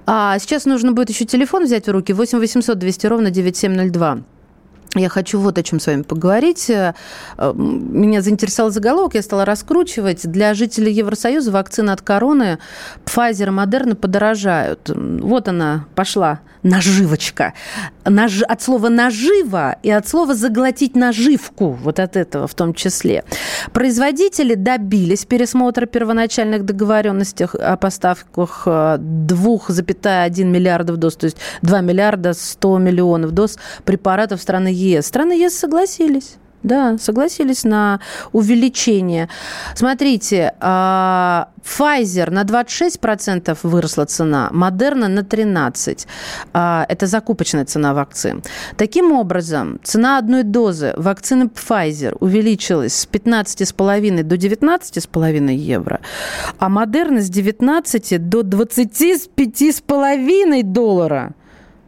А 0.07 0.39
сейчас 0.39 0.67
нужно 0.67 0.93
будет 0.93 1.11
еще 1.11 1.25
телефон 1.25 1.65
взять 1.65 1.87
в 1.87 1.91
руки. 1.91 2.13
8 2.13 2.39
800 2.39 2.79
200 2.79 3.07
ровно 3.07 3.31
9702. 3.31 4.19
Я 4.97 5.09
хочу 5.09 5.41
вот 5.41 5.59
о 5.59 5.63
чем 5.63 5.81
с 5.81 5.87
вами 5.87 6.03
поговорить. 6.03 6.71
Э, 6.71 6.95
меня 7.37 8.23
заинтересовал 8.23 8.71
заголовок, 8.71 9.15
я 9.15 9.23
стала 9.23 9.45
раскручивать. 9.45 10.31
Для 10.31 10.55
жителей 10.55 10.93
Евросоюза 10.93 11.51
вакцины 11.51 11.91
от 11.91 12.01
короны 12.03 12.59
Pfizer 13.05 13.49
и 13.49 13.51
Moderna 13.51 13.95
подорожают. 13.95 14.91
Вот 14.95 15.49
она 15.49 15.87
пошла 15.95 16.41
наживочка. 16.65 17.53
Наж... 18.05 18.43
От 18.43 18.63
слова 18.63 18.89
«нажива» 18.89 19.77
и 19.83 19.91
от 19.91 20.09
слова 20.09 20.35
«заглотить 20.35 20.97
наживку», 20.97 21.71
вот 21.71 22.01
от 22.01 22.17
этого 22.17 22.47
в 22.47 22.55
том 22.55 22.75
числе. 22.75 23.23
Производители 23.73 24.55
добились 24.55 25.25
пересмотра 25.25 25.87
первоначальных 25.87 26.65
договоренностей 26.65 27.45
о 27.45 27.77
поставках 27.77 28.67
2,1 28.67 30.45
миллиардов 30.45 30.97
доз, 30.97 31.17
то 31.17 31.27
есть 31.27 31.37
2 31.63 31.81
миллиарда 31.81 32.35
100 32.35 32.79
миллионов 32.79 33.31
доз 33.31 33.59
препаратов 33.85 34.41
страны 34.41 34.69
ЕС. 34.69 35.07
Страны 35.07 35.33
ЕС 35.33 35.59
согласились. 35.59 36.37
Да, 36.65 36.99
согласились 36.99 37.65
на 37.65 38.01
увеличение. 38.33 39.29
Смотрите, 39.75 40.55
а, 40.61 41.49
Pfizer 41.63 42.31
на 42.31 42.45
26% 42.45 43.59
выросла 43.63 44.07
цена, 44.07 44.49
Moderna 44.51 45.09
на 45.09 45.23
13%. 45.23 46.07
А, 46.55 46.87
это 46.89 47.07
закупочная 47.07 47.67
цена 47.67 47.93
вакцин. 47.93 48.43
Таким 48.79 49.13
образом, 49.13 49.79
цена 49.85 50.17
одной 50.17 50.43
дозы 50.43 50.95
вакцины 50.97 51.45
Pfizer 51.45 52.17
увеличилась 52.21 52.95
с 52.95 53.07
15,5 53.07 54.23
до 54.23 54.37
19,5 54.37 55.53
евро, 55.53 56.01
а 56.59 56.71
Moderna 56.71 57.21
с 57.21 57.29
19 57.29 58.29
до 58.29 58.41
25,5 58.41 60.63
доллара. 60.63 61.35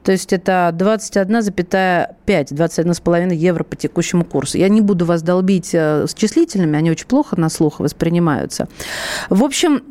То 0.06 0.12
есть 0.12 0.32
это 0.32 0.72
21,5, 0.72 2.14
21,5 2.26 3.34
евро 3.34 3.64
по 3.64 3.74
текущему 3.74 4.24
курсу. 4.24 4.56
Я 4.56 4.68
не 4.68 4.80
буду 4.80 5.04
вас 5.04 5.20
долбить 5.20 5.74
э, 5.74 6.06
с 6.06 6.14
числительными, 6.14 6.78
они 6.78 6.92
очень 6.92 7.08
плохо 7.08 7.34
на 7.34 7.48
слух 7.48 7.80
воспринимаются. 7.80 8.68
В 9.30 9.42
общем, 9.42 9.82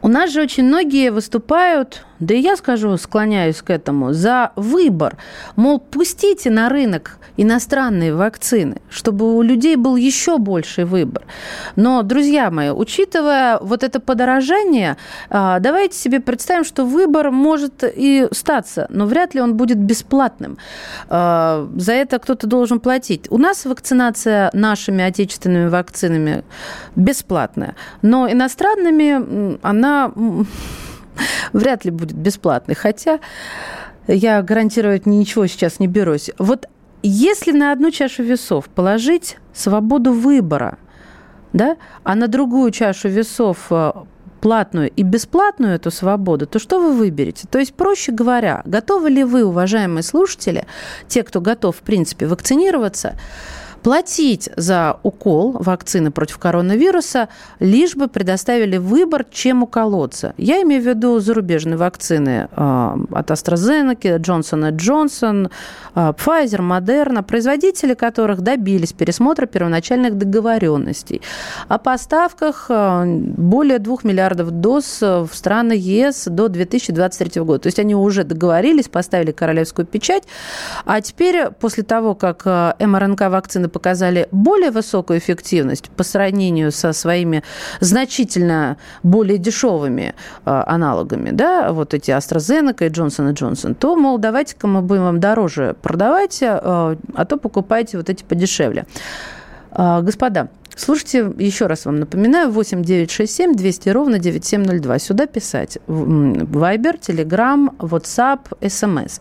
у 0.00 0.08
нас 0.08 0.32
же 0.32 0.40
очень 0.40 0.64
многие 0.64 1.10
выступают, 1.10 2.06
да 2.20 2.34
и 2.34 2.40
я 2.40 2.56
скажу, 2.56 2.96
склоняюсь 2.96 3.62
к 3.62 3.70
этому, 3.70 4.12
за 4.12 4.52
выбор. 4.56 5.16
Мол, 5.56 5.78
пустите 5.78 6.50
на 6.50 6.68
рынок 6.68 7.18
иностранные 7.36 8.14
вакцины, 8.14 8.80
чтобы 8.88 9.36
у 9.36 9.42
людей 9.42 9.76
был 9.76 9.96
еще 9.96 10.38
больший 10.38 10.84
выбор. 10.84 11.24
Но, 11.76 12.02
друзья 12.02 12.50
мои, 12.50 12.70
учитывая 12.70 13.58
вот 13.60 13.82
это 13.82 14.00
подорожание, 14.00 14.96
а, 15.28 15.58
давайте 15.60 15.98
себе 15.98 16.20
представим, 16.20 16.64
что 16.64 16.84
выбор 16.84 17.30
может 17.30 17.84
и 17.84 18.28
статься, 18.32 18.86
но 18.88 19.06
вряд 19.06 19.34
ли 19.34 19.40
он 19.40 19.56
будет 19.56 19.78
бесплатным. 19.78 20.58
А, 21.08 21.68
за 21.76 21.92
это 21.92 22.18
кто-то 22.18 22.46
должен 22.46 22.80
платить. 22.80 23.26
У 23.30 23.38
нас 23.38 23.66
вакцинация 23.66 24.50
нашими 24.52 25.04
отечественными 25.04 25.68
вакцинами 25.68 26.44
бесплатная, 26.94 27.76
но 28.02 28.30
иностранными 28.30 29.58
она 29.62 30.12
вряд 31.52 31.84
ли 31.84 31.90
будет 31.90 32.16
бесплатной. 32.16 32.74
Хотя 32.74 33.20
я 34.06 34.42
гарантировать 34.42 35.06
ничего 35.06 35.46
сейчас 35.46 35.80
не 35.80 35.86
берусь. 35.86 36.30
Вот 36.38 36.66
если 37.02 37.52
на 37.52 37.72
одну 37.72 37.90
чашу 37.90 38.22
весов 38.22 38.68
положить 38.68 39.36
свободу 39.52 40.12
выбора, 40.12 40.78
да, 41.52 41.76
а 42.02 42.14
на 42.14 42.28
другую 42.28 42.70
чашу 42.70 43.08
весов 43.08 43.66
э, 43.70 43.92
платную 44.40 44.90
и 44.90 45.02
бесплатную 45.02 45.74
эту 45.74 45.90
свободу, 45.90 46.46
то 46.46 46.58
что 46.58 46.80
вы 46.80 46.92
выберете? 46.92 47.46
То 47.50 47.58
есть, 47.58 47.74
проще 47.74 48.12
говоря, 48.12 48.62
готовы 48.64 49.10
ли 49.10 49.24
вы, 49.24 49.44
уважаемые 49.44 50.02
слушатели, 50.02 50.66
те, 51.08 51.22
кто 51.22 51.40
готов, 51.40 51.76
в 51.76 51.80
принципе, 51.80 52.26
вакцинироваться, 52.26 53.18
платить 53.86 54.50
за 54.56 54.98
укол 55.04 55.52
вакцины 55.60 56.10
против 56.10 56.38
коронавируса, 56.38 57.28
лишь 57.60 57.94
бы 57.94 58.08
предоставили 58.08 58.78
выбор, 58.78 59.24
чем 59.30 59.62
уколоться. 59.62 60.34
Я 60.36 60.60
имею 60.62 60.82
в 60.82 60.86
виду 60.86 61.20
зарубежные 61.20 61.76
вакцины 61.76 62.48
э, 62.50 62.96
от 63.12 63.30
AstraZeneca, 63.30 64.18
Johnson 64.18 64.72
Johnson, 64.72 65.52
э, 65.94 66.12
Pfizer, 66.18 66.62
Moderna, 66.62 67.22
производители 67.22 67.94
которых 67.94 68.40
добились 68.40 68.92
пересмотра 68.92 69.46
первоначальных 69.46 70.18
договоренностей 70.18 71.22
о 71.68 71.78
поставках 71.78 72.66
э, 72.68 73.04
более 73.36 73.78
2 73.78 73.98
миллиардов 74.02 74.50
доз 74.50 75.00
в 75.00 75.30
страны 75.32 75.74
ЕС 75.76 76.24
до 76.24 76.48
2023 76.48 77.40
года. 77.42 77.60
То 77.60 77.66
есть 77.68 77.78
они 77.78 77.94
уже 77.94 78.24
договорились, 78.24 78.88
поставили 78.88 79.30
королевскую 79.30 79.86
печать, 79.86 80.24
а 80.84 81.00
теперь 81.00 81.50
после 81.60 81.84
того, 81.84 82.16
как 82.16 82.44
МРНК-вакцины 82.44 83.75
показали 83.76 84.26
более 84.32 84.70
высокую 84.70 85.18
эффективность 85.18 85.90
по 85.90 86.02
сравнению 86.02 86.72
со 86.72 86.94
своими 86.94 87.42
значительно 87.80 88.78
более 89.02 89.36
дешевыми 89.36 90.14
э, 90.46 90.62
аналогами, 90.66 91.30
да, 91.30 91.72
вот 91.72 91.92
эти 91.92 92.10
AstraZeneca 92.10 92.86
и 92.86 92.88
Johnson 92.88 93.34
Johnson, 93.34 93.74
то, 93.74 93.96
мол, 93.96 94.16
давайте-ка 94.16 94.66
мы 94.66 94.80
будем 94.80 95.02
вам 95.02 95.20
дороже 95.20 95.76
продавать, 95.82 96.42
э, 96.42 96.48
а 96.58 97.24
то 97.28 97.36
покупайте 97.36 97.98
вот 97.98 98.08
эти 98.08 98.24
подешевле. 98.24 98.86
Э, 99.72 100.00
господа, 100.00 100.48
Слушайте, 100.76 101.32
еще 101.38 101.66
раз 101.66 101.86
вам 101.86 102.00
напоминаю, 102.00 102.50
8 102.50 102.82
9 102.82 103.10
6 103.10 103.34
7 103.34 103.54
200 103.54 103.88
ровно 103.88 104.18
9702. 104.18 104.98
Сюда 104.98 105.26
писать. 105.26 105.78
Вайбер, 105.86 106.98
Телеграм, 106.98 107.70
WhatsApp, 107.78 108.40
СМС. 108.68 109.20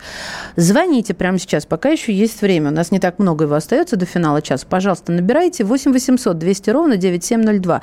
Звоните 0.58 1.14
прямо 1.14 1.40
сейчас, 1.40 1.66
пока 1.66 1.90
еще 1.90 2.14
есть 2.14 2.42
время. 2.42 2.72
У 2.72 2.74
нас 2.74 2.92
не 2.92 3.00
так 3.00 3.20
много 3.20 3.46
его 3.46 3.56
остается 3.56 3.96
до 3.96 4.06
финала 4.06 4.42
часа. 4.42 4.68
Пожалуйста, 4.70 5.14
набирайте 5.14 5.64
8 5.64 5.94
800 5.94 6.38
200 6.38 6.70
ровно 6.72 6.98
9702. 6.98 7.82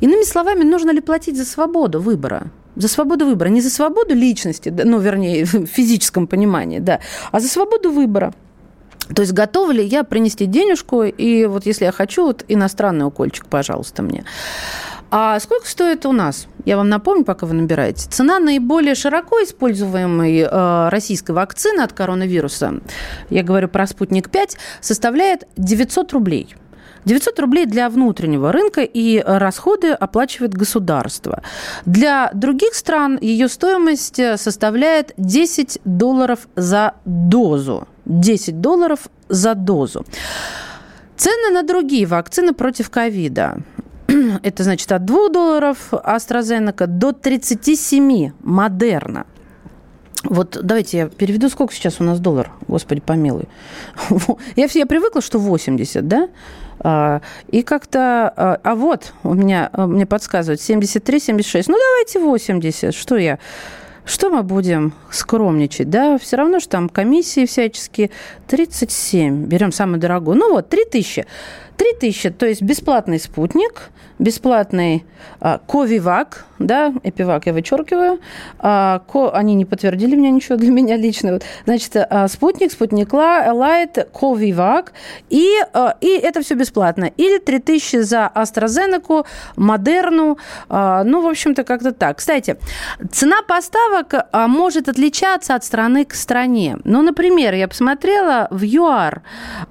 Иными 0.00 0.24
словами, 0.24 0.64
нужно 0.64 0.90
ли 0.90 1.00
платить 1.00 1.36
за 1.36 1.44
свободу 1.44 2.00
выбора? 2.00 2.48
За 2.74 2.88
свободу 2.88 3.26
выбора. 3.26 3.50
Не 3.50 3.60
за 3.60 3.70
свободу 3.70 4.14
личности, 4.14 4.68
ну, 4.84 4.98
вернее, 4.98 5.44
в 5.52 5.66
физическом 5.66 6.26
понимании, 6.26 6.80
да, 6.80 6.98
а 7.30 7.38
за 7.38 7.48
свободу 7.48 7.92
выбора. 7.92 8.34
То 9.14 9.22
есть 9.22 9.32
готова 9.32 9.72
ли 9.72 9.84
я 9.84 10.04
принести 10.04 10.46
денежку, 10.46 11.02
и 11.02 11.46
вот 11.46 11.66
если 11.66 11.84
я 11.84 11.92
хочу, 11.92 12.24
вот 12.24 12.44
иностранный 12.48 13.06
укольчик, 13.06 13.46
пожалуйста, 13.46 14.02
мне. 14.02 14.24
А 15.10 15.38
сколько 15.40 15.68
стоит 15.68 16.06
у 16.06 16.12
нас? 16.12 16.46
Я 16.64 16.78
вам 16.78 16.88
напомню, 16.88 17.24
пока 17.24 17.44
вы 17.44 17.52
набираете. 17.52 18.08
Цена 18.08 18.38
наиболее 18.38 18.94
широко 18.94 19.42
используемой 19.42 20.38
э, 20.38 20.88
российской 20.88 21.32
вакцины 21.32 21.82
от 21.82 21.92
коронавируса, 21.92 22.80
я 23.28 23.42
говорю 23.42 23.68
про 23.68 23.86
«Спутник-5», 23.86 24.56
составляет 24.80 25.46
900 25.58 26.12
рублей. 26.12 26.56
900 27.04 27.40
рублей 27.40 27.66
для 27.66 27.90
внутреннего 27.90 28.52
рынка 28.52 28.82
и 28.82 29.20
расходы 29.20 29.90
оплачивает 29.90 30.54
государство. 30.54 31.42
Для 31.84 32.30
других 32.32 32.74
стран 32.74 33.18
ее 33.20 33.48
стоимость 33.48 34.20
составляет 34.36 35.12
10 35.18 35.80
долларов 35.84 36.48
за 36.54 36.94
дозу. 37.04 37.86
10 38.04 38.60
долларов 38.60 39.08
за 39.28 39.54
дозу. 39.54 40.04
Цены 41.16 41.50
на 41.52 41.62
другие 41.62 42.06
вакцины 42.06 42.52
против 42.52 42.90
ковида. 42.90 43.58
Это 44.42 44.64
значит 44.64 44.90
от 44.92 45.04
2 45.04 45.28
долларов 45.28 45.92
AstraZeneca 45.92 46.86
до 46.86 47.12
37 47.12 48.32
Модерна. 48.40 49.26
Вот 50.24 50.58
давайте 50.62 50.98
я 50.98 51.08
переведу, 51.08 51.48
сколько 51.48 51.74
сейчас 51.74 52.00
у 52.00 52.04
нас 52.04 52.20
доллар, 52.20 52.50
господи 52.68 53.00
помилуй. 53.00 53.48
Я, 54.56 54.68
я 54.72 54.86
привыкла, 54.86 55.20
что 55.20 55.38
80, 55.38 56.06
да? 56.06 56.28
А, 56.78 57.20
и 57.48 57.62
как-то... 57.62 58.32
А, 58.36 58.60
а 58.62 58.74
вот, 58.74 59.14
у 59.24 59.34
меня, 59.34 59.70
мне 59.76 60.06
подсказывают 60.06 60.60
73, 60.60 61.20
76. 61.20 61.68
Ну, 61.68 61.76
давайте 61.76 62.20
80. 62.20 62.94
Что 62.94 63.16
я 63.16 63.38
что 64.04 64.30
мы 64.30 64.42
будем 64.42 64.92
скромничать, 65.10 65.90
да? 65.90 66.18
Все 66.18 66.36
равно, 66.36 66.60
что 66.60 66.70
там 66.70 66.88
комиссии 66.88 67.46
всяческие. 67.46 68.10
37. 68.48 69.46
Берем 69.46 69.72
самый 69.72 69.98
дорогой. 70.00 70.36
Ну 70.36 70.52
вот, 70.52 70.68
3000. 70.68 71.26
3000, 71.82 72.30
то 72.30 72.46
есть 72.46 72.62
бесплатный 72.62 73.18
спутник, 73.18 73.90
бесплатный 74.20 75.04
а, 75.40 75.58
Ковивак, 75.58 76.46
да, 76.58 76.94
Эпивак 77.02 77.46
я 77.46 77.52
вычеркиваю. 77.52 78.20
А, 78.58 79.00
ко, 79.00 79.30
они 79.30 79.54
не 79.54 79.64
подтвердили 79.64 80.14
мне 80.14 80.30
ничего 80.30 80.56
для 80.56 80.70
меня 80.70 80.96
лично. 80.96 81.32
Вот, 81.32 81.44
значит, 81.64 81.96
а, 81.96 82.28
спутник, 82.28 82.72
спутник 82.72 83.12
Лайт, 83.12 84.08
Ковивак, 84.12 84.92
и, 85.28 85.48
а, 85.72 85.96
и 86.00 86.08
это 86.08 86.42
все 86.42 86.54
бесплатно. 86.54 87.10
Или 87.16 87.38
3000 87.38 88.02
за 88.02 88.30
AstraZeneca, 88.34 89.26
Модерну, 89.56 90.38
ну, 90.68 91.22
в 91.22 91.26
общем-то, 91.26 91.64
как-то 91.64 91.92
так. 91.92 92.18
Кстати, 92.18 92.56
цена 93.10 93.42
поставок 93.42 94.14
может 94.32 94.88
отличаться 94.88 95.54
от 95.54 95.64
страны 95.64 96.04
к 96.04 96.14
стране. 96.14 96.78
Ну, 96.84 97.02
например, 97.02 97.54
я 97.54 97.68
посмотрела 97.68 98.48
в 98.50 98.62
ЮАР, 98.62 99.22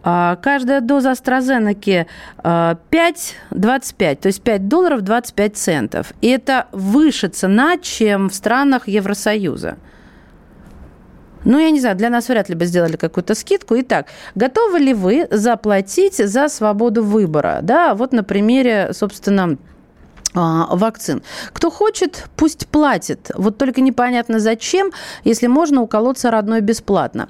каждая 0.03 0.81
доза 0.81 1.11
AstraZeneca 1.11 2.00
5,25, 2.43 4.15
то 4.15 4.27
есть 4.27 4.41
5 4.41 4.67
долларов 4.67 5.01
25 5.01 5.57
центов. 5.57 6.13
И 6.21 6.27
это 6.27 6.67
выше 6.71 7.27
цена, 7.27 7.77
чем 7.77 8.29
в 8.29 8.33
странах 8.33 8.87
Евросоюза. 8.87 9.77
Ну, 11.43 11.59
я 11.59 11.71
не 11.71 11.79
знаю, 11.79 11.95
для 11.95 12.09
нас 12.09 12.29
вряд 12.29 12.49
ли 12.49 12.55
бы 12.55 12.65
сделали 12.65 12.97
какую-то 12.97 13.33
скидку. 13.33 13.75
Итак, 13.79 14.07
готовы 14.35 14.79
ли 14.79 14.93
вы 14.93 15.27
заплатить 15.31 16.17
за 16.17 16.49
свободу 16.49 17.03
выбора? 17.03 17.59
Да, 17.63 17.95
вот 17.95 18.13
на 18.13 18.23
примере, 18.23 18.89
собственно, 18.93 19.57
а, 20.33 20.67
вакцин. 20.75 21.23
Кто 21.51 21.71
хочет, 21.71 22.25
пусть 22.35 22.67
платит. 22.67 23.31
Вот 23.35 23.57
только 23.57 23.81
непонятно 23.81 24.39
зачем, 24.39 24.91
если 25.23 25.47
можно 25.47 25.81
уколоться 25.81 26.31
родной 26.31 26.61
бесплатно. 26.61 27.27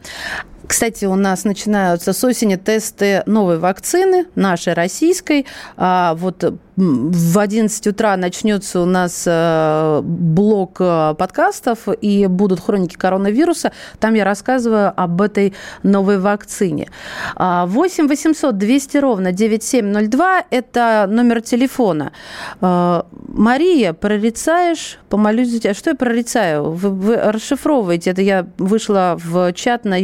Кстати, 0.71 1.03
у 1.03 1.15
нас 1.15 1.43
начинаются 1.43 2.13
с 2.13 2.23
осени 2.23 2.55
тесты 2.55 3.23
новой 3.25 3.57
вакцины, 3.57 4.27
нашей 4.35 4.71
российской. 4.71 5.45
А 5.75 6.15
вот 6.15 6.45
в 6.77 7.37
11 7.39 7.87
утра 7.87 8.15
начнется 8.17 8.79
у 8.79 8.85
нас 8.85 9.23
э, 9.27 10.01
блок 10.01 10.77
э, 10.79 11.13
подкастов, 11.17 11.89
и 11.89 12.25
будут 12.27 12.61
хроники 12.61 12.95
коронавируса. 12.95 13.73
Там 13.99 14.13
я 14.13 14.23
рассказываю 14.23 14.93
об 14.95 15.21
этой 15.21 15.53
новой 15.83 16.17
вакцине. 16.17 16.89
8 17.35 18.07
800 18.07 18.57
200 18.57 18.97
ровно 18.97 19.31
9702– 19.31 20.43
это 20.49 21.05
номер 21.09 21.41
телефона. 21.41 22.13
Э, 22.61 23.03
Мария, 23.27 23.93
прорицаешь? 23.93 24.99
Помолюсь 25.09 25.49
за 25.49 25.59
тебя. 25.59 25.73
Что 25.73 25.91
я 25.91 25.95
прорицаю? 25.95 26.71
Вы, 26.71 26.89
вы 26.89 27.15
расшифровываете. 27.17 28.11
Это 28.11 28.21
я 28.21 28.47
вышла 28.57 29.17
в 29.21 29.51
чат 29.53 29.83
на 29.83 29.99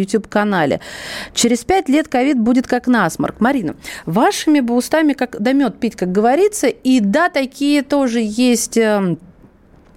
YouTube-канале. 0.58 0.80
Через 1.34 1.64
пять 1.64 1.90
лет 1.90 2.08
ковид 2.08 2.40
будет 2.40 2.68
как 2.68 2.88
насморк. 2.88 3.40
Марина, 3.40 3.76
вашими 4.06 4.60
бы 4.60 4.76
устами 4.76 5.14
как 5.14 5.40
да 5.40 5.54
мед 5.54 5.80
пить, 5.80 5.96
как 5.96 6.12
говорится, 6.12 6.68
и 6.68 7.00
да, 7.00 7.30
такие 7.30 7.82
тоже 7.82 8.20
есть 8.22 8.78
эм, 8.78 9.20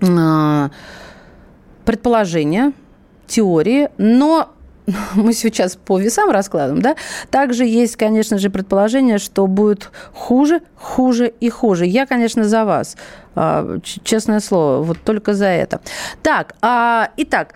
а, 0.03 0.71
предположения, 1.85 2.73
теории, 3.27 3.89
но 3.99 4.51
мы 5.15 5.33
сейчас 5.33 5.77
по 5.77 5.99
весам 5.99 6.31
раскладываем, 6.31 6.83
да, 6.83 6.97
также 7.31 7.65
есть, 7.65 7.97
конечно 7.97 8.39
же, 8.39 8.51
предположение, 8.51 9.19
что 9.19 9.47
будет 9.47 9.91
хуже, 10.13 10.63
хуже 10.77 11.33
и 11.41 11.49
хуже. 11.49 11.87
Я, 11.87 12.07
конечно, 12.07 12.45
за 12.45 12.65
вас, 12.65 12.97
честное 14.05 14.41
слово, 14.41 14.83
вот 14.83 14.99
только 15.05 15.35
за 15.35 15.47
это. 15.47 15.81
Так, 16.23 16.55
а, 16.63 17.11
итак, 17.17 17.55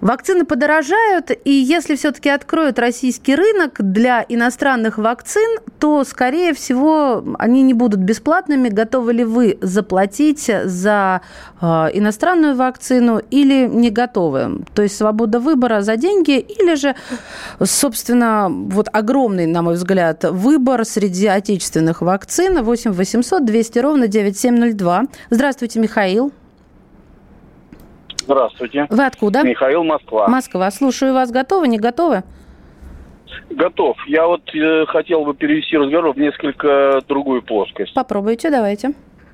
вакцины 0.00 0.44
подорожают, 0.44 1.30
и 1.44 1.50
если 1.50 1.96
все-таки 1.96 2.28
откроют 2.28 2.78
российский 2.78 3.34
рынок 3.34 3.74
для 3.78 4.24
иностранных 4.28 4.98
вакцин, 4.98 5.58
то, 5.78 6.04
скорее 6.04 6.54
всего, 6.54 7.24
они 7.38 7.62
не 7.62 7.74
будут 7.74 8.00
бесплатными. 8.00 8.68
Готовы 8.68 9.12
ли 9.12 9.24
вы 9.24 9.58
заплатить 9.60 10.50
за 10.64 11.22
а, 11.60 11.90
иностранную 11.92 12.54
вакцину 12.54 13.20
или 13.30 13.66
не 13.66 13.90
готовы? 13.90 14.64
То 14.74 14.82
есть 14.82 14.96
свобода 14.96 15.40
выбора 15.40 15.82
за 15.82 15.96
деньги 15.96 16.38
или 16.38 16.74
же, 16.74 16.94
собственно, 17.62 18.48
вот 18.48 18.88
огромный, 18.92 19.46
на 19.46 19.62
мой 19.62 19.74
взгляд, 19.74 20.24
выбор 20.24 20.84
среди 20.84 21.26
отечественных 21.26 22.02
вакцин 22.02 22.62
8 22.62 22.92
800 22.92 23.44
200 23.44 23.78
ровно 23.78 24.06
9702. 24.06 24.91
Здравствуйте, 25.30 25.80
Михаил. 25.80 26.32
Здравствуйте. 28.24 28.86
Вы 28.88 29.04
откуда? 29.04 29.42
Михаил, 29.42 29.84
Москва. 29.84 30.28
Москва. 30.28 30.70
Слушаю 30.70 31.12
вас. 31.14 31.30
Готовы, 31.30 31.68
не 31.68 31.78
готовы? 31.78 32.22
Готов. 33.50 33.96
Я 34.06 34.26
вот 34.26 34.42
э, 34.54 34.86
хотел 34.86 35.24
бы 35.24 35.34
перевести 35.34 35.76
разговор 35.76 36.12
в 36.14 36.18
несколько 36.18 37.00
другую 37.08 37.42
плоскость. 37.42 37.94
Попробуйте, 37.94 38.50
давайте. 38.50 38.92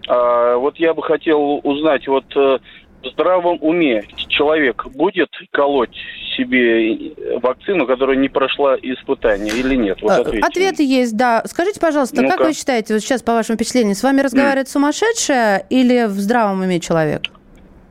А, 0.08 0.56
вот 0.56 0.76
я 0.76 0.94
бы 0.94 1.02
хотел 1.02 1.60
узнать, 1.62 2.08
вот 2.08 2.24
э, 2.34 2.58
в 3.02 3.08
здравом 3.08 3.58
уме 3.60 4.04
человек 4.28 4.86
будет 4.88 5.28
колоть 5.50 5.96
себе 6.36 7.12
вакцину, 7.40 7.86
которая 7.86 8.16
не 8.16 8.28
прошла 8.28 8.76
испытание 8.76 9.52
или 9.54 9.74
нет? 9.74 10.00
Вот 10.02 10.12
ответьте. 10.12 10.46
Ответы 10.46 10.82
есть, 10.84 11.16
да. 11.16 11.42
Скажите, 11.46 11.80
пожалуйста, 11.80 12.16
как 12.22 12.38
Ну-ка. 12.38 12.44
вы 12.44 12.52
считаете, 12.52 12.94
вот 12.94 13.00
сейчас 13.02 13.22
по 13.22 13.32
вашему 13.34 13.56
впечатлению, 13.56 13.94
с 13.94 14.02
вами 14.02 14.20
разговаривает 14.20 14.68
сумасшедшая 14.68 15.66
или 15.70 16.06
в 16.06 16.18
здравом 16.18 16.60
уме 16.60 16.80
человек? 16.80 17.22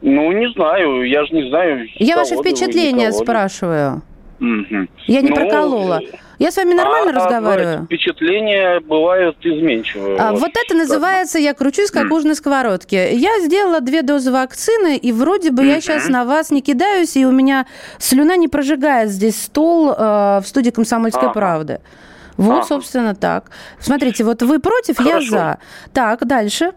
Ну, 0.02 0.32
не 0.32 0.50
знаю, 0.54 1.04
я 1.04 1.26
же 1.26 1.34
не 1.34 1.50
знаю. 1.50 1.88
Я 1.96 2.18
ваши 2.18 2.36
вы, 2.36 2.44
не 2.44 2.44
впечатления 2.44 3.12
спрашиваю. 3.12 4.04
Мгм. 4.40 4.88
Я 5.08 5.22
не 5.22 5.30
Ну, 5.30 5.36
проколола. 5.36 6.02
Я 6.38 6.52
с 6.52 6.58
вами 6.58 6.74
нормально 6.76 7.12
а, 7.12 7.16
разговариваю? 7.16 7.80
ну, 7.80 7.86
Впечатления 7.86 8.80
бывают 8.82 9.38
изменчивые. 9.44 10.18
А, 10.20 10.34
вот 10.34 10.52
это 10.56 10.76
называется 10.76 11.40
«я 11.40 11.56
кручусь, 11.56 11.90
как 11.90 12.12
уж 12.12 12.24
на 12.24 12.36
сковородке». 12.36 13.16
Я 13.16 13.40
сделала 13.40 13.82
две 13.82 14.04
дозы 14.04 14.32
вакцины, 14.32 14.96
и 14.98 15.12
вроде 15.12 15.52
бы 15.52 15.66
я 15.66 15.82
сейчас 15.82 16.08
на 16.10 16.24
вас 16.26 16.52
не 16.52 16.62
кидаюсь, 16.62 17.18
и 17.18 17.26
у 17.26 17.32
меня 17.32 17.66
слюна 17.98 18.38
не 18.38 18.48
прожигает 18.48 19.10
здесь 19.10 19.42
стол 19.42 19.92
э, 19.92 20.40
в 20.40 20.44
студии 20.46 20.70
«Комсомольской 20.70 21.24
Ага. 21.30 21.34
правды». 21.34 21.80
Вот, 22.38 22.58
Ага. 22.60 22.64
собственно, 22.68 23.16
так. 23.16 23.50
Смотрите, 23.80 24.24
вот 24.24 24.44
вы 24.44 24.60
против, 24.60 25.00
я 25.00 25.14
Хорошо. 25.14 25.30
за. 25.32 25.58
Так, 25.92 26.28
дальше. 26.28 26.74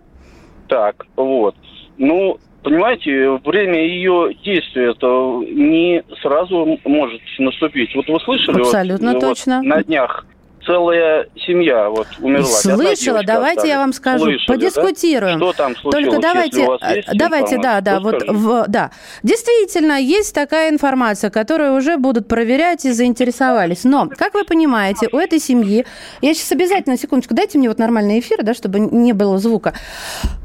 Так, 0.69 1.05
вот. 1.17 1.55
Ну, 1.99 2.39
понимаете, 2.63 3.41
время 3.45 3.85
ее 3.85 4.35
действия 4.45 4.91
это 4.91 5.07
не 5.53 6.03
сразу 6.23 6.79
может 6.85 7.21
наступить. 7.39 7.95
Вот 7.95 8.09
вы 8.09 8.21
слышали? 8.21 8.59
вот, 8.59 8.67
Абсолютно 8.67 9.13
вот 9.13 9.21
точно. 9.21 9.63
на 9.63 9.83
днях 9.83 10.27
целая 10.65 11.29
семья 11.47 11.89
вот 11.89 12.07
умерла. 12.21 12.47
Слышала, 12.47 13.23
давайте 13.25 13.61
осталась. 13.61 13.69
я 13.69 13.79
вам 13.79 13.93
скажу, 13.93 14.25
Слышали, 14.25 14.47
да? 14.47 14.55
подискутируем. 14.55 15.39
Что 15.39 15.53
там 15.53 15.77
случилось? 15.77 16.07
Только 16.07 16.21
давайте, 16.21 16.69
э, 16.81 17.15
давайте, 17.15 17.59
да, 17.59 17.81
да, 17.81 18.01
вот, 18.01 18.23
в, 18.27 18.65
да, 18.69 18.91
действительно 19.23 19.99
есть 19.99 20.35
такая 20.35 20.71
информация, 20.71 21.31
которую 21.31 21.75
уже 21.75 21.97
будут 21.97 22.29
проверять 22.29 22.85
и 22.85 22.93
заинтересовались. 22.93 23.85
Но, 23.85 24.09
как 24.09 24.35
вы 24.35 24.45
понимаете, 24.45 25.09
у 25.13 25.17
этой 25.17 25.39
семьи, 25.39 25.87
я 26.21 26.35
сейчас 26.35 26.53
обязательно 26.53 26.97
секундочку, 26.97 27.35
дайте 27.35 27.59
мне 27.59 27.69
вот 27.69 27.79
нормальный 27.79 28.21
эфир, 28.21 28.43
да, 28.43 28.55
чтобы 28.55 28.81
не 28.81 29.13
было 29.13 29.39
звука. 29.39 29.75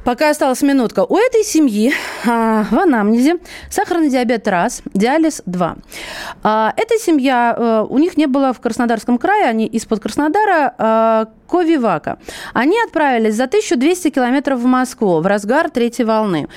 Пока 0.05 0.29
осталась 0.29 0.61
минутка. 0.61 1.03
У 1.03 1.17
этой 1.17 1.43
семьи 1.43 1.91
а, 2.27 2.65
в 2.69 2.77
анамнезе 2.77 3.39
сахарный 3.71 4.09
диабет 4.09 4.47
раз, 4.47 4.83
диализ 4.93 5.41
два. 5.47 5.77
А, 6.43 6.73
эта 6.77 6.99
семья, 6.99 7.55
э, 7.57 7.85
у 7.89 7.97
них 7.97 8.15
не 8.15 8.27
было 8.27 8.53
в 8.53 8.59
Краснодарском 8.59 9.17
крае, 9.17 9.45
они 9.45 9.65
из-под 9.65 10.04
Краснодара, 10.05 10.75
э, 10.77 11.25
Ковивака. 11.47 12.17
Они 12.53 12.77
отправились 12.85 13.35
за 13.35 13.45
1200 13.45 14.09
километров 14.09 14.59
в 14.59 14.65
Москву 14.65 15.19
в 15.19 15.27
разгар 15.27 15.69
третьей 15.69 16.05
волны. 16.05 16.47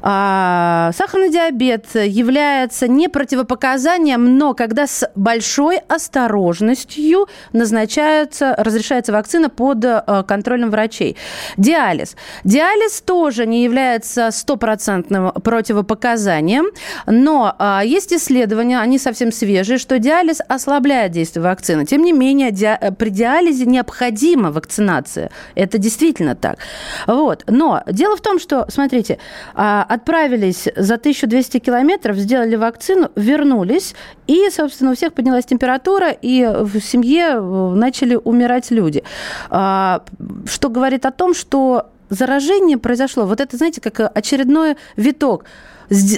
А, 0.00 0.90
сахарный 0.96 1.30
диабет 1.30 1.86
является 1.94 2.88
не 2.88 3.08
противопоказанием, 3.08 4.38
но 4.38 4.54
когда 4.54 4.86
с 4.86 5.08
большой 5.14 5.78
осторожностью 5.88 7.28
назначается, 7.52 8.54
разрешается 8.58 9.12
вакцина 9.12 9.48
под 9.48 9.84
э, 9.84 10.24
контролем 10.26 10.70
врачей. 10.70 11.16
Диализ. 11.56 12.16
Диализ 12.44 13.00
тоже 13.02 13.46
не 13.46 13.64
является 13.64 14.30
стопроцентным 14.30 15.32
противопоказанием, 15.32 16.66
но 17.06 17.54
а, 17.58 17.82
есть 17.84 18.12
исследования, 18.12 18.80
они 18.80 18.98
совсем 18.98 19.32
свежие, 19.32 19.78
что 19.78 19.98
диализ 19.98 20.40
ослабляет 20.48 21.12
действие 21.12 21.42
вакцины. 21.42 21.84
Тем 21.86 22.02
не 22.02 22.12
менее, 22.12 22.50
ди- 22.50 22.66
э, 22.66 22.92
при 22.92 23.10
диализе 23.10 23.66
необходима 24.32 24.50
вакцинация. 24.50 25.30
Это 25.54 25.78
действительно 25.78 26.34
так. 26.34 26.58
Вот. 27.06 27.44
Но 27.46 27.82
дело 27.86 28.16
в 28.16 28.20
том, 28.20 28.38
что, 28.38 28.66
смотрите, 28.68 29.18
а, 29.54 29.86
отправились 29.88 30.68
за 30.76 30.96
1200 30.96 31.58
километров, 31.58 32.16
сделали 32.16 32.56
вакцину, 32.56 33.10
вернулись, 33.16 33.94
и, 34.26 34.50
собственно, 34.50 34.90
у 34.90 34.94
всех 34.94 35.12
поднялась 35.12 35.44
температура, 35.44 36.10
и 36.10 36.46
в 36.46 36.80
семье 36.80 37.34
э, 37.34 37.74
начали 37.74 38.16
умирать 38.16 38.70
люди. 38.70 39.02
А, 39.50 40.02
Что 40.46 40.68
говорит 40.68 41.06
о 41.06 41.10
том, 41.10 41.34
что 41.34 41.86
заражение 42.10 42.78
произошло. 42.78 43.24
Вот 43.24 43.40
это, 43.40 43.56
знаете, 43.56 43.80
как 43.80 44.16
очередной 44.16 44.76
виток. 44.96 45.44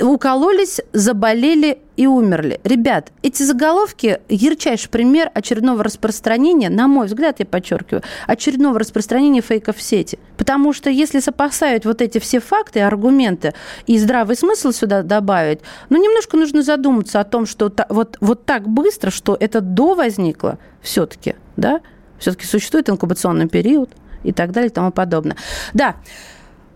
Укололись, 0.02 0.80
заболели 0.92 1.78
и 1.96 2.06
умерли. 2.06 2.60
Ребят, 2.64 3.12
эти 3.22 3.42
заголовки– 3.42 4.20
ярчайший 4.28 4.88
пример 4.88 5.30
очередного 5.34 5.82
распространения, 5.82 6.70
на 6.70 6.88
мой 6.88 7.06
взгляд, 7.06 7.40
я 7.40 7.46
подчеркиваю, 7.46 8.02
очередного 8.26 8.78
распространения 8.78 9.40
фейков 9.40 9.76
в 9.76 9.82
сети. 9.82 10.18
Потому 10.36 10.72
что 10.72 10.90
если 10.90 11.20
сопоставить 11.20 11.84
вот 11.84 12.02
эти 12.02 12.18
все 12.18 12.40
факты, 12.40 12.80
аргументы 12.80 13.54
и 13.86 13.98
здравый 13.98 14.36
смысл 14.36 14.72
сюда 14.72 15.02
добавить, 15.02 15.60
ну, 15.88 16.02
немножко 16.02 16.36
нужно 16.36 16.62
задуматься 16.62 17.20
о 17.20 17.24
том, 17.24 17.46
что 17.46 17.68
та- 17.68 17.86
вот, 17.88 18.16
вот 18.20 18.44
так 18.44 18.68
быстро, 18.68 19.10
что 19.10 19.36
это 19.38 19.60
до 19.60 19.94
возникло 19.94 20.58
все-таки, 20.82 21.34
да, 21.56 21.80
все-таки 22.18 22.46
существует 22.46 22.88
инкубационный 22.88 23.48
период 23.48 23.90
и 24.22 24.32
так 24.32 24.52
далее 24.52 24.70
и 24.70 24.72
тому 24.72 24.90
подобное. 24.90 25.36
Да, 25.72 25.96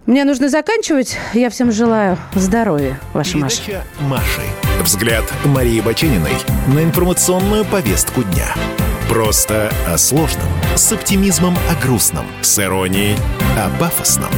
мне 0.09 0.25
нужно 0.25 0.49
заканчивать. 0.49 1.19
Я 1.35 1.51
всем 1.51 1.71
желаю 1.71 2.17
здоровья, 2.35 2.99
ваша 3.13 3.37
Маша. 3.37 3.63
Передача 3.63 3.85
Маши. 4.01 4.41
Взгляд 4.83 5.25
Марии 5.45 5.81
Бачениной 5.83 6.33
на 6.75 6.83
информационную 6.83 7.67
повестку 7.67 8.23
дня. 8.23 8.55
Просто 9.11 9.71
о 9.87 9.99
сложном. 9.99 10.49
С 10.75 10.91
оптимизмом 10.93 11.57
о 11.71 11.81
грустном. 11.83 12.27
С 12.41 12.59
иронией 12.59 13.17
о 13.59 13.69
пафосном. 13.79 14.33